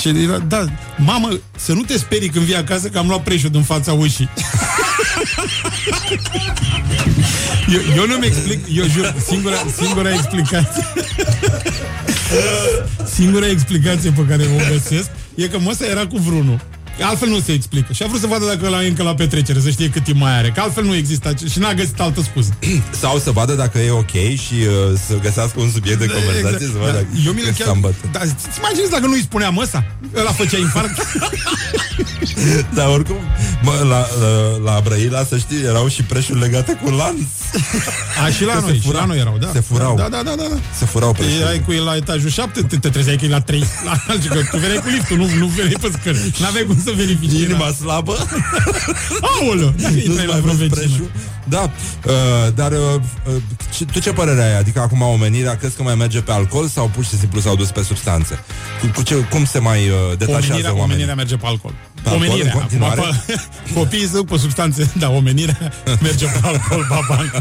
[0.00, 0.64] Și era, da,
[0.96, 4.30] mamă, să nu te sperii când vii acasă că am luat preșul din fața ușii.
[7.74, 10.84] eu, eu nu-mi explic, eu jur, singura, singura explicație
[13.04, 16.60] Singura explicație pe care o găsesc e că măsa era cu vrunul.
[17.02, 17.92] Altfel nu se explică.
[17.92, 20.20] Și a vrut să vadă dacă ăla e încă la petrecere, să știe cât timp
[20.20, 20.50] mai are.
[20.54, 22.56] Că altfel nu există ace- și n-a găsit altă scuză.
[23.02, 26.78] Sau să vadă dacă e ok și uh, să găsească un subiect de conversație, să
[26.78, 27.66] vadă Da, dacă eu mi le că chiar...
[27.66, 27.94] sambătă.
[28.12, 29.84] Da, ți imaginezi dacă nu îi spunea măsa?
[30.16, 31.00] Ăla făcea infarct.
[32.74, 33.16] Dar oricum,
[33.62, 37.20] mă, la, la, la Brăila, să știi, erau și preșuri legate cu lanț.
[38.24, 39.50] A, și la Că noi, se și fura- la noi erau, da.
[39.52, 39.96] Se furau.
[39.96, 40.44] Da, da, da, da.
[40.78, 41.40] Se furau Te preșuri.
[41.42, 43.58] erai cu el la etajul 7, te, te trezeai că e la 3.
[43.86, 43.92] La,
[44.28, 46.32] că tu veneai cu liftul, nu, nu veneai pe scări.
[46.40, 47.32] N-aveai cum să verifici.
[47.32, 48.16] Inima slabă.
[49.40, 50.86] Aoleu, dacă Nu-ți intrai la mai vreo vezi vecină.
[50.86, 51.10] preșul.
[51.48, 51.70] Da,
[52.06, 52.78] uh, dar uh,
[53.28, 53.34] uh,
[53.76, 54.58] ce- tu ce părere ai?
[54.58, 57.70] Adică acum omenirea crezi că mai merge pe alcool sau pur și simplu s-au dus
[57.70, 58.38] pe substanțe?
[58.80, 60.84] Cu, cu ce, cum se mai uh, detașează Omenirea, oamenii?
[60.84, 61.74] omenirea merge pe alcool.
[62.04, 62.52] Pe alcool omenirea.
[62.54, 63.00] în continuare?
[63.00, 63.40] Acum, pe,
[63.74, 65.72] copiii sunt pe substanțe, da, omenirea
[66.06, 67.32] merge pe alcool, baban.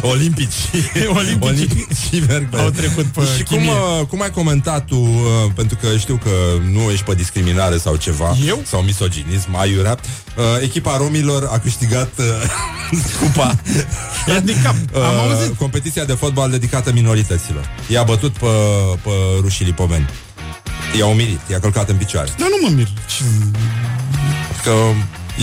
[0.00, 0.54] Olimpici.
[1.16, 1.48] Olimpici.
[1.48, 2.56] Olimpici merg pe...
[2.58, 3.70] Au trecut pe Și cum, chimie.
[3.70, 6.30] uh, cum ai comentat tu, uh, pentru că știu că
[6.72, 8.62] nu ești pe discriminare sau ceva, Eu?
[8.66, 9.96] sau misoginism, aiurea,
[10.36, 12.24] uh, echipa romilor a câștigat uh,
[13.20, 13.56] cupa
[14.26, 15.50] Handicap, am auzit.
[15.50, 17.68] uh, competiția de fotbal dedicată minorităților.
[17.88, 18.46] I-a bătut pe,
[19.02, 19.10] pe
[19.40, 20.08] rușii lipoveni.
[20.98, 22.28] I-a umilit, i-a călcat în picioare.
[22.38, 22.88] Dar nu mă mir.
[24.66, 24.74] Ce- Că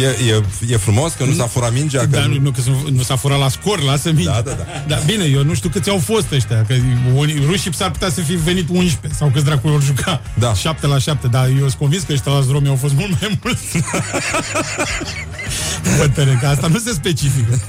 [0.02, 0.44] e, e,
[0.74, 3.16] e frumos că nu s-a furat mingea, că Da, nu, nu, că nu, nu s-a
[3.16, 4.32] furat la scor, lasă minte.
[4.32, 4.64] Da, da, da.
[4.88, 6.74] Dar bine, eu nu știu câți au fost ăștia, că
[7.16, 10.22] unii, rușii s-ar putea să fi venit 11 sau câți dracu ori juca.
[10.40, 10.54] Da.
[10.54, 13.40] 7 la 7, dar eu sunt convins că ăștia la romi au fost mult mai
[13.44, 13.78] mulți.
[15.98, 17.60] Bătăre, că asta nu se specifică.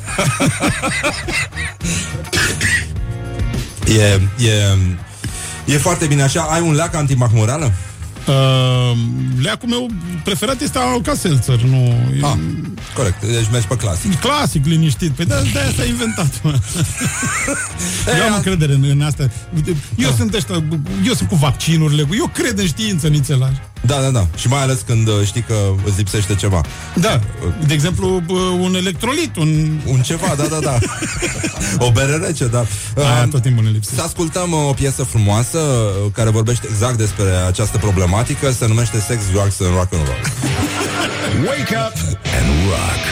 [3.87, 4.77] e, e,
[5.65, 6.41] e foarte bine așa.
[6.43, 7.73] Ai un leac antimahmurală?
[8.27, 8.97] Uh,
[9.43, 9.91] leacul meu
[10.25, 11.95] preferat este Alka-Seltzer, nu...
[12.23, 12.33] Ah,
[12.95, 14.21] corect, deci mergi pe clasic.
[14.21, 15.11] Clasic, liniștit.
[15.11, 16.55] Păi de de s-a inventat, mă.
[18.19, 19.31] Eu am încredere în, în asta.
[19.97, 20.65] Eu sunt ăștia,
[21.07, 23.53] eu sunt cu vaccinurile, cu- eu cred în știință, nițelaj.
[23.87, 24.27] Da, da, da.
[24.37, 25.55] Și mai ales când uh, știi că
[25.85, 26.61] îți lipsește ceva.
[26.95, 27.21] Da,
[27.67, 29.79] de exemplu, bă, un electrolit, un...
[29.87, 30.79] Un ceva, da, da, da.
[31.87, 32.67] o bere rece, da.
[32.97, 33.97] Aia tot timpul ne lipsește.
[33.97, 39.01] Să ascultăm uh, o piesă frumoasă uh, care vorbește exact despre această problematică, se numește
[39.01, 40.23] Sex, Drugs and Rock and Roll.
[41.47, 41.97] Wake up
[42.37, 43.03] and rock.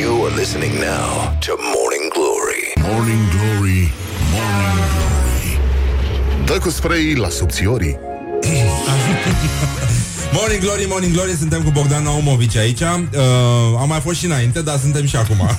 [0.00, 2.64] You are listening now to Morning Glory.
[2.90, 3.92] Morning Glory,
[4.32, 5.17] Morning Glory.
[6.48, 7.98] Dă cu spray la subțiorii.
[10.36, 12.80] Morning Glory, Morning Glory, suntem cu Bogdan Naumovici aici.
[12.80, 12.88] Uh,
[13.78, 15.36] am mai fost și înainte, dar suntem și acum.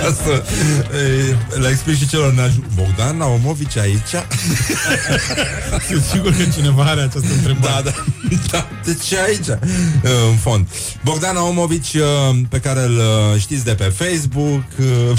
[0.00, 4.14] Ca să uh, le explic și celor ne Bogdan Naumovici aici?
[5.88, 7.82] Sunt sigur că cineva are această întrebare.
[7.82, 7.92] Da, da.
[8.50, 8.68] da.
[8.84, 9.48] De ce aici?
[9.48, 9.56] Uh,
[10.30, 10.66] în fond.
[11.04, 14.64] Bogdan Naumovici, uh, pe care îl uh, știți de pe Facebook.
[14.78, 15.18] Uh,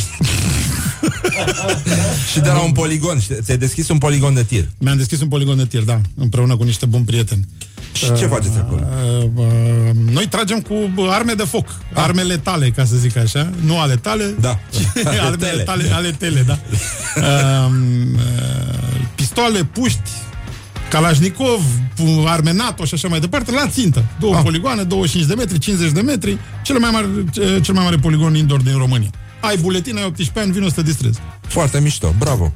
[2.32, 3.20] și de la un poligon.
[3.20, 4.70] Știi, Ți-ai deschis un poligon de tir.
[4.78, 7.46] Mi-am deschis un poligon de tir, da, împreună cu niște buni prieteni.
[7.94, 8.82] Și ce faceți acolo?
[9.18, 9.46] Uh, uh,
[10.12, 12.04] noi tragem cu bă, arme de foc, Ah.
[12.04, 14.60] armele tale, ca să zic așa, nu ale tale, Da.
[14.72, 15.64] ci Ale armele tele.
[15.64, 16.60] tale, ale tele, da.
[17.18, 17.72] Uh,
[18.14, 18.22] uh,
[19.16, 20.00] pistoale, puști,
[20.90, 21.62] Kalashnikov,
[21.96, 24.04] pu- arme NATO și așa mai departe, la țintă.
[24.20, 24.42] Două Ah.
[24.44, 28.36] poligoane, 25 de metri, 50 de metri, cel mai mare, ce- cel mai mare poligon
[28.36, 29.10] indoor din România.
[29.40, 31.20] Ai buletin, ai 18 ani, vino să te distrezi.
[31.48, 32.54] Foarte mișto, bravo.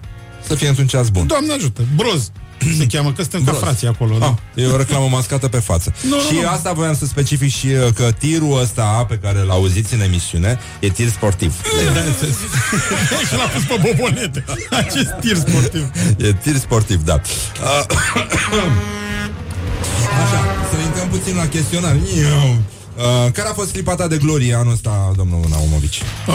[0.48, 1.28] Să fie într-un ceas bun.
[1.28, 2.32] Doamne ajută, broz
[2.80, 3.64] se cheamă, că suntem ca Broz.
[3.64, 4.18] frații acolo.
[4.18, 4.26] Da.
[4.26, 5.94] Ah, e o reclamă mascată pe față.
[6.10, 6.48] Nu, și nu, nu.
[6.48, 10.60] asta voiam să specific și uh, că tirul ăsta pe care l auziți în emisiune
[10.80, 11.54] e tir sportiv.
[11.94, 12.00] Da,
[13.28, 14.46] și l-a pus pe bobonete.
[14.70, 15.90] Acest tir sportiv.
[16.18, 17.22] E tir sportiv, da.
[17.62, 17.86] Uh,
[20.24, 20.40] Așa,
[20.72, 21.96] să intrăm puțin la chestionar.
[22.98, 23.04] Iu.
[23.04, 26.02] Uh, care a fost clipa ta de glorie anul ăsta, domnul Naumovici?
[26.28, 26.34] Uh,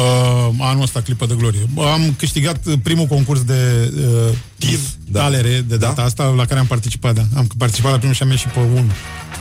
[0.60, 1.68] anul ăsta clipă de glorie.
[1.92, 5.20] Am câștigat uh, primul concurs de uh, tir da.
[5.20, 6.04] talere de data da?
[6.04, 7.22] asta la care am participat, da.
[7.36, 8.92] Am participat la primul și am ieșit pe unul.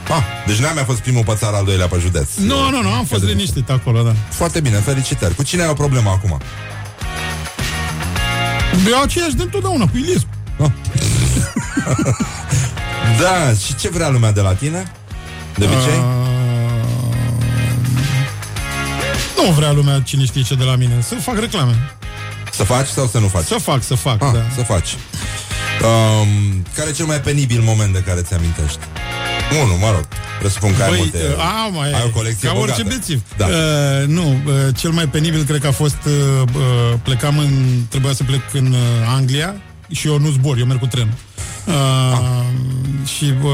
[0.10, 2.35] Ah, deci n-am mai fost primul pe țară, al doilea pe județ.
[2.35, 4.15] Nu, nu, nu, am fost liniștit acolo, da.
[4.30, 5.35] Foarte bine, felicitări.
[5.35, 6.41] Cu cine ai o problemă acum?
[8.88, 10.30] Eu aceeași de întotdeauna, cu Iliescu.
[10.60, 10.72] Ah.
[13.22, 14.91] da, și ce vrea lumea de la tine?
[15.57, 15.98] De obicei?
[15.98, 16.36] Uh,
[19.45, 20.93] nu vrea lumea cine știe ce de la mine.
[21.01, 21.76] Să fac reclame.
[22.51, 23.45] Să faci sau să nu faci?
[23.45, 24.43] Să fac, să fac, ah, da.
[24.55, 24.95] Să faci.
[25.81, 28.80] Um, care e cel mai penibil moment de care ți-amintești?
[29.64, 30.07] Unul, mă rog.
[30.39, 31.18] Presupun că ai Băi, multe...
[31.18, 32.72] uh, a, mai ai o colecție Ca bogată.
[32.81, 33.22] orice bețiv.
[33.38, 33.45] Da.
[33.45, 36.14] Uh, nu, uh, cel mai penibil cred că a fost uh,
[36.55, 37.49] uh, plecam în...
[37.89, 38.80] Trebuia să plec în uh,
[39.15, 39.55] Anglia
[39.91, 41.14] și eu nu zbor, eu merg cu trenul.
[41.68, 42.45] Uh, Ah.
[43.06, 43.52] Și uh,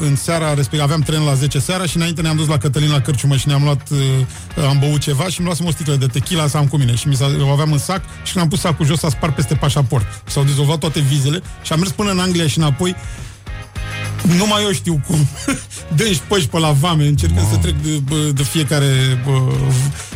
[0.00, 3.00] în seara respectiv aveam tren la 10 seara și înainte ne-am dus la Cătălin la
[3.00, 6.46] cărciumă și ne-am luat uh, am băut ceva și mi luasem o sticlă de tequila
[6.46, 8.60] să am cu mine și mi s-a, o aveam în sac și când am pus
[8.60, 10.22] sacul jos s-a spart peste pașaport.
[10.26, 12.96] S-au dizolvat toate vizele și am mers până în Anglia și înapoi
[14.38, 15.28] numai eu știu cum.
[15.96, 18.86] Dânși păși pe la vame, încercând să trec de, bă, de fiecare...
[19.24, 19.52] Bă,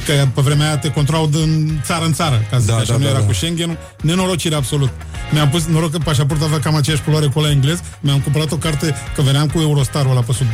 [0.06, 2.92] că pe vremea aia te controlau din țară în țară, ca să Da, da, așa,
[2.92, 3.24] da, nu da, era da.
[3.24, 4.90] cu Schengen, nenorocire absolut.
[5.32, 8.56] Mi-am pus noroc că pașaportul avea cam aceeași culoare cu ăla englez, mi-am cumpărat o
[8.56, 10.46] carte, că veneam cu Eurostarul ăla pe sub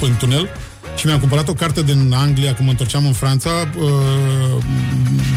[0.00, 0.48] pe în tunel,
[0.96, 4.62] și mi-am cumpărat o carte din Anglia când mă întorceam în Franța, uh,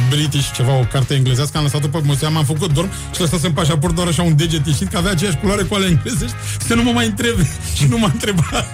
[0.09, 3.95] British, ceva, o carte englezească, am lăsat-o pe musea, m-am făcut dorm și lăsasem pașaport
[3.95, 6.35] doar așa un deget ieșit, că avea aceeași culoare cu ale englezești,
[6.67, 7.49] să nu mă mai întrebe.
[7.77, 8.67] și nu m-a întrebat.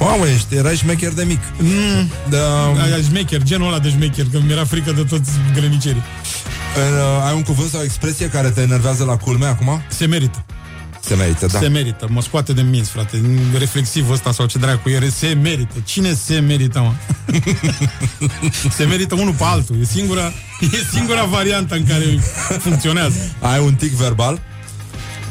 [0.00, 1.40] Mamă, ești, erai șmecher de mic.
[1.58, 2.72] Mm, Da.
[2.82, 6.02] aia șmecher, genul ăla de șmecher, că mi-era frică de toți grănicerii.
[6.76, 9.82] Uh, ai un cuvânt sau o expresie care te enervează la culme acum?
[9.88, 10.44] Se merită.
[11.00, 11.58] Se merită, da.
[11.58, 13.20] Se merită, mă scoate de minți, frate.
[13.58, 15.74] Reflexiv ăsta sau ce dracu e, se merită.
[15.84, 16.92] Cine se merită, mă?
[18.76, 19.76] se merită unul pe altul.
[19.80, 20.26] E singura,
[20.60, 22.04] e singura variantă în care
[22.58, 23.16] funcționează.
[23.40, 24.40] Ai un tic verbal?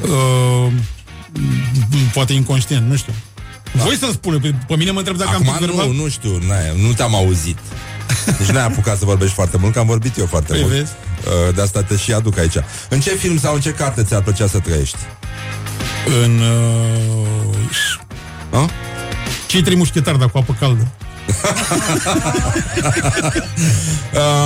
[0.02, 0.72] Uh,
[2.14, 3.14] poate inconștient, nu știu.
[3.72, 5.88] Voi să-mi spune, pe, pe mine mă întreb dacă Acum am tic verbal.
[5.88, 7.58] nu, nu știu, n-ai, nu te-am auzit.
[8.38, 10.74] Deci n-ai apucat să vorbești foarte mult, că am vorbit eu foarte Păi mult.
[10.74, 10.91] vezi?
[11.48, 12.56] Uh, De asta te și aduc aici.
[12.90, 14.98] În ce film sau în ce carte ți-ar plăcea să trăiești?
[16.23, 16.39] În...
[18.51, 18.69] Uh, A?
[19.47, 20.88] cei trei mușchetari, dar cu apă caldă.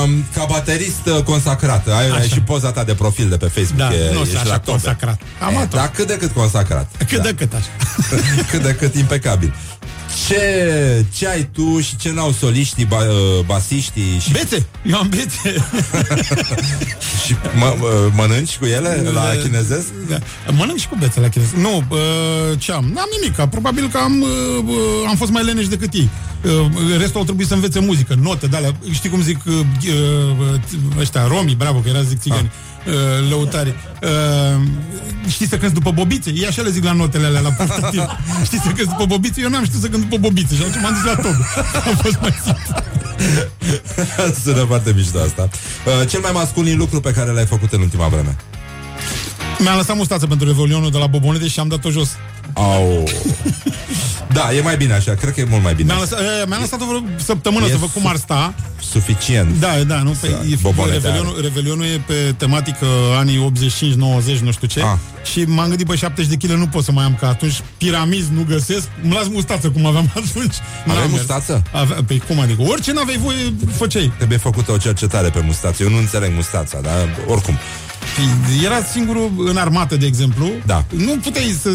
[0.04, 3.78] um, ca baterist uh, consacrat Ai, ai și poza ta de profil de pe Facebook
[3.78, 4.70] Da, e, nu sunt ești așa la tope.
[4.72, 5.22] consacrat.
[5.40, 5.80] Amator.
[5.80, 7.68] Dar cât de cât consacrat Cât de cât așa.
[8.52, 9.54] Cât de cât impecabil
[10.28, 14.66] ce, ce ai tu și ce n-au soliștii, ba, uh, basiștii și, Bețe!
[14.86, 15.66] Eu am bețe!
[17.26, 19.88] și mă, uh, mănânci cu ele la chinezesc?
[20.10, 20.18] Da.
[20.52, 21.48] Mănânc și cu bețe la chinez.
[21.52, 22.00] Nu, uh,
[22.58, 22.92] ce am?
[22.94, 23.50] N-am nimic.
[23.50, 24.76] Probabil că am, uh, uh,
[25.08, 26.10] am fost mai leneși decât ei.
[26.44, 28.76] Uh, restul au trebuit să învețe muzică, note de alea.
[28.92, 32.52] Știi cum zic uh, uh, ăștia, romii, bravo, că era zic țigani.
[32.88, 33.74] Uh, lăutari.
[34.02, 34.62] Uh,
[35.28, 36.34] știți să cânti după bobițe?
[36.36, 38.02] E așa le zic la notele alea, la purtativ.
[38.48, 39.42] știți să cânti după bobițe?
[39.42, 41.36] Eu n-am știut să cânt după bobițe și atunci m-am dus la tot.
[41.92, 42.76] A fost mai simplu.
[44.44, 45.50] Sună foarte mișto asta.
[45.52, 48.36] Uh, cel mai masculin lucru pe care l-ai făcut în ultima vreme?
[49.60, 52.10] Mi-am lăsat mustață pentru Revelionul de la Bobonete și am dat-o jos.
[52.54, 53.10] Au.
[54.34, 55.88] Da, e mai bine așa, cred că e mult mai bine.
[55.94, 58.54] Mi-am lăsat, e, mi-am lăsat o vreo săptămână E să văd cum ar sta.
[58.92, 59.60] Suficient.
[59.60, 62.86] Da, da, nu, pe, e, Bobonete Revelionul, Revelionul e pe tematică
[63.18, 63.52] anii
[64.36, 64.82] 85-90, nu știu ce.
[64.82, 64.98] Ah.
[65.32, 67.62] Și m-am gândit, pe 70 de kg nu pot să mai am ca atunci.
[67.78, 68.88] Piramiz nu găsesc.
[69.04, 70.56] Îmi las mustață cum aveam atunci.
[70.82, 71.12] Aveai N-am mers.
[71.12, 71.64] mustață?
[71.72, 72.62] Avea, pe cum adică?
[72.62, 74.12] Orice n-aveai voie, făceai.
[74.18, 75.84] Trebuie făcută o cercetare pe mustață.
[75.84, 77.58] Eu nu înțeleg mustața, dar oricum.
[78.64, 80.50] Era singurul în armată, de exemplu.
[80.66, 80.86] Da.
[80.90, 81.70] Nu puteai să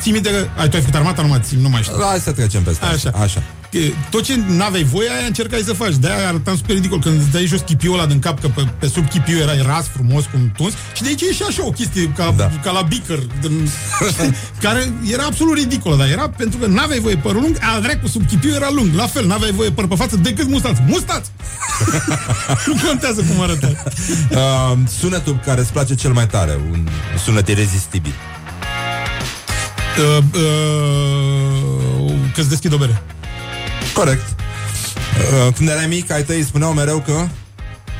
[0.00, 0.46] ții minte că...
[0.56, 1.96] Ai, tu ai făcut armata, nu mai, țin, nu mai știu.
[2.00, 3.10] Hai să trecem peste Așa.
[3.22, 3.42] Așa.
[3.70, 3.78] Că
[4.10, 5.94] Tot ce n-aveai voie, aia încercai să faci.
[5.94, 7.00] De-aia arătam super ridicol.
[7.00, 9.86] Când îți dai jos chipiul ăla din cap, că pe, pe sub chipiu erai ras,
[9.86, 12.50] frumos, cum tuns, și de aici e și așa o chestie, ca, da.
[12.62, 13.70] ca la bicker, din,
[14.64, 18.26] care era absolut ridicolă, dar era pentru că n-aveai voie părul lung, al dracu sub
[18.26, 18.94] chipiu era lung.
[18.94, 20.84] La fel, n-aveai voie păr pe față decât mustață.
[20.86, 21.30] Mustață!
[22.66, 23.76] nu contează cum arătai.
[24.30, 26.88] Uh, sunetul care îți place cel mai tare, un
[27.24, 28.12] sunet irezistibil.
[29.98, 33.02] Uh, uh, că-ți deschid o bere.
[33.94, 34.22] Corect.
[35.46, 37.26] Uh, când erai mic, ai tăi spuneau mereu că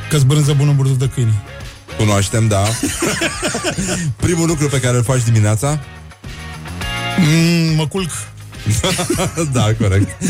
[0.08, 1.42] Că-ți brânză bună burdul de câine.
[1.96, 2.62] cunoaștem, da.
[4.16, 5.80] Primul lucru pe care îl faci dimineața?
[7.18, 8.10] Mm, mă culc.
[9.52, 10.22] da, corect.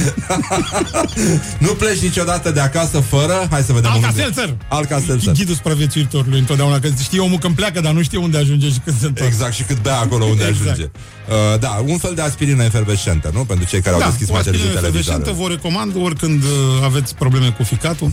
[1.64, 3.46] nu pleci niciodată de acasă fără...
[3.50, 4.20] Hai să vedem Alca unde.
[4.20, 4.56] Seltzer!
[4.68, 5.32] Alca Seltzer.
[5.32, 8.98] Ghidul supraviețuitorului întotdeauna, că știe omul când pleacă, dar nu știe unde ajunge și când
[9.00, 9.34] se întoarce.
[9.34, 10.70] Exact, și cât bea acolo unde Exact.
[10.70, 10.90] ajunge.
[11.28, 13.44] Uh, da, un fel de aspirină efervescentă, nu?
[13.44, 15.48] Pentru cei care au deschis o mai aspirină târziu efervescentă televizoare.
[15.48, 16.48] vă recomand oricând uh,
[16.84, 18.12] aveți probleme cu ficatul.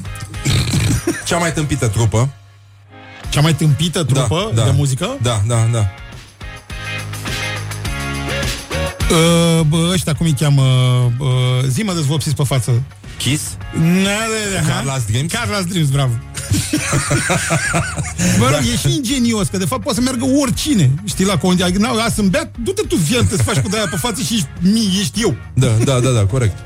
[1.26, 2.30] Cea mai tâmpită trupă.
[3.30, 4.64] Cea mai tâmpită trupă da.
[4.64, 5.18] de muzică?
[5.22, 5.90] Da, da, da.
[9.12, 10.62] Uh, bă, ăștia cum îi cheamă?
[11.20, 11.28] Uh,
[11.68, 12.84] zi mă dezvopsiți pe față.
[13.18, 13.58] Kiss?
[14.68, 15.32] Carlos Dreams?
[15.32, 16.12] Carlos Dreams, bravo.
[18.40, 18.58] Bă, da.
[18.58, 20.92] e și ingenios, că de fapt poate să meargă oricine.
[21.04, 21.66] Știi, la condia.
[21.66, 24.48] Adică, n-au, sunt beat, du-te tu fientă să faci cu de-aia pe față și ești,
[24.60, 25.36] mii, ești eu.
[25.54, 26.58] Da, da, da, da, corect.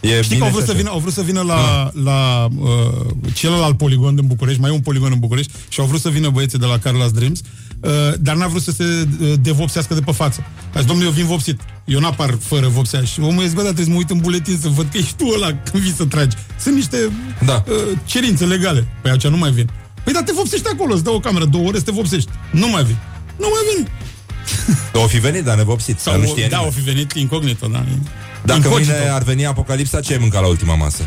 [0.00, 0.80] E Știi că au vrut, și să așa.
[0.80, 2.68] vină, au vrut să vină la, la uh,
[3.34, 6.28] celălalt poligon din București, mai e un poligon în București, și au vrut să vină
[6.28, 7.46] băieții de la Carlos Dreams, uh,
[8.20, 8.84] dar n-a vrut să se
[9.20, 10.44] uh, devopsească de pe față.
[10.74, 11.60] A zis, domnule, eu vin vopsit.
[11.84, 13.02] Eu n-apar fără vopsea.
[13.02, 15.14] Și omul zice, bă, dar trebuie să mă uit în buletin să văd că ești
[15.16, 16.36] tu ăla când vii să tragi.
[16.60, 16.96] Sunt niște
[17.44, 17.64] da.
[17.68, 17.74] uh,
[18.04, 18.86] cerințe legale.
[19.02, 19.70] Păi aceea nu mai vin.
[20.04, 22.30] Păi dar te vopsești acolo, îți dau o cameră, două ore să te vopsești.
[22.50, 22.96] Nu mai vin.
[23.38, 23.88] Nu mai vin.
[25.02, 25.98] O fi venit, dar nevopsit.
[25.98, 26.74] Sau Sau, nu știe da, nimeni.
[26.76, 27.84] o fi venit incognito, da.
[28.44, 28.92] Dacă Incognito.
[28.92, 31.02] mâine ar veni apocalipsa, ce ai mâncat la ultima masă?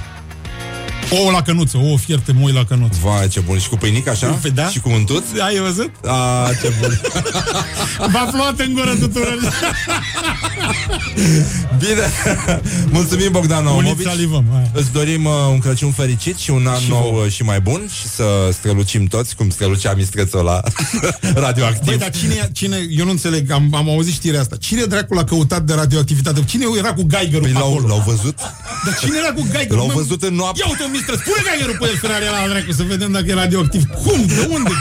[1.11, 2.99] Ouă la cănuță, ouă fierte, moi la cănuță.
[3.03, 3.59] Vai, ce bun.
[3.59, 4.27] Și cu pâinică, așa?
[4.27, 4.67] Păi da.
[4.67, 5.23] Și cu untut?
[5.39, 5.89] Ai văzut?
[6.05, 7.01] A, ce bun.
[8.13, 9.37] V-a fluat în gură tuturor.
[11.79, 12.07] Bine.
[12.89, 14.07] Mulțumim, Bogdan Uniți Naumovici.
[14.07, 14.45] salivăm.
[14.53, 14.71] hai.
[14.73, 17.23] Îți dorim uh, un Crăciun fericit și un an Și nou vouă.
[17.25, 18.23] uh, și mai bun și să
[18.53, 20.61] strălucim toți, cum strălucea mistrețul la
[21.45, 21.85] radioactiv.
[21.85, 24.55] Băi, dar cine, cine, eu nu înțeleg, am, am auzit știrea asta.
[24.55, 26.43] Cine dracul a căutat de radioactivitate?
[26.43, 27.87] Cine era cu Geigerul Păi pe l-au, acolo?
[27.87, 28.37] l-au văzut?
[28.85, 29.77] Dar cine era cu Geigerul?
[29.77, 30.59] L-au Mă, văzut în noapte.
[30.63, 33.33] Ia uite o mistră, spune Geigerul pe el Ferrari la dracu să vedem dacă e
[33.33, 33.83] radioactiv.
[34.03, 34.25] Cum?
[34.25, 34.71] De unde?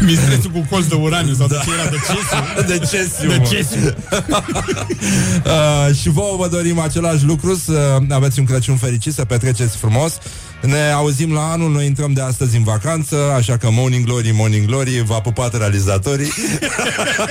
[0.00, 1.88] Mistrețul cu colț de uraniu sau de ce era?
[1.90, 2.62] De cesiu?
[2.66, 3.44] De cesiu, De mă.
[3.48, 3.84] cesiu.
[5.88, 10.18] uh, și vouă vă dorim același lucru Să aveți un Crăciun fericit, să petreceți frumos
[10.60, 14.66] Ne auzim la anul, noi intrăm de astăzi în vacanță Așa că Morning Glory, Morning
[14.66, 16.32] Glory V-a pupat realizatorii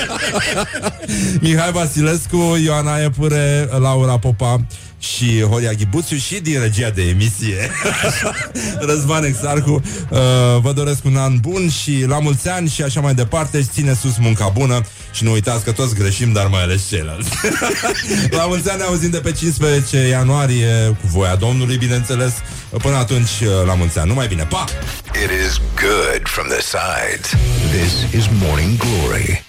[1.42, 4.62] Mihai Vasilescu, Ioana Epure, Laura Popa
[5.02, 7.72] și Horia Ghibuțiu și din regia de emisie
[8.90, 9.72] Răzvan Exarcu
[10.10, 10.20] uh,
[10.62, 14.18] Vă doresc un an bun și la mulți ani și așa mai departe Ține sus
[14.18, 17.30] munca bună și nu uitați că toți greșim, dar mai ales ceilalți
[18.38, 22.34] La mulți ani ne auzim de pe 15 ianuarie Cu voia Domnului, bineînțeles
[22.78, 24.66] Până atunci, uh, la mulți ani, numai bine, pa!
[25.24, 27.36] It is good from the sides.
[27.72, 29.44] This is Morning Glory.